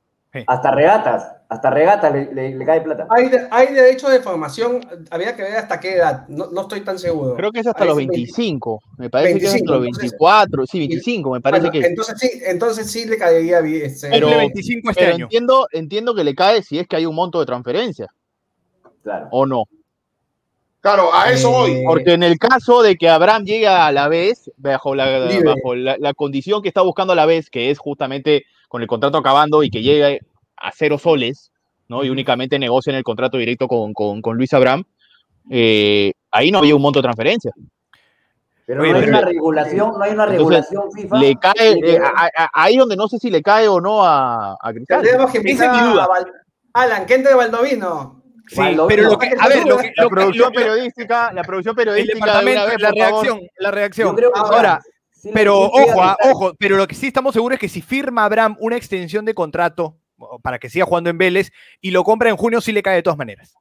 Hasta 0.46 0.70
regatas, 0.70 1.32
hasta 1.50 1.70
regatas 1.70 2.12
le, 2.12 2.34
le- 2.34 2.54
le 2.56 2.64
cae 2.66 2.82
plata. 2.82 3.06
Hay, 3.08 3.28
de- 3.30 3.48
hay 3.50 3.72
derechos 3.72 4.10
de 4.10 4.20
formación, 4.20 4.80
había 5.10 5.34
que 5.34 5.42
ver 5.42 5.56
hasta 5.56 5.80
qué 5.80 5.94
edad, 5.94 6.28
no, 6.28 6.46
no 6.50 6.62
estoy 6.62 6.82
tan 6.82 6.98
seguro. 6.98 7.34
Creo 7.36 7.50
que 7.52 7.60
es 7.60 7.66
hasta 7.66 7.84
Ahí 7.84 7.88
los 7.88 7.98
sí, 7.98 8.06
25. 8.06 8.82
Me 8.98 9.08
parece 9.08 9.38
que 9.40 9.46
es 9.46 9.54
hasta 9.54 9.56
25, 9.56 9.72
los 9.72 9.84
entonces- 9.86 10.10
24. 10.12 10.66
Sí, 10.66 10.78
25, 10.78 11.30
me 11.30 11.40
parece 11.40 11.60
Bueno, 11.62 11.72
que 11.72 11.78
es. 11.78 11.86
entonces 11.86 12.18
sí, 12.18 12.30
entonces 12.44 12.90
sí 12.90 13.06
le 13.06 13.16
caería 13.16 13.60
bien. 13.62 13.86
este, 13.86 14.10
Pero- 14.10 14.26
cumple 14.26 14.38
25 14.40 14.90
este 14.90 15.02
Pero 15.02 15.14
año. 15.14 15.24
entiendo, 15.24 15.68
entiendo 15.72 16.14
que 16.14 16.24
le 16.24 16.34
cae 16.34 16.62
si 16.62 16.78
es 16.78 16.86
que 16.86 16.96
hay 16.96 17.06
un 17.06 17.14
monto 17.14 17.40
de 17.40 17.46
transferencia, 17.46 18.08
Claro. 19.02 19.28
o 19.30 19.46
no. 19.46 19.64
Claro, 20.80 21.12
a 21.14 21.30
eso 21.32 21.48
Eh, 21.48 21.52
voy. 21.52 21.84
Porque 21.86 22.12
en 22.12 22.22
el 22.22 22.38
caso 22.38 22.82
de 22.82 22.96
que 22.96 23.08
Abraham 23.08 23.44
llegue 23.44 23.66
a 23.66 23.90
la 23.90 24.08
vez, 24.08 24.50
bajo 24.58 24.94
la, 24.94 25.28
bajo 25.44 25.74
la, 25.74 25.96
la 25.98 26.14
condición 26.14 26.60
que 26.62 26.68
está 26.68 26.82
buscando 26.82 27.14
a 27.14 27.16
la 27.16 27.26
vez, 27.26 27.50
que 27.50 27.70
es 27.70 27.78
justamente 27.78 28.44
con 28.68 28.82
el 28.82 28.86
contrato 28.86 29.16
acabando 29.18 29.62
y 29.62 29.70
que 29.70 29.82
llegue 29.82 30.20
a 30.60 30.70
cero 30.74 30.98
soles, 30.98 31.50
¿no? 31.88 32.04
Y 32.04 32.10
únicamente 32.10 32.58
negocien 32.58 32.96
el 32.96 33.02
contrato 33.04 33.36
directo 33.38 33.68
con, 33.68 33.92
con, 33.92 34.20
con 34.22 34.36
Luis 34.36 34.52
Abraham, 34.54 34.84
eh, 35.50 36.12
ahí 36.30 36.50
no 36.50 36.58
había 36.58 36.76
un 36.76 36.82
monto 36.82 36.98
de 36.98 37.04
transferencia. 37.04 37.52
Pero 38.66 38.82
Oye, 38.82 38.90
no 38.92 38.98
hay 38.98 39.04
pero- 39.04 39.16
una 39.18 39.26
regulación, 39.26 39.92
no 39.98 40.02
hay 40.02 40.12
una 40.12 40.26
regulación 40.26 40.92
FIFA. 40.92 41.18
Le 41.18 41.36
cae, 41.36 41.72
eh, 41.82 41.98
a- 41.98 42.28
a- 42.44 42.50
ahí 42.52 42.76
donde 42.76 42.96
no 42.96 43.08
sé 43.08 43.18
si 43.18 43.30
le 43.30 43.40
cae 43.42 43.66
o 43.66 43.80
no 43.80 44.04
a, 44.04 44.56
a 44.60 44.72
Cristal. 44.74 45.00
Tendríamos 45.02 45.30
que 45.32 45.38
Esa 45.38 45.46
es 45.48 45.54
invitar 45.54 45.82
mi 45.86 45.90
duda. 45.92 46.04
a 46.04 46.06
Val- 46.08 46.32
Alan, 46.74 47.06
que 47.06 47.14
entre 47.14 47.34
Baldovino. 47.34 48.22
Sí, 48.46 48.56
pero 48.88 49.02
lo 49.10 49.18
que, 49.18 49.34
a 49.38 49.48
ver, 49.48 49.66
lo 49.66 49.76
que, 49.78 49.92
La 49.96 50.04
lo 50.04 50.08
que- 50.08 50.14
producción 50.14 50.52
lo- 50.52 50.60
periodística, 50.60 51.32
la 51.32 51.42
producción 51.44 51.74
periodística 51.76 52.40
de 52.40 52.54
la 52.54 52.62
por 52.64 52.80
favor. 52.80 52.94
reacción, 52.94 53.40
la 53.58 53.70
reacción. 53.70 54.16
Ahora, 54.34 54.80
sí 55.12 55.30
pero 55.34 55.58
ojo, 55.60 56.02
ah, 56.02 56.16
ojo, 56.30 56.52
pero 56.58 56.76
lo 56.76 56.86
que 56.86 56.94
sí 56.94 57.06
estamos 57.08 57.34
seguros 57.34 57.54
es 57.56 57.60
que 57.60 57.68
si 57.68 57.82
firma 57.82 58.24
Abraham 58.24 58.56
una 58.60 58.76
extensión 58.76 59.24
de 59.26 59.34
contrato 59.34 59.96
para 60.42 60.58
que 60.58 60.68
siga 60.70 60.84
jugando 60.84 61.10
en 61.10 61.18
Vélez 61.18 61.52
y 61.80 61.90
lo 61.90 62.04
compra 62.04 62.30
en 62.30 62.36
junio, 62.36 62.60
sí 62.60 62.72
le 62.72 62.82
cae 62.82 62.96
de 62.96 63.02
todas 63.02 63.18
maneras. 63.18 63.54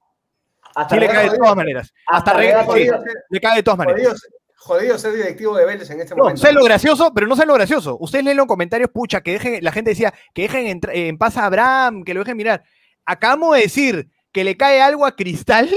Hasta 0.75 0.95
Sí 0.95 0.99
le 1.01 1.07
cae 1.07 1.29
de 1.29 1.37
todas 1.37 1.55
maneras. 1.55 1.93
Hasta 2.05 2.31
hasta 2.31 2.33
regla- 2.41 2.65
sí, 2.73 2.85
ser- 2.85 3.01
le 3.29 3.39
cae 3.39 3.55
de 3.57 3.63
todas 3.63 3.77
maneras. 3.77 3.99
jodido 3.99 4.15
ser- 4.17 4.31
jodido 4.59 4.97
ser 4.97 5.13
directivo 5.13 5.55
de 5.57 5.65
Vélez 5.65 5.89
en 5.89 6.01
este 6.01 6.13
No, 6.15 6.23
momento. 6.23 6.41
sé 6.41 6.51
lo 6.51 6.63
gracioso, 6.63 7.13
pero 7.13 7.25
no 7.25 7.35
sé 7.35 7.45
lo 7.45 7.53
gracioso. 7.53 7.97
Ustedes 7.99 8.25
leen 8.25 8.37
los 8.37 8.47
comentarios, 8.47 8.89
pucha, 8.91 9.21
que 9.21 9.31
dejen, 9.33 9.63
la 9.63 9.71
gente 9.71 9.91
decía 9.91 10.13
que 10.33 10.43
dejen 10.43 10.67
entra- 10.67 10.93
en 10.93 11.17
paz 11.17 11.37
a 11.37 11.45
Abraham, 11.45 12.03
que 12.03 12.13
lo 12.13 12.19
dejen 12.21 12.37
mirar. 12.37 12.63
Acabamos 13.05 13.55
de 13.55 13.61
decir 13.61 14.09
que 14.33 14.43
le 14.43 14.57
cae 14.57 14.81
algo 14.81 15.05
a 15.05 15.15
Cristal. 15.15 15.69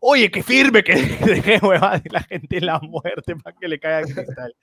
Oye, 0.00 0.30
que 0.30 0.42
firme, 0.42 0.84
que 0.84 0.94
deje 0.94 1.58
huevadas 1.64 2.02
y 2.04 2.08
la 2.10 2.22
gente 2.22 2.58
en 2.58 2.66
la 2.66 2.78
muerte 2.80 3.34
para 3.42 3.56
que 3.58 3.66
le 3.68 3.80
caiga 3.80 3.98
a 3.98 4.02
Cristal. 4.02 4.54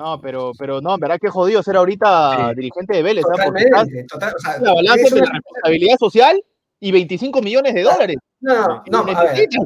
No, 0.00 0.18
pero, 0.20 0.52
pero 0.58 0.80
no, 0.80 0.94
en 0.94 1.00
verdad 1.00 1.18
que 1.20 1.28
jodido 1.28 1.62
ser 1.62 1.76
ahorita 1.76 2.48
Sí. 2.50 2.54
dirigente 2.56 2.96
de 2.96 3.02
Vélez, 3.02 3.22
¿sabes? 3.26 3.44
Porque 3.44 3.62
estás 3.64 3.80
Totalmente. 3.82 4.06
total- 4.08 4.34
o 4.34 4.38
sea, 4.38 4.58
la 4.58 4.72
balanza 4.74 4.94
es 4.94 5.02
entre 5.12 5.18
una- 5.20 5.26
la 5.28 5.34
responsabilidad 5.34 5.96
social 5.98 6.44
y 6.80 6.92
25 6.92 7.42
millones 7.42 7.74
de 7.74 7.82
dólares. 7.82 8.16
No, 8.40 8.82
no, 8.90 9.04
no, 9.04 9.18
a 9.18 9.24
ver, 9.24 9.46
yo, 9.50 9.60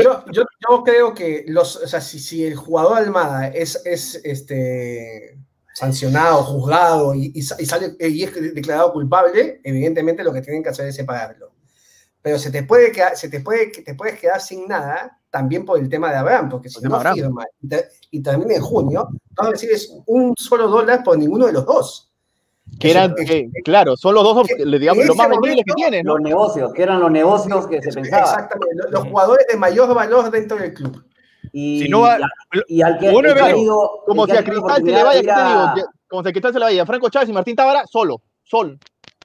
yo, 0.00 0.24
yo, 0.30 0.44
yo 0.68 0.84
creo 0.84 1.12
que 1.12 1.44
los, 1.48 1.74
o 1.74 1.88
sea, 1.88 2.00
si, 2.00 2.20
si 2.20 2.46
el 2.46 2.54
jugador 2.54 2.98
Almada 2.98 3.48
es, 3.48 3.82
es 3.84 4.20
este, 4.24 5.36
sancionado, 5.74 6.44
juzgado 6.44 7.12
y, 7.16 7.32
y 7.34 7.42
sa- 7.42 7.56
y 7.60 7.66
sale 7.66 7.96
y 7.98 8.22
es 8.22 8.54
declarado 8.54 8.92
culpable, 8.92 9.60
evidentemente 9.64 10.22
lo 10.22 10.32
que 10.32 10.42
tienen 10.42 10.62
que 10.62 10.68
hacer 10.68 10.86
es 10.86 10.94
separarlo. 10.94 11.50
Pero 12.22 12.38
se 12.38 12.52
te 12.52 12.62
puede 12.62 12.92
quedar, 12.92 13.16
se 13.16 13.28
te 13.28 13.40
puede, 13.40 13.72
que 13.72 13.82
te 13.82 13.96
puedes 13.96 14.20
quedar 14.20 14.40
sin 14.40 14.68
nada 14.68 15.20
también 15.34 15.64
por 15.64 15.80
el 15.80 15.88
tema 15.88 16.10
de 16.12 16.16
Abraham, 16.18 16.48
porque 16.48 16.68
si 16.68 16.80
no 16.84 16.94
Abraham. 16.94 17.16
firma 17.16 17.44
y, 17.60 17.68
te- 17.68 17.88
y 18.12 18.22
termina 18.22 18.54
en 18.54 18.62
junio, 18.62 19.08
no 19.42 19.50
recibes 19.50 19.92
un 20.06 20.32
solo 20.38 20.68
dólar 20.68 21.02
por 21.02 21.18
ninguno 21.18 21.46
de 21.46 21.52
los 21.52 21.66
dos. 21.66 22.12
Que 22.78 22.92
eran, 22.92 23.12
Es- 23.18 23.28
que, 23.28 23.50
claro, 23.64 23.96
son 23.96 24.14
los 24.14 24.22
dos, 24.22 24.36
op- 24.36 24.50
le 24.64 24.78
digamos, 24.78 25.04
los 25.04 25.16
más 25.16 25.28
vendibles 25.28 25.64
que 25.64 25.72
momento, 25.72 25.74
tienes, 25.74 26.04
¿no? 26.04 26.12
Los 26.12 26.22
negocios, 26.22 26.72
que 26.72 26.82
eran 26.84 27.00
los 27.00 27.10
negocios 27.10 27.66
que 27.66 27.82
se 27.82 27.90
pensaba. 27.92 28.22
Exactamente, 28.22 28.74
los, 28.76 28.90
los 28.92 29.04
jugadores 29.08 29.44
de 29.50 29.56
mayor 29.56 29.92
valor 29.92 30.30
dentro 30.30 30.56
del 30.56 30.72
club. 30.72 31.04
Y, 31.52 31.82
Si 31.82 31.88
no 31.88 32.00
va- 32.02 32.18
y 32.68 32.80
al 32.80 32.96
que, 32.98 33.10
Bueno, 33.10 33.34
que 33.34 33.40
ha 33.40 33.56
ido- 33.56 34.02
Como 34.06 34.26
si 34.26 34.32
que 34.32 34.38
a 34.38 34.44
Cristal 34.44 34.76
se 34.76 34.82
le 34.84 35.02
vaya, 35.02 35.08
de 35.08 35.14
¿qué 35.14 35.18
ir 35.18 35.24
te 35.34 35.40
a- 35.40 35.48
digo? 35.48 35.74
Que- 35.74 35.98
Como 36.08 36.22
si 36.22 36.28
a 36.28 36.32
Cristal 36.32 36.52
se 36.52 36.58
le 36.60 36.64
vaya, 36.64 36.86
Franco 36.86 37.08
Chávez 37.10 37.28
y 37.28 37.32
Martín 37.32 37.56
Tábara, 37.56 37.82
solo, 37.90 38.22
sol, 38.44 38.78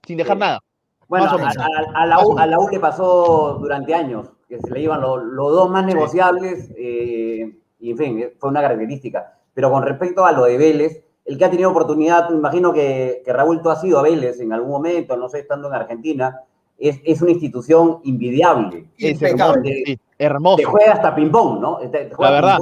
sin 0.08 0.18
dejar 0.18 0.38
Sí. 0.38 0.40
nada. 0.42 0.60
Bueno, 1.08 1.26
a, 1.26 1.30
a- 1.30 2.02
a 2.02 2.06
la 2.08 2.26
U, 2.26 2.38
a 2.38 2.46
la 2.48 2.60
U 2.60 2.68
le 2.70 2.80
pasó 2.80 3.58
durante 3.62 3.94
años, 3.96 4.28
que 4.50 4.60
se 4.60 4.72
le 4.72 4.82
iban 4.82 5.00
los, 5.00 5.24
los 5.24 5.52
dos 5.54 5.70
más 5.70 5.86
negociables, 5.86 6.72
eh, 6.76 7.56
y 7.80 7.92
en 7.92 7.98
fin, 7.98 8.26
fue 8.40 8.50
una 8.50 8.62
característica. 8.62 9.38
Pero 9.54 9.70
con 9.72 9.84
respecto 9.84 10.26
a 10.26 10.32
lo 10.32 10.46
de 10.46 10.58
Vélez, 10.58 11.04
el 11.26 11.38
que 11.38 11.46
ha 11.46 11.52
tenido 11.52 11.70
oportunidad, 11.70 12.30
me 12.30 12.38
imagino 12.38 12.74
que, 12.74 13.22
que 13.24 13.32
Raúl, 13.32 13.62
tú 13.62 13.70
has 13.70 13.84
ido 13.84 14.00
a 14.00 14.02
Vélez 14.02 14.40
en 14.40 14.52
algún 14.52 14.72
momento, 14.72 15.16
no 15.16 15.30
sé, 15.30 15.40
estando 15.40 15.68
en 15.68 15.76
Argentina, 15.76 16.42
es, 16.78 17.00
es 17.04 17.22
una 17.22 17.32
institución 17.32 18.00
invidiable. 18.04 18.88
Es 18.98 19.12
Impecable. 19.22 20.00
hermoso, 20.18 20.58
Te 20.58 20.64
juega 20.64 20.94
hasta 20.94 21.14
ping-pong, 21.14 21.60
¿no? 21.60 21.78
Te- 21.78 21.88
te 21.88 22.12
La 22.18 22.32
verdad, 22.32 22.58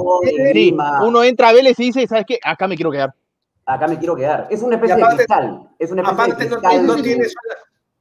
sí, 0.52 0.76
uno 1.02 1.22
entra 1.24 1.48
a 1.48 1.52
Vélez 1.52 1.78
y 1.80 1.84
dice, 1.84 2.06
¿sabes 2.06 2.24
qué? 2.26 2.38
Acá 2.44 2.68
me 2.68 2.76
quiero 2.76 2.90
quedar. 2.90 3.14
Acá 3.64 3.86
me 3.86 3.98
quiero 3.98 4.14
quedar. 4.16 4.46
Es 4.50 4.62
una 4.62 4.74
especie 4.76 4.96
aparte- 4.96 5.12
de 5.22 5.26
cristal. 5.26 5.68
Es 5.78 5.90
una 5.92 6.02
especie 6.02 6.22
Aparte, 6.24 6.44
de 6.44 6.50
no, 6.50 6.56
cristal. 6.58 6.86
no 6.86 6.96
tiene, 7.02 7.24
sola- 7.24 7.56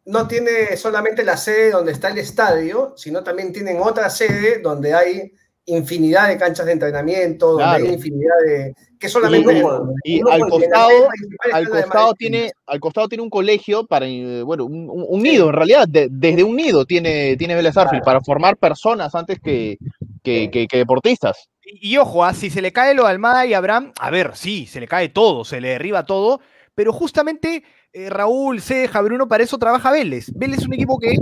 no 0.08 0.28
tiene 0.28 0.76
solamente 0.78 1.24
la 1.24 1.38
sede 1.38 1.72
donde 1.72 1.91
está 1.91 2.10
el 2.10 2.17
estadio, 2.17 2.93
sino 2.98 3.24
también 3.24 3.54
tienen 3.54 3.80
otra 3.82 4.10
sede 4.10 4.60
donde 4.62 4.93
hay 4.93 5.32
infinidad 5.65 6.30
de 6.30 6.38
canchas 6.38 6.65
de 6.65 6.72
entrenamiento, 6.72 7.48
donde 7.52 7.65
hay 7.65 7.93
infinidad 7.93 8.36
de. 8.46 8.74
que 8.98 9.10
solamente. 9.10 9.54
Y 9.54 9.62
un- 9.62 9.93
Y 10.04 10.22
Uno 10.22 10.32
al 10.32 10.50
costado, 10.50 11.10
al 11.52 11.70
costado 11.70 12.13
tiene, 12.13 12.52
al 12.65 12.80
costado 12.80 13.08
tiene 13.10 13.22
un 13.22 13.30
colegio 13.30 13.86
para, 13.86 14.08
eh, 14.08 14.41
bueno, 14.43 14.65
un, 14.65 14.89
un- 14.89 15.06
un 15.08 15.22
Sí. 15.22 15.30
nido 15.30 15.50
en 15.50 15.54
realidad, 15.54 15.88
de- 15.88 16.08
desde 16.10 16.43
un 16.43 16.56
nido 16.56 16.86
tiene, 16.86 17.36
tiene 17.38 17.54
Vélez 17.54 17.74
Sarsfield, 17.76 18.02
Claro. 18.04 18.17
para 18.20 18.24
formar 18.26 18.58
personas 18.58 19.13
antes 19.13 19.39
que, 19.43 19.78
que, 20.24 20.50
que- 20.50 20.67
que 20.67 20.78
deportistas. 20.78 21.48
Y, 21.63 21.93
y 21.93 21.98
ojo, 21.98 22.24
ah, 22.24 22.34
si 22.34 22.50
se 22.50 22.62
le 22.62 22.72
cae 22.72 22.93
lo 22.96 23.04
de 23.04 23.10
Almada 23.10 23.46
y 23.46 23.54
Abraham, 23.54 23.91
a 24.00 24.10
ver, 24.10 24.32
sí, 24.36 24.65
se 24.67 24.80
le 24.80 24.88
cae 24.88 25.10
todo, 25.10 25.43
se 25.46 25.60
le 25.62 25.67
derriba 25.70 26.06
todo, 26.06 26.39
pero 26.74 26.93
justamente 26.93 27.63
eh, 27.93 28.10
Raúl, 28.10 28.62
Ceja, 28.62 29.02
Bruno, 29.02 29.28
para 29.28 29.43
eso 29.43 29.58
trabaja 29.58 29.91
Vélez. 29.91 30.32
Vélez 30.36 30.60
es 30.60 30.67
un 30.67 30.73
equipo 30.73 31.00
que, 31.00 31.15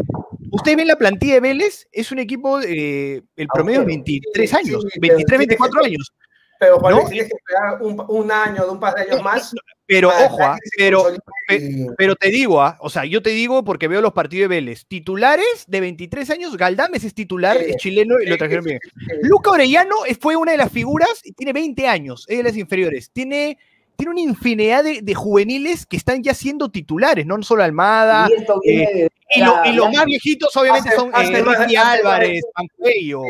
ustedes 0.52 0.78
ven 0.78 0.88
la 0.88 0.98
plantilla 0.98 1.36
de 1.36 1.40
Vélez, 1.42 1.88
es 1.92 2.12
un 2.12 2.20
equipo, 2.20 2.60
eh, 2.62 3.22
el 3.36 3.48
promedio 3.48 3.82
es 3.82 3.88
Austero. 3.88 4.04
23 4.04 4.50
Sí, 4.50 4.56
años, 4.56 4.84
sí, 4.92 5.00
23, 5.00 5.26
pero 5.28 5.38
24 5.40 5.72
tiene 5.82 5.84
que- 5.84 5.96
años. 5.96 6.14
Pero 6.58 6.80
Juan 6.80 6.96
¿no? 6.96 7.10
Tienes 7.10 7.28
que 7.30 7.36
esperar 7.36 7.82
un, 7.82 8.02
un 8.08 8.32
año, 8.32 8.64
de 8.64 8.72
un 8.72 8.80
par 8.80 8.96
de 8.96 9.02
años 9.02 9.22
más. 9.22 9.54
Pero 9.86 10.08
ojo, 10.08 10.38
ah, 10.42 10.58
pero, 10.78 11.04
y- 11.50 11.86
pero 11.98 12.16
te 12.16 12.30
digo, 12.30 12.62
ah, 12.62 12.78
o 12.80 12.90
sea, 12.90 13.04
yo 13.04 13.22
te 13.22 13.32
digo 13.32 13.66
porque 13.66 13.90
veo 13.90 14.02
los 14.02 14.14
partidos 14.14 14.44
de 14.50 14.56
Vélez. 14.56 14.86
Titulares 14.88 15.66
de 15.68 15.82
23 15.82 16.30
años, 16.30 16.56
Galdames 16.56 17.04
es 17.04 17.14
titular, 17.14 17.58
Sí. 17.58 17.66
es 17.72 17.76
chileno 17.76 18.22
y 18.22 18.26
lo 18.28 18.38
trajeron 18.38 18.64
bien. 18.64 18.80
sí, 18.82 18.90
sí. 19.00 19.06
Luca 19.24 19.52
Orellano 19.52 19.96
fue 20.22 20.38
una 20.38 20.54
de 20.54 20.58
las 20.58 20.72
figuras 20.72 21.20
y 21.26 21.34
tiene 21.34 21.52
20 21.52 21.88
años, 21.90 22.26
es 22.30 22.38
de 22.38 22.44
las 22.44 22.56
inferiores. 22.56 23.12
Tiene, 23.12 23.58
tiene 23.96 24.12
una 24.12 24.22
infinidad 24.22 24.84
de, 24.84 25.02
de 25.02 25.14
juveniles 25.14 25.86
que 25.86 25.98
están 25.98 26.22
ya 26.24 26.34
siendo 26.34 26.70
titulares, 26.70 27.26
no 27.26 27.42
solo 27.44 27.64
Almada. 27.64 28.28
Y 28.30 28.34
esto 28.42 28.60
viene 28.64 28.94
de 28.94 29.10
Y, 29.36 29.40
lo- 29.42 29.56
la- 29.64 29.68
y 29.68 29.74
los 29.74 29.86
la- 29.86 29.92
más 30.00 30.06
viejitos, 30.06 30.56
obviamente, 30.58 30.90
Hace- 30.90 30.98
son 30.98 31.12
hace 31.14 31.34
eh, 31.40 31.44
hace 31.58 31.78
Álvarez, 31.78 32.44
Mancuello. 32.58 33.22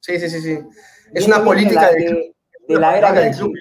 Sí, 0.00 0.18
sí, 0.18 0.28
sí, 0.28 0.40
sí. 0.40 0.40
Sí. 0.40 0.58
Es 1.12 1.26
una 1.26 1.44
política 1.44 1.90
de, 1.92 2.04
de, 2.04 2.34
de 2.68 2.80
la 2.80 2.98
era 2.98 3.12
Bianchi. 3.12 3.38
club. 3.40 3.52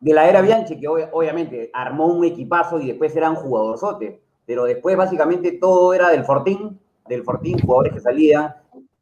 De 0.00 0.14
la 0.14 0.28
era 0.28 0.40
Bianchi, 0.40 0.80
que 0.80 0.88
obvia- 0.88 1.10
obviamente 1.12 1.70
armó 1.74 2.06
un 2.06 2.24
equipazo 2.24 2.80
y 2.80 2.88
después 2.88 3.14
era 3.14 3.30
un 3.30 3.36
jugadorzote. 3.36 4.20
Pero 4.46 4.64
después 4.64 4.96
básicamente 4.96 5.52
todo 5.52 5.94
era 5.94 6.10
del 6.10 6.24
Fortín, 6.24 6.80
del 7.08 7.22
Fortín, 7.22 7.58
jugadores 7.60 7.92
que 7.92 8.00
salían. 8.00 8.54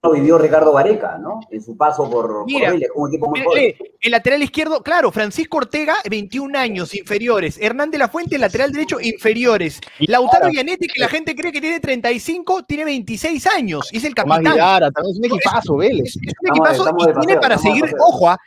Lo 0.03 0.13
vivió 0.13 0.39
Ricardo 0.39 0.73
Vareca, 0.73 1.19
¿no? 1.19 1.41
En 1.51 1.63
su 1.63 1.77
paso 1.77 2.09
por, 2.09 2.27
por 2.27 2.47
Mira, 2.47 2.71
Vélez, 2.71 2.89
un 2.95 3.11
equipo 3.11 3.29
muy 3.29 3.41
Mira, 3.41 3.51
joven. 3.51 3.65
eh, 3.65 3.77
el 4.01 4.13
lateral 4.13 4.43
izquierdo, 4.43 4.83
claro, 4.83 5.13
Francisco 5.13 5.59
Ortega, 5.59 5.97
21 6.09 6.59
años, 6.59 6.95
inferiores. 6.95 7.59
Hernán 7.61 7.91
de 7.91 7.99
la 7.99 8.09
Fuente, 8.09 8.39
lateral 8.39 8.73
derecho, 8.73 8.99
inferiores. 8.99 9.79
Lautaro 9.99 10.49
Gianetti, 10.49 10.87
que 10.89 11.01
la 11.01 11.09
gente 11.09 11.37
cree 11.37 11.53
que 11.53 11.61
tiene 11.61 11.81
35, 11.81 12.63
tiene 12.65 12.87
26 12.87 13.47
años 13.49 13.93
y 13.93 13.99
es 13.99 14.05
el 14.05 14.15
Más 14.15 14.39
capitán. 14.41 14.93
También 14.95 15.13
es 15.13 15.19
un 15.19 15.25
equipazo, 15.27 15.77
Vélez. 15.77 16.07
Es, 16.07 16.17
es 16.17 16.33
un 16.41 16.49
equipazo 16.49 16.83
estamos 16.83 17.03
y 17.03 17.05
tiene 17.05 17.35
paseo, 17.35 17.41
para 17.41 17.59
seguir, 17.59 17.85
ojo, 17.99 18.31
ah, 18.31 18.39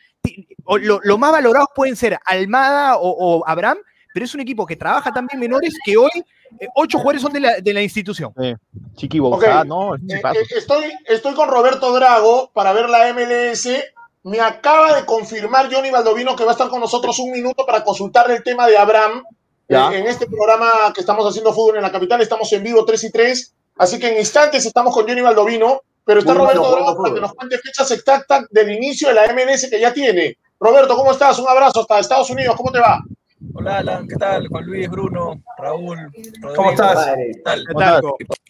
lo, 0.82 1.00
lo 1.04 1.18
más 1.20 1.32
valorados 1.34 1.68
pueden 1.76 1.96
ser 1.96 2.18
Almada 2.26 2.98
o, 2.98 3.10
o 3.10 3.44
Abraham, 3.48 3.78
pero 4.12 4.26
es 4.26 4.34
un 4.34 4.42
equipo 4.42 4.66
que 4.66 4.76
trabaja 4.76 5.12
también 5.12 5.40
menores 5.40 5.76
que 5.86 5.98
hoy 5.98 6.10
ocho 6.76 6.98
jugadores 6.98 7.22
son 7.22 7.34
de 7.34 7.40
la, 7.40 7.60
de 7.60 7.74
la 7.74 7.82
institución. 7.82 8.34
Chiqui 8.96 9.20
Bouzá, 9.20 9.62
Ok. 9.62 9.66
no, 9.68 9.96
es 9.96 10.02
Eh, 10.10 10.22
eh, 10.24 10.46
estoy, 10.58 10.86
estoy 11.06 11.34
con 11.34 11.50
Roberto 11.50 11.94
Drago 11.94 12.52
para 12.54 12.74
ver 12.74 12.90
la 12.90 13.14
MLS. 13.14 13.68
Me 14.24 14.40
acaba 14.40 14.96
de 14.96 15.06
confirmar 15.06 15.74
Johnny 15.74 15.92
Baldovino 15.92 16.36
que 16.36 16.44
va 16.44 16.52
a 16.52 16.54
estar 16.54 16.70
con 16.70 16.80
nosotros 16.80 17.20
un 17.20 17.32
minuto 17.32 17.66
para 17.66 17.84
consultarle 17.84 18.36
el 18.36 18.44
tema 18.44 18.68
de 18.68 18.78
Abraham. 18.78 19.24
Ya. 19.68 19.92
Eh, 19.92 20.00
en 20.00 20.08
este 20.08 20.28
programa 20.28 20.70
que 20.94 21.02
estamos 21.02 21.28
haciendo 21.28 21.54
fútbol 21.54 21.78
en 21.78 21.84
la 21.84 21.92
capital, 21.92 22.22
estamos 22.22 22.52
en 22.54 22.64
vivo 22.64 22.86
3 22.86 23.04
y 23.04 23.12
3. 23.12 23.54
Así 23.78 24.00
que 24.00 24.10
en 24.12 24.20
instantes 24.20 24.66
estamos 24.66 24.94
con 24.94 25.08
Johnny 25.08 25.22
Baldovino. 25.22 25.82
Pero 26.06 26.20
está 26.20 26.34
Muy 26.34 26.42
Roberto 26.42 26.70
Drago 26.70 27.02
para 27.02 27.14
que 27.14 27.22
nos 27.22 27.34
cuente 27.34 27.58
fechas 27.60 27.90
exactas 27.92 28.46
del 28.50 28.72
inicio 28.72 29.08
de 29.08 29.14
la 29.14 29.34
MLS 29.34 29.70
que 29.70 29.80
ya 29.80 29.94
tiene. 29.94 30.38
Roberto, 30.60 30.96
¿cómo 30.96 31.12
estás? 31.12 31.40
Un 31.40 31.48
abrazo 31.48 31.82
hasta 31.82 32.00
Estados 32.00 32.30
Unidos. 32.30 32.56
¿Cómo 32.58 32.72
te 32.72 32.80
va? 32.80 33.00
Hola 33.52 33.78
Alan, 33.80 34.08
¿qué 34.08 34.16
tal? 34.16 34.48
Juan 34.48 34.66
Luis, 34.66 34.90
Bruno, 34.90 35.44
Raúl, 35.58 35.98
Rodrigo. 36.42 36.56
¿Cómo 36.56 36.72
estás? 36.72 37.14
¿Qué 37.16 37.42
tal? 37.44 37.66
¿Qué 37.68 37.74
tal? 37.74 38.02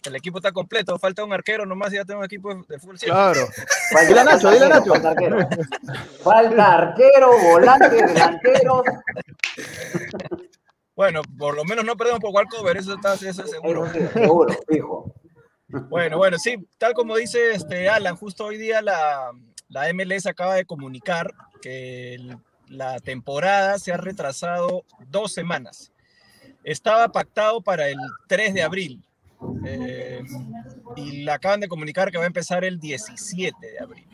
El 0.04 0.16
equipo 0.16 0.38
está 0.38 0.52
completo, 0.52 0.98
falta 0.98 1.24
un 1.24 1.32
arquero 1.32 1.66
nomás 1.66 1.92
y 1.92 1.96
ya 1.96 2.04
tengo 2.04 2.20
un 2.20 2.26
equipo 2.26 2.54
de, 2.54 2.78
fútbol. 2.78 2.98
Claro. 2.98 3.48
Dile 4.06 4.20
a 4.20 4.24
Nacho, 4.24 4.50
dile 4.50 4.64
a 4.66 4.76
arquero, 4.76 4.94
Nacho. 4.94 4.94
Falta 4.94 5.10
arquero. 5.10 5.38
Falta 6.22 6.72
arquero, 6.74 7.30
volante, 7.50 8.06
delantero. 8.06 8.82
Bueno, 10.94 11.22
por 11.38 11.56
lo 11.56 11.64
menos 11.64 11.84
no 11.84 11.96
perdemos 11.96 12.20
por 12.20 12.30
walkover, 12.32 12.76
eso 12.76 12.94
está 12.94 13.14
eso 13.14 13.28
es 13.28 13.50
seguro. 13.50 13.86
Seguro, 14.12 14.54
fijo. 14.68 15.14
Bueno, 15.88 16.18
bueno, 16.18 16.38
sí, 16.38 16.56
tal 16.78 16.92
como 16.94 17.16
dice 17.16 17.52
este 17.52 17.88
Alan, 17.88 18.16
justo 18.16 18.44
hoy 18.44 18.58
día 18.58 18.80
la, 18.80 19.32
la 19.68 19.92
MLS 19.92 20.26
acaba 20.26 20.54
de 20.54 20.64
comunicar 20.64 21.32
que 21.60 22.14
el- 22.14 22.38
la 22.68 22.98
temporada 23.00 23.78
se 23.78 23.92
ha 23.92 23.96
retrasado 23.96 24.84
dos 25.08 25.32
semanas. 25.32 25.92
Estaba 26.62 27.08
pactado 27.08 27.60
para 27.60 27.88
el 27.88 27.98
3 28.26 28.54
de 28.54 28.62
abril 28.62 29.02
eh, 29.66 30.22
y 30.96 31.24
la 31.24 31.34
acaban 31.34 31.60
de 31.60 31.68
comunicar 31.68 32.10
que 32.10 32.18
va 32.18 32.24
a 32.24 32.28
empezar 32.28 32.64
el 32.64 32.80
17 32.80 33.54
de 33.60 33.78
abril. 33.78 34.06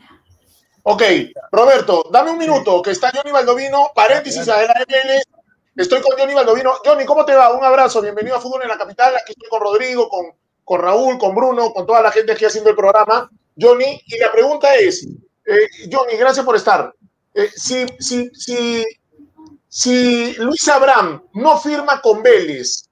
Ok, 0.83 1.03
Roberto, 1.51 2.05
dame 2.11 2.31
un 2.31 2.39
minuto, 2.39 2.81
que 2.81 2.91
está 2.91 3.11
Johnny 3.13 3.31
Baldovino, 3.31 3.91
paréntesis 3.93 4.47
a 4.49 4.63
la. 4.63 4.85
Estoy 5.75 6.01
con 6.01 6.17
Johnny 6.17 6.33
Baldovino. 6.33 6.73
Johnny, 6.83 7.05
¿cómo 7.05 7.23
te 7.23 7.35
va? 7.35 7.55
Un 7.55 7.63
abrazo, 7.63 8.01
bienvenido 8.01 8.35
a 8.35 8.41
Fútbol 8.41 8.63
en 8.63 8.69
la 8.69 8.77
Capital. 8.77 9.15
Aquí 9.15 9.31
estoy 9.31 9.47
con 9.47 9.61
Rodrigo, 9.61 10.09
con, 10.09 10.25
con 10.65 10.81
Raúl, 10.81 11.17
con 11.17 11.35
Bruno, 11.35 11.71
con 11.71 11.85
toda 11.85 12.01
la 12.01 12.11
gente 12.11 12.33
aquí 12.33 12.45
haciendo 12.45 12.71
el 12.71 12.75
programa. 12.75 13.29
Johnny, 13.59 14.01
y 14.05 14.17
la 14.17 14.31
pregunta 14.31 14.75
es, 14.75 15.07
eh, 15.45 15.67
Johnny, 15.91 16.15
gracias 16.17 16.45
por 16.45 16.55
estar. 16.55 16.93
Eh, 17.33 17.49
si, 17.55 17.85
si, 17.99 18.29
si, 18.33 18.85
si 19.67 20.33
Luis 20.35 20.67
Abraham 20.67 21.23
no 21.33 21.57
firma 21.59 22.01
con 22.01 22.21
Vélez 22.21 22.89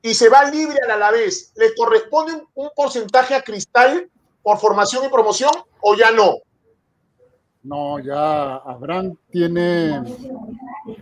y 0.00 0.14
se 0.14 0.28
va 0.28 0.48
libre 0.50 0.78
al 0.84 0.92
Alavés, 0.92 1.52
¿le 1.56 1.74
corresponde 1.74 2.34
un, 2.34 2.46
un 2.54 2.70
porcentaje 2.74 3.34
a 3.34 3.42
Cristal 3.42 4.08
por 4.42 4.58
formación 4.58 5.04
y 5.04 5.08
promoción 5.08 5.50
o 5.80 5.94
ya 5.96 6.10
no? 6.12 6.36
No, 7.64 7.98
ya 8.00 8.56
Abraham 8.56 9.16
tiene 9.30 10.02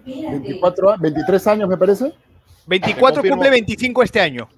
24, 0.05 0.91
a- 0.91 0.97
23 0.99 1.47
años, 1.47 1.69
me 1.69 1.77
parece. 1.79 2.13
24 2.67 3.17
confirmo. 3.17 3.37
cumple 3.37 3.51
25 3.51 4.03
este 4.03 4.21
año. 4.21 4.49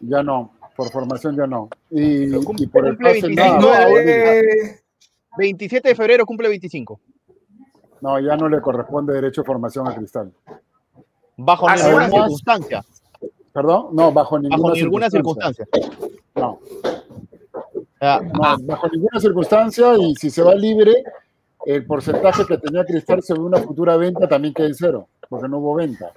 Ya 0.00 0.22
no, 0.22 0.52
por 0.76 0.90
formación 0.92 1.36
ya 1.36 1.46
no. 1.46 1.68
Y, 1.90 2.26
por 2.28 2.86
el 2.86 2.96
cumple 2.96 3.12
pase 3.14 3.20
25 3.26 3.58
nada. 3.60 3.88
Eh, 3.90 4.80
27 5.36 5.88
de 5.88 5.94
febrero 5.94 6.26
cumple 6.26 6.48
25. 6.48 7.00
no, 8.00 8.20
ya 8.20 8.36
no 8.36 8.48
le 8.48 8.60
corresponde 8.60 9.14
derecho 9.14 9.42
de 9.42 9.46
formación 9.46 9.88
a 9.88 9.94
Cristal. 9.94 10.32
Bajo 11.36 11.68
Así 11.68 11.84
ninguna 11.86 12.08
circunstancia. 12.10 12.84
Perdón, 13.52 13.88
no, 13.92 14.12
bajo 14.12 14.38
ninguna, 14.38 14.62
bajo 14.62 14.74
ninguna 14.74 15.10
circunstancia. 15.10 15.66
circunstancia. 15.72 16.08
No, 16.34 16.58
Ah, 18.00 18.20
no, 18.22 18.58
bajo 18.64 18.88
ninguna 18.88 19.18
circunstancia 19.18 19.96
y 19.96 20.14
si 20.16 20.28
se 20.28 20.42
va 20.42 20.54
libre, 20.54 21.02
el 21.64 21.86
porcentaje 21.86 22.44
que 22.44 22.58
tenía 22.58 22.84
Cristal 22.84 23.22
sobre 23.22 23.40
una 23.40 23.58
futura 23.58 23.96
venta 23.96 24.28
también 24.28 24.52
queda 24.52 24.66
en 24.66 24.74
cero, 24.74 25.08
porque 25.28 25.48
no 25.48 25.58
hubo 25.58 25.74
venta. 25.76 26.12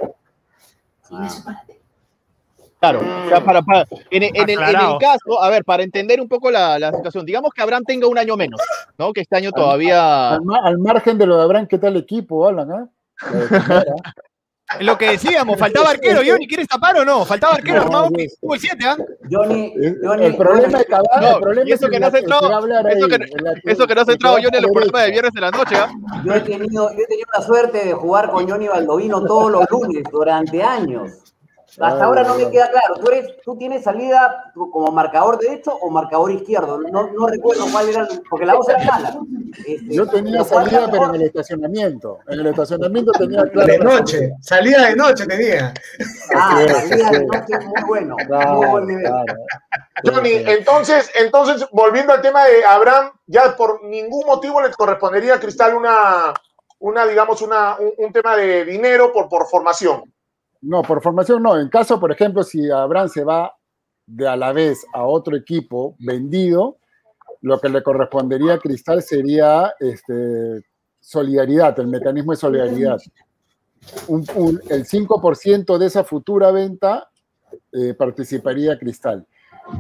Claro, 2.80 3.00
o 3.00 3.30
sea, 3.30 3.44
para, 3.44 3.62
para- 3.64 3.88
en, 4.12 4.24
en 4.24 4.36
el, 4.36 4.50
en 4.52 4.60
el 4.60 4.98
caso, 5.00 5.42
a 5.42 5.50
ver, 5.50 5.64
para 5.66 5.82
entender 5.84 6.22
un 6.22 6.28
poco 6.28 6.52
la, 6.52 6.78
la 6.78 6.92
situación, 6.92 7.26
digamos 7.26 7.52
que 7.54 7.62
Abraham 7.64 7.84
tenga 7.86 8.08
un 8.08 8.18
año 8.20 8.38
menos, 8.38 8.62
¿no? 9.00 9.12
Que 9.14 9.22
este 9.22 9.36
año 9.36 9.52
todavía... 9.52 10.34
Al, 10.36 10.44
ma- 10.44 10.62
al 10.64 10.78
margen 10.78 11.18
de 11.18 11.26
lo 11.26 11.38
de 11.38 11.44
Abraham, 11.44 11.66
¿qué 11.68 11.80
tal 11.80 11.96
equipo, 11.98 12.48
Alan? 12.48 12.92
primera. 13.20 13.84
Lo 14.82 14.98
que 14.98 15.12
decíamos, 15.12 15.58
faltaba 15.58 15.92
arquero, 15.92 16.20
Johnny, 16.28 16.46
¿quieres 16.46 16.68
tapar 16.68 16.98
o 16.98 17.06
no? 17.06 17.24
Faltaba 17.24 17.54
arquero, 17.54 17.78
No, 17.78 17.82
armado 17.84 18.10
no, 18.10 18.18
tuvo 18.42 18.54
el 18.54 18.60
7, 18.60 18.86
¿ah? 18.86 18.98
Johnny, 19.32 19.74
El, 19.78 19.98
Johnny, 20.04 20.26
el 20.26 20.36
problema 20.36 20.78
de 20.80 20.86
Cavani, 20.86 21.22
No, 21.26 21.36
el 21.36 21.42
problema 21.42 21.72
eso 21.74 21.86
es 21.86 21.92
que 21.92 22.00
no 22.02 22.08
el 22.08 22.16
entrado- 22.16 22.66
que 22.66 22.92
eso 22.92 23.08
que- 23.08 23.72
Eso 23.72 23.88
que 23.88 23.96
no 23.96 24.02
el 24.02 24.10
entrado, 24.10 24.36
Johnny, 24.36 24.58
en 24.58 24.62
los 24.64 24.64
la 24.64 24.74
programas 24.74 25.06
de 25.06 25.12
viernes 25.12 25.32
de 25.32 25.40
la 25.42 25.52
noche, 25.52 25.76
¿ah? 25.78 25.90
yo 26.26 26.34
he 26.34 26.42
tenido, 26.42 26.90
yo 26.92 27.00
he 27.02 27.08
tenido 27.08 27.28
la 27.34 27.42
suerte 27.44 27.86
de 27.86 27.94
jugar 27.94 28.30
con 28.30 28.50
Johnny 28.50 28.68
Baldovino 28.68 29.24
todos 29.26 29.50
los 29.52 29.66
lunes 29.72 30.04
durante 30.12 30.62
años. 30.62 31.12
Hasta 31.80 32.06
ahora 32.06 32.24
no 32.24 32.36
me 32.36 32.50
queda 32.50 32.72
claro. 32.72 32.96
¿Tú, 32.96 33.12
eres, 33.12 33.36
¿Tú 33.44 33.56
tienes 33.56 33.84
salida 33.84 34.52
como 34.56 34.92
marcador 34.92 35.38
derecho 35.38 35.76
o 35.76 35.92
marcador 35.92 36.32
izquierdo? 36.32 36.80
No, 36.80 37.12
no 37.12 37.28
recuerdo 37.28 37.66
cuál 37.72 37.90
era, 37.90 38.08
porque 38.30 38.46
la 38.48 38.56
voz 38.56 38.68
era 38.70 38.84
mala. 38.84 39.20
Este, 39.60 39.94
Yo 39.94 40.08
tenía 40.08 40.44
¿cuál 40.44 40.66
salida, 40.66 40.90
pero 40.90 41.10
en 41.10 41.16
el 41.16 41.22
estacionamiento. 41.24 42.20
En 42.28 42.40
el 42.40 42.48
estacionamiento 42.48 43.12
tenía 43.12 43.44
claro. 43.52 43.68
De 43.72 43.78
noche, 43.78 44.32
salida 44.42 44.88
de 44.90 44.96
noche 44.96 45.26
tenía. 45.28 45.74
Ah, 46.36 46.66
salida 46.68 47.12
de 47.12 47.18
es. 47.18 47.24
noche 47.28 47.66
muy 47.68 47.84
bueno. 47.88 48.16
Muy 48.18 48.26
Claro, 48.26 48.72
buen 48.72 48.88
nivel. 48.88 49.04
claro. 49.06 49.36
Johnny, 50.04 50.32
entonces, 50.48 51.12
entonces, 51.16 51.68
volviendo 51.72 52.12
al 52.14 52.22
tema 52.22 52.46
de 52.46 52.66
Abraham, 52.66 53.12
ya 53.28 53.56
por 53.56 53.84
ningún 53.84 54.26
motivo 54.26 54.62
le 54.62 54.72
correspondería 54.72 55.36
a 55.36 55.40
Cristal 55.40 55.76
una, 55.76 56.34
una 56.80 57.06
digamos, 57.06 57.42
una, 57.44 57.78
un, 57.80 57.94
un 57.98 58.12
tema 58.12 58.36
de 58.36 58.66
dinero 58.66 59.14
por, 59.14 59.30
por 59.30 59.48
formación. 59.48 60.04
No, 60.62 60.82
por 60.82 61.02
formación 61.02 61.44
no. 61.44 61.60
En 61.60 61.70
caso, 61.70 62.00
por 62.00 62.12
ejemplo, 62.12 62.44
si 62.44 62.70
Abraham 62.70 63.10
se 63.10 63.24
va 63.24 63.56
de 64.06 64.28
a 64.28 64.36
la 64.36 64.54
vez 64.54 64.86
a 64.94 65.06
otro 65.06 65.36
equipo 65.36 65.96
vendido, 66.00 66.78
lo 67.42 67.60
que 67.60 67.70
le 67.70 67.84
correspondería 67.84 68.54
a 68.54 68.60
Cristal 68.60 69.02
sería 69.04 69.74
este, 69.80 70.64
solidaridad, 71.00 71.80
el 71.80 71.88
mecanismo 71.88 72.32
de 72.32 72.38
solidaridad. 72.38 72.98
Un- 74.08 74.26
un- 74.36 74.62
el 74.70 74.86
5% 74.86 75.78
de 75.78 75.86
esa 75.86 76.04
futura 76.04 76.52
venta 76.52 77.10
eh, 77.72 77.94
participaría 77.94 78.78
Cristal. 78.78 79.26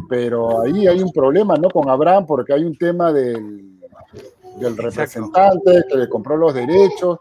Pero 0.09 0.61
ahí 0.61 0.85
hay 0.87 1.01
un 1.01 1.11
problema, 1.11 1.55
¿no? 1.55 1.69
Con 1.69 1.89
Abraham, 1.89 2.25
porque 2.25 2.53
hay 2.53 2.63
un 2.63 2.77
tema 2.77 3.11
del, 3.13 3.79
del 4.59 4.77
representante 4.77 5.83
que 5.89 5.97
le 5.97 6.09
compró 6.09 6.35
los 6.37 6.53
derechos, 6.53 7.19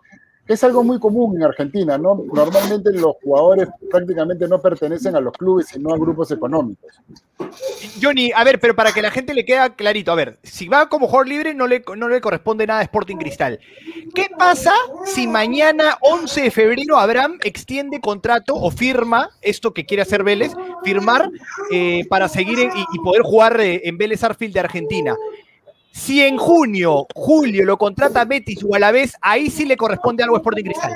es 0.48 0.62
algo 0.62 0.84
muy 0.84 1.00
común 1.00 1.36
en 1.36 1.42
Argentina, 1.42 1.98
¿no? 1.98 2.24
Normalmente 2.32 2.92
los 2.92 3.16
jugadores 3.22 3.68
prácticamente 3.90 4.46
no 4.46 4.60
pertenecen 4.60 5.16
a 5.16 5.20
los 5.20 5.32
clubes, 5.32 5.68
sino 5.68 5.92
a 5.92 5.98
grupos 5.98 6.30
económicos. 6.30 6.92
Johnny, 8.00 8.30
a 8.34 8.44
ver, 8.44 8.60
pero 8.60 8.76
para 8.76 8.92
que 8.92 9.02
la 9.02 9.10
gente 9.10 9.34
le 9.34 9.44
quede 9.44 9.74
clarito, 9.74 10.12
a 10.12 10.14
ver, 10.14 10.38
si 10.42 10.68
va 10.68 10.88
como 10.88 11.06
jugador 11.06 11.28
libre 11.28 11.54
no 11.54 11.66
le, 11.66 11.82
no 11.96 12.08
le 12.08 12.20
corresponde 12.20 12.66
nada 12.66 12.80
a 12.80 12.84
Sporting 12.84 13.16
Cristal. 13.16 13.58
¿Qué 14.14 14.28
pasa 14.38 14.72
si 15.04 15.26
mañana, 15.26 15.98
11 16.00 16.42
de 16.42 16.50
febrero, 16.50 16.96
Abraham 16.96 17.38
extiende 17.42 18.00
contrato 18.00 18.54
o 18.54 18.70
firma 18.70 19.30
esto 19.42 19.74
que 19.74 19.84
quiere 19.84 20.02
hacer 20.02 20.22
Vélez, 20.22 20.52
firmar 20.84 21.28
eh, 21.72 22.04
para 22.08 22.28
seguir 22.28 22.58
y 22.58 22.98
poder 23.00 23.22
jugar 23.22 23.60
eh, 23.60 23.82
en 23.84 23.98
Vélez 23.98 24.22
Arfield 24.22 24.54
de 24.54 24.60
Argentina? 24.60 25.16
Si 25.96 26.20
en 26.20 26.36
junio, 26.36 27.06
julio 27.14 27.64
lo 27.64 27.78
contrata 27.78 28.26
Betis 28.26 28.62
o 28.62 28.74
a 28.74 28.78
la 28.78 28.92
vez, 28.92 29.16
ahí 29.22 29.48
sí 29.48 29.64
le 29.64 29.78
corresponde 29.78 30.22
algo 30.22 30.36
a 30.36 30.40
Sporting 30.40 30.64
Cristal. 30.64 30.92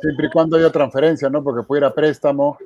Siempre 0.00 0.26
y 0.26 0.30
cuando 0.30 0.56
haya 0.56 0.70
transferencia, 0.70 1.28
¿no? 1.28 1.44
Porque 1.44 1.66
pudiera 1.66 1.92
préstamo. 1.92 2.56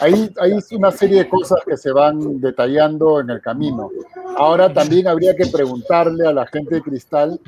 Ahí 0.00 0.30
hay 0.38 0.52
una 0.72 0.90
serie 0.90 1.20
de 1.20 1.28
cosas 1.28 1.60
que 1.66 1.78
se 1.78 1.90
van 1.92 2.42
detallando 2.42 3.20
en 3.20 3.30
el 3.30 3.40
camino. 3.40 3.90
Ahora 4.36 4.70
también 4.70 5.08
habría 5.08 5.34
que 5.34 5.46
preguntarle 5.46 6.28
a 6.28 6.32
la 6.32 6.46
gente 6.46 6.74
de 6.74 6.82
Cristal 6.82 7.40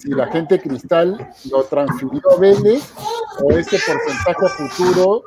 si 0.00 0.08
la 0.10 0.26
gente 0.26 0.56
de 0.56 0.62
Cristal 0.62 1.30
lo 1.48 1.62
transfirió 1.62 2.22
a 2.36 2.40
Vélez 2.40 2.92
o 3.40 3.52
ese 3.52 3.78
porcentaje 3.86 4.48
futuro 4.68 5.22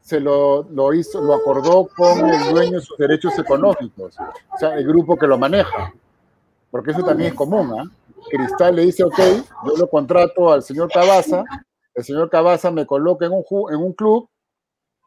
se 0.00 0.18
lo, 0.18 0.64
lo 0.64 0.92
hizo, 0.92 1.20
lo 1.20 1.34
acordó 1.34 1.88
con 1.96 2.28
el 2.28 2.50
dueño 2.50 2.80
de 2.80 2.80
sus 2.80 2.98
derechos 2.98 3.38
económicos, 3.38 4.16
o 4.18 4.58
sea, 4.58 4.74
el 4.74 4.84
grupo 4.84 5.16
que 5.16 5.28
lo 5.28 5.38
maneja. 5.38 5.92
Porque 6.72 6.90
eso 6.90 7.04
también 7.04 7.28
es 7.30 7.34
común, 7.36 7.70
¿ah? 7.78 7.84
Cristal 8.30 8.74
le 8.76 8.86
dice, 8.86 9.04
ok, 9.04 9.18
yo 9.66 9.76
lo 9.76 9.88
contrato 9.88 10.50
al 10.50 10.62
señor 10.62 10.90
Cabaza, 10.90 11.44
el 11.94 12.02
señor 12.02 12.30
Cabaza 12.30 12.70
me 12.70 12.86
coloca 12.86 13.26
en 13.26 13.32
un, 13.32 13.42
ju- 13.44 13.70
en 13.70 13.76
un 13.76 13.92
club 13.92 14.28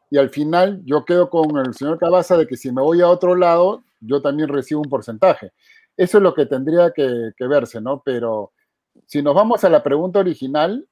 y 0.08 0.16
al 0.16 0.30
final 0.30 0.80
yo 0.84 1.04
quedo 1.04 1.28
con 1.28 1.56
el 1.58 1.74
señor 1.74 1.98
Cabaza 1.98 2.36
de 2.36 2.46
que 2.46 2.56
si 2.56 2.70
me 2.70 2.80
voy 2.80 3.00
a 3.00 3.08
otro 3.08 3.34
lado, 3.34 3.82
yo 4.00 4.22
también 4.22 4.48
recibo 4.48 4.80
un 4.80 4.88
porcentaje. 4.88 5.52
Eso 5.96 6.18
es 6.18 6.22
lo 6.22 6.32
que 6.34 6.46
tendría 6.46 6.92
que, 6.92 7.32
que 7.36 7.46
verse, 7.48 7.80
¿no? 7.80 8.00
Pero 8.04 8.52
si 9.06 9.20
nos 9.22 9.34
vamos 9.34 9.64
a 9.64 9.68
la 9.68 9.82
pregunta 9.82 10.20
original, 10.20 10.88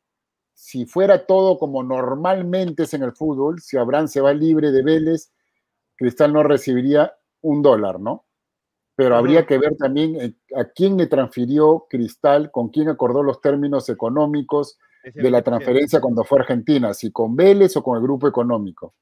si 0.55 0.87
fuera 0.87 1.27
todo 1.27 1.59
como 1.59 1.83
normalmente 1.85 2.83
es 2.85 2.95
en 2.95 3.03
el 3.05 3.13
fútbol, 3.13 3.61
si 3.61 3.77
Abraham 3.77 4.09
se 4.09 4.21
va 4.21 4.33
libre 4.33 4.73
de 4.73 4.83
Vélez, 4.83 5.31
Cristal 5.97 6.33
no 6.33 6.43
recibiría 6.43 7.15
un 7.43 7.63
dólar, 7.63 8.01
¿no? 8.01 8.25
Pero 8.97 9.17
habría 9.17 9.45
que 9.45 9.59
ver 9.59 9.77
también 9.77 10.17
eh, 10.21 10.35
a 10.57 10.65
quién 10.67 10.97
le 10.97 11.07
transfirió 11.07 11.87
Cristal, 11.91 12.51
con 12.51 12.69
quién 12.69 12.89
acordó 12.89 13.23
los 13.23 13.41
términos 13.41 13.89
económicos 13.89 14.79
de 15.03 15.31
la 15.31 15.43
transferencia 15.43 16.01
cuando 16.01 16.25
fue 16.25 16.39
a 16.39 16.43
Argentina, 16.43 16.95
si 16.95 17.11
con 17.11 17.35
Vélez 17.37 17.77
o 17.77 17.83
con 17.83 17.97
el 17.97 18.03
grupo 18.03 18.27
económico. 18.29 18.95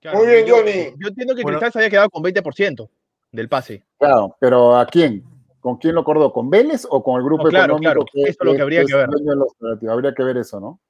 Claro, 0.00 0.18
Muy 0.18 0.26
bien, 0.28 0.46
yo, 0.46 0.56
Johnny. 0.56 0.94
Yo 0.98 1.08
entiendo 1.08 1.34
que 1.34 1.42
Bueno. 1.42 1.58
Cristal 1.58 1.72
se 1.72 1.78
había 1.80 1.90
quedado 1.90 2.10
con 2.10 2.22
20% 2.22 2.88
del 3.32 3.48
pase. 3.48 3.84
Claro, 3.98 4.36
pero 4.40 4.76
¿a 4.76 4.86
quién? 4.86 5.24
¿Con 5.60 5.76
quién 5.76 5.94
lo 5.94 6.00
acordó? 6.00 6.32
¿Con 6.32 6.48
Vélez 6.50 6.86
o 6.88 7.02
con 7.04 7.16
el 7.18 7.24
grupo 7.24 7.44
No, 7.44 7.50
claro, 7.50 7.76
económico? 7.76 8.04
claro, 8.12 8.26
eso 8.28 8.38
es 8.40 8.46
lo 8.46 8.54
que 8.54 8.62
habría 8.62 8.84
que 8.84 8.94
ver. 8.94 9.08
los? 9.10 9.88
Habría 9.90 10.14
que 10.14 10.22
ver 10.24 10.36
eso, 10.38 10.58
¿no? 10.60 10.80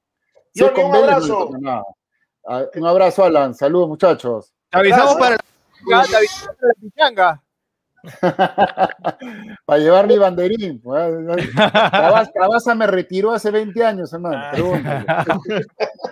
Si 0.53 0.61
Johnny, 0.63 0.73
es 0.73 0.75
con 0.79 0.85
un 0.85 0.91
Vélez, 0.93 1.09
abrazo. 1.15 1.49
Ah, 2.45 2.65
Un 2.75 2.85
abrazo, 2.85 3.23
Alan. 3.25 3.53
Saludos, 3.53 3.87
muchachos. 3.89 4.53
Te 4.69 4.77
avisamos 4.79 5.15
para 5.15 5.37
Gracias. 5.85 6.11
la, 6.11 6.11
te 6.11 6.17
avisamos 6.17 6.55
para 6.57 6.67
la 6.67 6.73
pichanga. 6.81 7.43
Para 9.65 9.79
llevar 9.79 10.07
mi 10.07 10.17
banderín. 10.17 10.81
Cabaza, 10.81 12.31
Cabaza 12.33 12.75
me 12.75 12.85
retiró 12.87 13.31
hace 13.31 13.49
20 13.49 13.83
años, 13.83 14.11
hermano. 14.13 14.41
Pregúntale. 14.51 15.05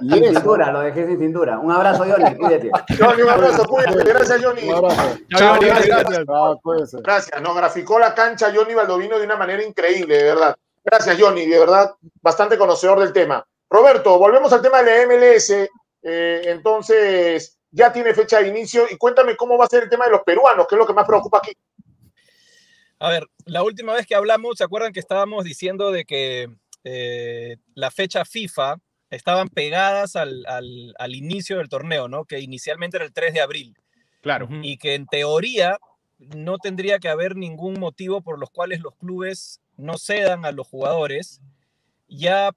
Y 0.04 0.10
Sin 0.10 0.34
cintura, 0.34 0.72
lo 0.72 0.80
dejé 0.80 1.06
sin 1.06 1.20
cintura. 1.20 1.60
Un 1.60 1.72
abrazo, 1.72 2.06
Johnny, 2.06 2.36
cuídate. 2.36 2.72
Johnny, 2.98 3.22
un 3.22 3.30
abrazo, 3.30 3.66
cuídate. 3.66 4.04
Gracias, 4.04 4.42
Johnny. 4.44 4.68
Un 4.68 4.76
abrazo. 4.76 5.18
Chao, 5.30 5.56
Johnny, 5.56 5.68
gracias. 5.68 6.26
gracias. 6.26 7.02
Gracias, 7.04 7.42
nos 7.42 7.56
graficó 7.56 8.00
la 8.00 8.16
cancha 8.16 8.52
Johnny 8.56 8.74
Baldovino 8.74 9.20
de 9.20 9.26
una 9.26 9.36
manera 9.36 9.64
increíble, 9.64 10.18
de 10.18 10.24
verdad. 10.24 10.56
Gracias, 10.84 11.18
Johnny, 11.20 11.46
de 11.46 11.60
verdad, 11.60 11.94
bastante 12.20 12.58
conocedor 12.58 13.00
del 13.00 13.14
tema. 13.14 13.46
Roberto, 13.70 14.18
volvemos 14.18 14.52
al 14.54 14.62
tema 14.64 14.82
de 14.82 15.08
la 15.08 15.14
MLS. 15.14 15.52
eh, 16.04 16.42
entonces, 16.46 17.60
ya 17.72 17.92
tiene 17.92 18.14
fecha 18.14 18.39
de 18.39 18.50
inicio 18.50 18.84
y 18.89 18.98
cuéntame 18.98 19.36
cómo 19.36 19.58
va 19.58 19.66
a 19.66 19.70
ser 19.70 19.84
el 19.84 19.89
tema 19.89 20.06
de 20.06 20.12
los 20.12 20.22
peruanos, 20.24 20.68
que 20.68 20.76
es 20.76 20.80
lo 20.80 20.86
que 20.86 20.94
más 20.94 21.08
preocupa 21.08 21.38
aquí. 21.38 21.52
A 23.02 23.10
ver, 23.10 23.28
la 23.45 23.64
última 23.64 23.93
vez 23.93 24.06
que 24.06 24.14
hablamos, 24.16 24.58
¿se 24.58 24.64
acuerdan 24.64 24.93
que 24.93 24.99
estábamos 24.99 25.43
diciendo 25.43 25.91
de 25.91 26.06
que 26.06 26.49
eh, 26.84 27.58
la 27.74 27.89
fecha 27.89 28.26
FIFA 28.26 28.76
estaban 29.10 29.49
pegadas 29.49 30.16
al, 30.16 30.45
al- 30.45 30.93
al 30.99 31.16
inicio 31.16 31.58
del 31.58 31.68
torneo, 31.68 32.08
¿no? 32.08 32.26
Que 32.26 32.39
inicialmente 32.39 32.97
era 32.97 33.06
el 33.06 33.12
3 33.14 33.34
de 33.34 33.41
abril. 33.41 33.76
Claro. 34.22 34.47
Y 34.62 34.78
que 34.78 34.93
en 34.93 35.08
teoría 35.08 35.80
no 36.20 36.60
tendría 36.60 36.99
que 36.99 37.10
haber 37.10 37.36
ningún 37.36 37.80
motivo 37.80 38.22
por 38.22 38.38
los 38.39 38.52
cuales 38.52 38.82
los 38.82 38.95
clubes 38.95 39.60
no 39.78 39.97
cedan 39.97 40.45
a 40.45 40.52
los 40.52 40.68
jugadores. 40.68 41.41
Ya 42.08 42.52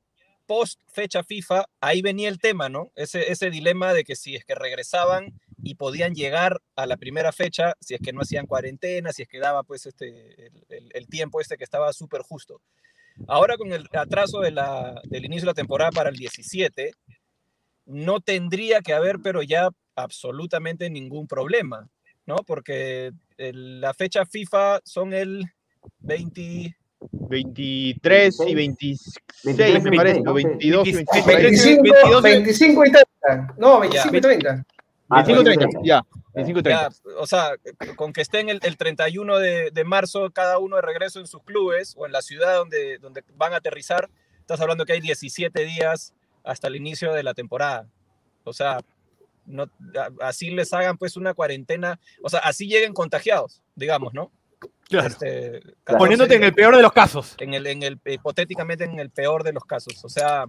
post 0.47 0.79
fecha 0.93 1.23
FIFA, 1.23 1.65
ahí 1.81 2.03
venía 2.03 2.29
el 2.29 2.39
tema, 2.39 2.69
¿no? 2.69 2.93
Ese, 2.97 3.33
ese 3.33 3.49
dilema 3.51 3.95
de 3.95 4.05
que 4.05 4.15
si 4.15 4.37
es 4.37 4.45
que 4.45 4.55
regresaban 4.55 5.41
y 5.65 5.75
podían 5.77 6.15
llegar 6.15 6.61
a 6.77 6.87
la 6.87 6.97
primera 6.97 7.33
fecha, 7.33 7.75
si 7.81 7.95
es 7.95 8.01
que 8.01 8.13
no 8.13 8.21
hacían 8.21 8.47
cuarentena, 8.47 9.13
si 9.13 9.23
es 9.23 9.29
que 9.29 9.39
daba 9.39 9.63
pues 9.63 9.87
este, 9.87 10.47
el, 10.47 10.65
el- 10.69 10.91
el 10.95 11.07
tiempo 11.09 11.41
este 11.41 11.57
que 11.57 11.65
estaba 11.65 11.93
súper 11.93 12.21
justo. 12.23 12.61
Ahora 13.27 13.57
con 13.57 13.73
el 13.73 13.89
atraso 13.93 14.41
de 14.41 14.51
la- 14.51 15.01
del 15.05 15.25
inicio 15.25 15.43
de 15.47 15.51
la 15.51 15.55
temporada 15.55 15.91
para 15.91 16.11
el 16.11 16.17
17, 16.17 16.93
no 17.87 18.21
tendría 18.21 18.81
que 18.81 18.93
haber, 18.93 19.19
pero 19.23 19.43
ya 19.43 19.71
absolutamente 19.97 20.91
ningún 20.91 21.27
problema, 21.27 21.89
¿no? 22.27 22.37
Porque 22.47 23.13
el- 23.39 23.81
la 23.81 23.95
fecha 23.95 24.27
FIFA 24.27 24.81
son 24.85 25.13
el 25.13 25.45
20, 26.01 26.77
23 27.11 28.37
y 28.49 28.55
26, 28.55 29.15
me 29.45 29.53
26, 29.55 29.97
parece, 29.97 30.23
o 30.27 30.33
22 30.35 30.89
y 30.89 30.93
26. 30.93 31.25
por 31.25 31.35
ahí. 31.35 31.43
25, 31.43 31.83
22, 31.83 32.23
25 32.23 32.87
y 32.87 32.91
30. 32.93 33.55
No, 33.59 33.81
25 33.81 34.17
y 34.17 34.21
30. 34.21 34.65
Ah, 35.15 35.23
25 35.23 35.45
30, 35.45 35.81
ya. 35.83 36.03
25 36.35 36.59
y 36.59 36.63
30. 36.63 36.89
Ya, 36.89 36.97
o 37.19 37.27
sea, 37.27 37.53
con 37.97 38.13
que 38.13 38.21
estén 38.21 38.49
el, 38.49 38.61
el 38.63 38.77
31 38.77 39.39
de, 39.39 39.71
de 39.71 39.85
marzo 39.85 40.31
cada 40.31 40.59
uno 40.59 40.77
de 40.77 40.83
regreso 40.83 41.21
en 41.21 41.27
sus 41.27 41.43
clubes 41.43 41.95
o 41.97 42.07
en 42.07 42.13
la 42.13 42.23
ciudad 42.23 42.57
donde, 42.57 42.99
donde 42.99 43.23
van 43.37 43.53
a 43.53 43.57
aterrizar, 43.57 44.11
estás 44.41 44.61
hablando 44.61 44.85
que 44.85 44.95
hay 44.95 45.01
17 45.01 45.65
días 45.65 46.15
hasta 46.43 46.69
el 46.69 46.77
inicio 46.77 47.13
de 47.13 47.23
la 47.23 47.35
temporada. 47.35 47.87
O 48.45 48.53
sea, 48.53 48.81
no, 49.47 49.71
así 50.21 50.51
les 50.51 50.73
hagan 50.73 50.99
pues 50.99 51.17
una 51.17 51.35
cuarentena, 51.35 51.99
o 52.23 52.29
sea, 52.29 52.41
así 52.41 52.67
lleguen 52.67 52.93
contagiados, 52.93 53.63
digamos, 53.75 54.15
¿no? 54.15 54.31
Claro. 54.89 55.09
Este, 55.09 55.61
14 55.85 55.99
Poniéndote 55.99 56.35
en 56.35 56.45
el 56.45 56.55
peor 56.55 56.77
de 56.77 56.83
los 56.83 56.93
casos. 56.93 57.35
en 57.39 57.55
el, 57.55 57.67
en 57.67 57.83
el, 57.83 58.01
hipotéticamente 58.05 58.85
en 58.85 58.99
el 58.99 59.11
peor 59.11 59.43
de 59.43 59.53
los 59.53 59.65
casos. 59.65 60.05
O 60.05 60.09
sea, 60.09 60.47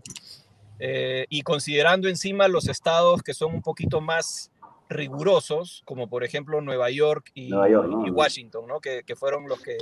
eh, 0.80 1.26
y 1.30 1.41
considerando 1.41 2.09
encima 2.09 2.47
los 2.47 2.68
estados 2.68 3.24
que 3.24 3.34
son 3.34 3.53
un 3.55 3.61
poquito 3.61 4.01
más 4.01 4.51
rigurosos, 4.90 5.82
como 5.86 6.08
por 6.08 6.24
ejemplo 6.24 6.62
Nueva 6.62 6.90
York 6.90 7.32
y, 7.34 7.50
Nueva 7.50 7.70
York, 7.70 7.88
¿no? 7.90 8.08
y 8.08 8.12
Washington, 8.12 8.68
¿no? 8.68 8.80
Que, 8.80 9.04
que 9.04 9.16
fueron 9.16 9.48
los 9.48 9.60
que 9.62 9.78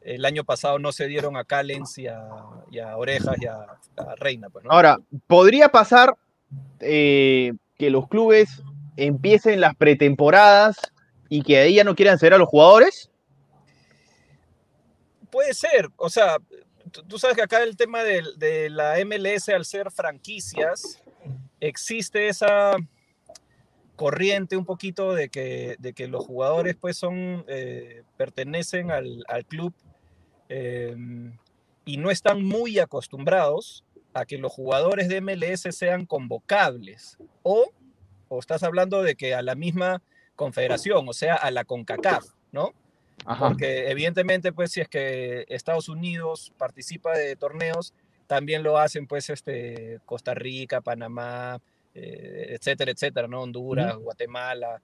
el 0.00 0.24
año 0.24 0.44
pasado 0.44 0.78
no 0.78 0.90
se 0.92 1.06
dieron 1.06 1.36
a 1.36 1.44
Callens 1.44 1.96
y 1.98 2.08
a, 2.08 2.20
y 2.70 2.80
a 2.80 2.96
Orejas 2.96 3.36
y 3.40 3.46
a, 3.46 3.54
a 3.96 4.14
Reina. 4.16 4.50
Pues, 4.50 4.64
¿no? 4.64 4.72
Ahora, 4.72 4.98
podría 5.28 5.68
pasar 5.68 6.16
eh, 6.80 7.52
que 7.78 7.90
los 7.90 8.08
clubes 8.08 8.62
empiecen 8.96 9.60
las 9.60 9.76
pretemporadas 9.76 10.76
y 11.28 11.42
que 11.42 11.58
ahí 11.58 11.74
ya 11.76 11.84
no 11.84 11.94
quieran 11.94 12.18
ceder 12.18 12.34
a 12.34 12.38
los 12.38 12.48
jugadores. 12.48 13.10
Puede 15.30 15.54
ser, 15.54 15.88
o 15.96 16.10
sea, 16.10 16.36
tú, 16.90 17.02
tú 17.04 17.18
sabes 17.18 17.36
que 17.36 17.42
acá 17.42 17.62
el 17.62 17.76
tema 17.76 18.02
del- 18.04 18.38
de, 18.38 18.68
la 18.68 18.96
MLS 19.04 19.48
al 19.48 19.64
ser 19.64 19.90
franquicias, 19.90 21.00
existe 21.58 22.28
esa 22.28 22.76
corriente 24.02 24.56
un 24.56 24.64
poquito 24.64 25.14
de 25.14 25.28
que, 25.28 25.76
de 25.78 25.92
que 25.92 26.08
los 26.08 26.26
jugadores 26.26 26.74
pues 26.74 26.96
son, 26.96 27.44
eh, 27.46 28.02
pertenecen 28.16 28.90
al, 28.90 29.24
al 29.28 29.44
club 29.44 29.72
eh, 30.48 30.96
y 31.84 31.98
no 31.98 32.10
están 32.10 32.44
muy 32.44 32.80
acostumbrados 32.80 33.84
a 34.12 34.24
que 34.24 34.38
los 34.38 34.50
jugadores 34.50 35.08
de 35.08 35.20
MLS 35.20 35.68
sean 35.70 36.04
convocables 36.04 37.16
o, 37.44 37.70
o 38.26 38.40
estás 38.40 38.64
hablando 38.64 39.04
de 39.04 39.14
que 39.14 39.36
a 39.36 39.42
la 39.42 39.54
misma 39.54 40.02
confederación, 40.34 41.08
o 41.08 41.12
sea, 41.12 41.36
a 41.36 41.52
la 41.52 41.64
CONCACAF, 41.64 42.26
¿no? 42.50 42.72
Porque 43.38 43.88
evidentemente, 43.88 44.52
pues, 44.52 44.72
si 44.72 44.80
es 44.80 44.88
que 44.88 45.44
Estados 45.48 45.88
Unidos 45.88 46.52
participa 46.58 47.16
de 47.16 47.36
torneos, 47.36 47.94
también 48.26 48.64
lo 48.64 48.78
hacen, 48.78 49.06
pues, 49.06 49.30
este, 49.30 50.00
Costa 50.06 50.34
Rica, 50.34 50.80
Panamá, 50.80 51.60
eh, 51.94 52.56
etcétera, 52.58 52.90
etcétera, 52.92 53.28
¿no? 53.28 53.42
Honduras, 53.42 53.96
Guatemala, 53.96 54.80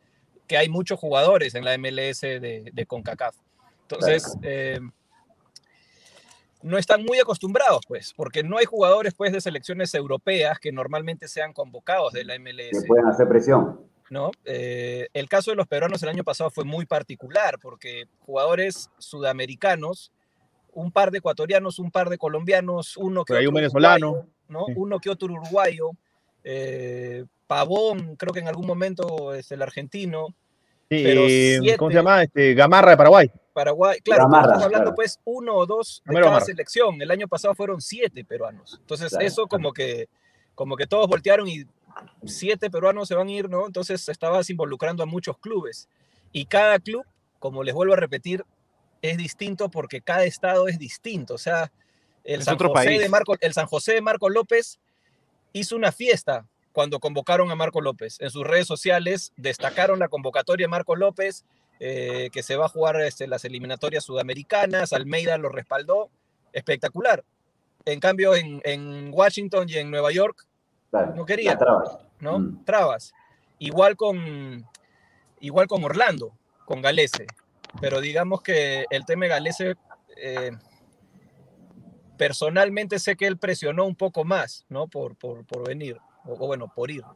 que 0.46 0.56
hay 0.56 0.68
muchos 0.68 0.98
jugadores 0.98 1.54
en 1.54 1.64
la 1.64 1.76
MLS 1.78 2.20
de, 2.22 2.70
de 2.72 2.86
CONCACAF. 2.86 3.36
Entonces, 3.82 4.36
eh, 4.42 4.80
no 6.62 6.76
están 6.76 7.04
muy 7.04 7.18
acostumbrados, 7.20 7.82
pues, 7.86 8.12
porque 8.16 8.42
no 8.42 8.58
hay 8.58 8.64
jugadores, 8.64 9.14
pues, 9.14 9.32
de 9.32 9.40
selecciones 9.40 9.94
europeas 9.94 10.58
que 10.58 10.72
normalmente 10.72 11.28
sean 11.28 11.52
convocados 11.52 12.12
de 12.12 12.24
la 12.24 12.34
Que 12.34 12.40
MLS. 12.40 12.84
pueden 12.86 13.06
hacer 13.06 13.28
presión. 13.28 13.80
¿no? 14.10 14.30
Eh, 14.46 15.08
el 15.12 15.28
caso 15.28 15.50
de 15.50 15.56
los 15.56 15.66
peruanos 15.66 16.02
el 16.02 16.08
año 16.08 16.24
pasado 16.24 16.50
fue 16.50 16.64
muy 16.64 16.86
particular 16.86 17.58
porque 17.60 18.06
jugadores 18.20 18.90
sudamericanos, 18.96 20.12
un 20.72 20.90
par 20.92 21.10
de 21.10 21.18
ecuatorianos, 21.18 21.78
un 21.78 21.90
par 21.90 22.08
de 22.08 22.16
colombianos, 22.16 22.96
uno 22.96 23.24
que 23.26 23.34
Por 23.34 23.40
ahí 23.40 23.46
un 23.46 23.54
venezolano. 23.54 24.10
uruguayo, 24.12 24.30
¿no? 24.48 24.64
Sí. 24.66 24.72
Uno 24.76 24.98
que 24.98 25.10
otro 25.10 25.30
uruguayo, 25.32 25.90
eh, 26.44 27.24
Pavón, 27.46 28.16
creo 28.16 28.32
que 28.32 28.40
en 28.40 28.48
algún 28.48 28.66
momento 28.66 29.34
es 29.34 29.50
el 29.52 29.62
argentino, 29.62 30.34
Sí, 30.90 31.02
Pero 31.04 31.26
siete- 31.28 31.76
¿Cómo 31.76 31.90
se 31.90 31.96
llama? 31.98 32.22
Este, 32.22 32.54
Gamarra 32.54 32.92
de 32.92 32.96
Paraguay. 32.96 33.30
Paraguay, 33.52 33.98
claro, 34.00 34.22
Gamarra, 34.22 34.42
estamos 34.44 34.64
hablando 34.64 34.84
claro. 34.86 34.94
pues 34.96 35.20
uno 35.24 35.54
o 35.54 35.66
dos 35.66 36.00
de 36.06 36.14
cada 36.14 36.24
Gamarra. 36.28 36.44
selección. 36.46 37.02
El 37.02 37.10
año 37.10 37.28
pasado 37.28 37.54
fueron 37.54 37.82
siete 37.82 38.24
peruanos. 38.24 38.78
Entonces 38.80 39.10
Claro, 39.10 39.26
eso 39.26 39.46
como 39.48 39.74
que 39.74 40.08
como 40.54 40.76
que 40.76 40.86
todos 40.86 41.06
voltearon 41.06 41.46
y 41.46 41.64
siete 42.24 42.70
peruanos 42.70 43.06
se 43.06 43.14
van 43.14 43.28
a 43.28 43.32
ir, 43.32 43.50
¿no? 43.50 43.66
Entonces 43.66 44.08
estabas 44.08 44.48
involucrando 44.48 45.02
a 45.02 45.06
muchos 45.06 45.36
clubes. 45.36 45.88
Y 46.32 46.46
cada 46.46 46.78
club, 46.78 47.04
como 47.38 47.62
les 47.64 47.74
vuelvo 47.74 47.92
a 47.92 47.96
repetir, 47.98 48.44
es 49.02 49.18
distinto 49.18 49.68
porque 49.68 50.00
cada 50.00 50.24
estado 50.24 50.68
es 50.68 50.78
distinto. 50.78 51.34
O 51.34 51.38
sea, 51.38 51.70
el 52.24 52.40
Es 52.40 52.46
San, 52.46 52.56
José 52.56 52.72
país. 52.72 52.98
de 52.98 53.08
Marco, 53.10 53.36
el 53.38 53.52
San 53.52 53.66
José 53.66 53.92
de 53.92 54.00
Marco 54.00 54.30
López 54.30 54.78
hizo 55.52 55.76
una 55.76 55.92
fiesta 55.92 56.46
cuando 56.72 57.00
convocaron 57.00 57.50
a 57.50 57.54
Marco 57.54 57.80
López. 57.80 58.20
En 58.20 58.30
sus 58.30 58.46
redes 58.46 58.66
sociales 58.66 59.32
destacaron 59.36 59.98
la 59.98 60.08
convocatoria 60.08 60.64
de 60.64 60.68
Marco 60.70 60.94
López, 60.96 61.44
eh, 61.80 62.30
que 62.32 62.42
se 62.42 62.56
va 62.56 62.66
a 62.66 62.68
jugar 62.68 63.00
este, 63.00 63.26
las 63.26 63.44
eliminatorias 63.44 64.04
sudamericanas. 64.04 64.92
Almeida 64.92 65.38
lo 65.38 65.48
respaldó. 65.48 66.10
Espectacular. 66.52 67.24
En 67.84 68.00
cambio, 68.00 68.34
en, 68.34 68.60
en 68.64 69.10
Washington 69.12 69.68
y 69.68 69.76
en 69.76 69.90
Nueva 69.90 70.12
York, 70.12 70.46
Claro, 70.90 71.14
no 71.14 71.26
quería. 71.26 71.52
la 71.52 71.58
traba. 71.58 72.00
¿no? 72.20 72.38
Mm. 72.38 72.64
Trabas. 72.64 73.12
Igual 73.58 73.96
con, 73.96 74.66
igual 75.40 75.66
con 75.66 75.84
Orlando, 75.84 76.32
con 76.64 76.80
Galese. 76.80 77.26
Pero 77.80 78.00
digamos 78.00 78.42
que 78.42 78.86
el 78.90 79.04
tema 79.04 79.24
de 79.26 79.28
Galese, 79.28 79.74
eh, 80.16 80.52
personalmente 82.18 82.98
sé 82.98 83.16
que 83.16 83.26
él 83.26 83.38
presionó 83.38 83.86
un 83.86 83.94
poco 83.96 84.24
más, 84.24 84.66
¿no? 84.68 84.86
Por, 84.88 85.16
por, 85.16 85.46
por 85.46 85.66
venir, 85.66 85.96
o, 86.26 86.32
o 86.34 86.46
bueno, 86.46 86.70
por 86.74 86.90
ir. 86.90 87.02
¿no? 87.02 87.14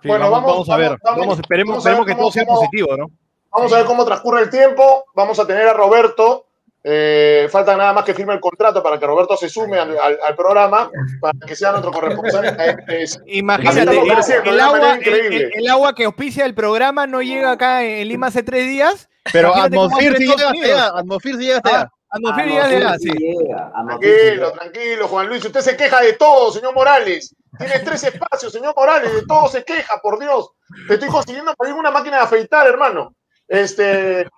Sí, 0.00 0.08
Bueno, 0.08 0.30
vamos, 0.30 0.40
vamos- 0.40 0.66
vamos 0.66 0.68
a 0.70 0.76
ver. 0.76 0.88
vamos- 0.88 1.00
vamos- 1.04 1.20
Vamos, 1.20 1.38
esperemos, 1.40 1.70
vamos 1.74 1.86
a 1.86 1.88
ver 1.90 1.92
esperemos 1.92 2.06
que 2.06 2.12
cómo- 2.12 2.22
todo 2.22 2.32
sea 2.32 2.44
cómo- 2.46 2.58
positivo, 2.58 2.96
¿no? 2.96 3.06
Vamos 3.50 3.72
a 3.72 3.76
ver 3.76 3.84
cómo 3.86 4.04
transcurre 4.04 4.42
el 4.42 4.50
tiempo. 4.50 5.04
Vamos 5.14 5.38
a 5.38 5.46
tener 5.46 5.68
a 5.68 5.74
Roberto. 5.74 6.46
Eh, 6.84 7.46
falta 7.52 7.76
nada 7.76 7.92
más 7.92 8.02
que 8.04 8.12
firme 8.12 8.32
el 8.32 8.40
contrato 8.40 8.82
para 8.82 8.98
que 8.98 9.06
Roberto 9.06 9.36
se 9.36 9.48
sume 9.48 9.78
al, 9.78 9.96
al- 9.96 10.18
al 10.20 10.34
programa, 10.34 10.90
para 11.20 11.38
que 11.46 11.54
sea 11.54 11.70
nuestro 11.70 11.92
corresponsal. 11.92 12.42
Imagínate, 13.26 13.82
el, 13.82 14.48
el 14.48 14.60
agua, 14.60 14.92
el, 14.94 14.98
increíble. 14.98 15.50
el- 15.54 15.68
agua 15.68 15.94
que 15.94 16.04
auspicia 16.06 16.44
el 16.44 16.54
programa 16.54 17.06
no 17.06 17.22
llega 17.22 17.52
acá 17.52 17.84
en, 17.84 18.08
Lima 18.08 18.26
hace 18.28 18.42
tres 18.42 18.66
días. 18.66 19.08
Pero 19.32 19.50
Imagínate 19.50 19.76
cómo 19.76 19.86
Atmosphere 19.86 20.10
va 20.10 20.16
a 20.16 20.18
sí 20.18 20.26
ser 20.26 20.32
en 20.32 20.32
llega 20.32 20.32
Estados 20.32 20.52
hasta 20.52 20.66
allá. 20.66 20.74
Unidos. 20.90 21.00
Atmosphere 21.00 21.36
sí 21.38 21.44
llega 21.44 21.56
hasta 21.58 21.68
allá. 21.70 21.90
No, 22.20 22.36
de 22.36 22.42
allá, 22.42 22.98
sí 22.98 23.10
llega, 23.10 23.72
Tranquilo, 23.72 24.52
tranquilo, 24.52 25.08
Juan 25.08 25.28
Luis. 25.28 25.44
Usted 25.44 25.60
se 25.60 25.76
queja 25.76 26.00
de 26.02 26.12
todo, 26.14 26.52
señor 26.52 26.74
Morales. 26.74 27.34
Tiene 27.58 27.78
tres 27.80 28.04
espacios, 28.04 28.52
señor 28.52 28.74
Morales. 28.76 29.14
De 29.14 29.26
todo 29.26 29.48
se 29.48 29.64
queja, 29.64 29.98
por 30.02 30.18
Dios. 30.18 30.50
Te 30.88 30.94
estoy 30.94 31.08
consiguiendo 31.08 31.54
por 31.54 31.66
ahí 31.66 31.72
una 31.72 31.90
máquina 31.90 32.18
de 32.18 32.22
afeitar, 32.24 32.66
hermano. 32.66 33.14
Este, 33.48 34.28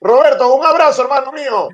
Roberto, 0.00 0.54
un 0.54 0.64
abrazo, 0.64 1.02
hermano 1.02 1.32
mío. 1.32 1.68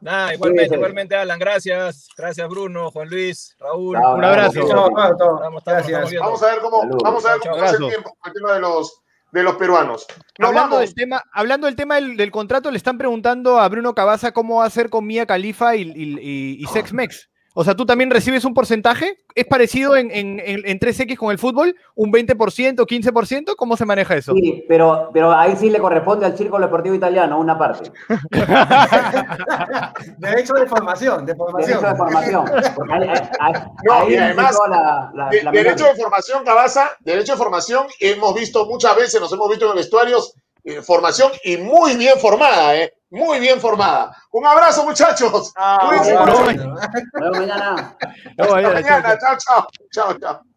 Nada, 0.00 0.34
igualmente, 0.34 0.70
sí. 0.70 0.74
igualmente, 0.74 1.16
Alan, 1.16 1.38
gracias. 1.38 2.08
Gracias, 2.16 2.48
Bruno, 2.48 2.90
Juan 2.90 3.08
Luis, 3.08 3.54
Raúl. 3.58 3.96
Un 3.96 4.24
abrazo. 4.24 4.64
viendo. 4.64 6.20
Vamos 6.20 6.42
a 6.42 6.46
ver 6.46 6.60
cómo, 6.60 6.98
vamos 7.02 7.24
a 7.24 7.32
ver 7.32 7.40
cómo 7.40 7.56
pasa 7.56 7.76
el 7.76 7.88
tiempo 7.88 8.16
con 8.18 8.30
el 8.30 8.34
tema 8.34 8.54
de 8.54 8.60
los, 8.60 9.02
de 9.32 9.42
los 9.42 9.56
peruanos. 9.56 10.06
Nos 10.38 10.48
Hablando 10.48 10.76
vamos. 10.76 10.86
del, 10.88 10.94
tema, 10.94 11.22
hablando 11.32 11.66
del 11.66 11.76
tema 11.76 11.94
del, 11.96 12.16
del 12.16 12.30
contrato, 12.30 12.70
le 12.70 12.76
están 12.76 12.98
preguntando 12.98 13.58
a 13.60 13.68
Bruno 13.68 13.94
Cabaza 13.94 14.32
cómo 14.32 14.56
va 14.56 14.64
a 14.64 14.66
hacer 14.66 14.90
con 14.90 15.06
Mia 15.06 15.24
Khalifa 15.26 15.76
y, 15.76 15.82
y, 15.82 16.18
y- 16.20 16.56
y 16.62 16.66
Sex 16.66 16.92
Mex. 16.92 17.29
O 17.52 17.64
sea, 17.64 17.74
¿tú 17.74 17.84
también 17.84 18.10
recibes 18.10 18.44
un 18.44 18.54
porcentaje? 18.54 19.18
¿Es 19.34 19.44
parecido 19.44 19.96
en, 19.96 20.12
en, 20.12 20.38
en, 20.38 20.62
en 20.64 20.78
3X 20.78 21.16
con 21.16 21.32
el 21.32 21.38
fútbol? 21.38 21.74
¿Un 21.96 22.12
20%, 22.12 22.76
15%? 22.86 23.56
¿Cómo 23.56 23.76
se 23.76 23.84
maneja 23.84 24.14
eso? 24.14 24.32
Sí, 24.34 24.64
pero, 24.68 25.10
pero 25.12 25.32
ahí 25.32 25.56
sí 25.56 25.68
le 25.68 25.80
corresponde 25.80 26.26
al 26.26 26.38
Círculo 26.38 26.64
Deportivo 26.64 26.94
Italiano 26.94 27.40
una 27.40 27.58
parte. 27.58 27.90
Derecho 30.18 30.54
de 30.54 30.66
formación, 30.66 31.26
de 31.26 31.34
formación. 31.34 31.80
Derecho 31.80 31.90
de 31.92 31.96
formación. 31.96 32.44
Ahí, 32.90 33.08
ahí- 33.40 33.52
No, 33.84 33.92
ahí 33.94 34.12
y 34.12 34.16
además, 34.16 34.46
inició 34.46 34.66
la, 34.68 35.10
la, 35.14 35.28
De- 35.30 35.42
la 35.42 35.50
derecho 35.50 35.84
de 35.86 35.94
formación, 35.96 36.44
Cabaza, 36.44 36.90
derecho 37.00 37.32
de 37.32 37.38
formación, 37.38 37.86
hemos 37.98 38.34
visto 38.34 38.66
muchas 38.66 38.96
veces, 38.96 39.20
nos 39.20 39.32
hemos 39.32 39.48
visto 39.48 39.68
en 39.70 39.76
vestuarios, 39.76 40.34
eh, 40.64 40.82
formación 40.82 41.30
y 41.44 41.56
muy 41.56 41.96
bien 41.96 42.18
formada, 42.18 42.76
¿eh? 42.76 42.92
Muy 43.10 43.40
bien 43.40 43.60
formada. 43.60 44.16
Un 44.30 44.46
abrazo, 44.46 44.84
muchachos. 44.84 45.52
Ah, 45.56 45.78
Cuídense 45.88 46.16
bueno. 46.16 46.40
mañana. 46.44 47.96
Hasta 48.38 48.60
mañana. 48.72 49.18
Chao, 49.18 49.36
chao. 49.38 49.66
Chao, 49.90 50.18
chao. 50.18 50.49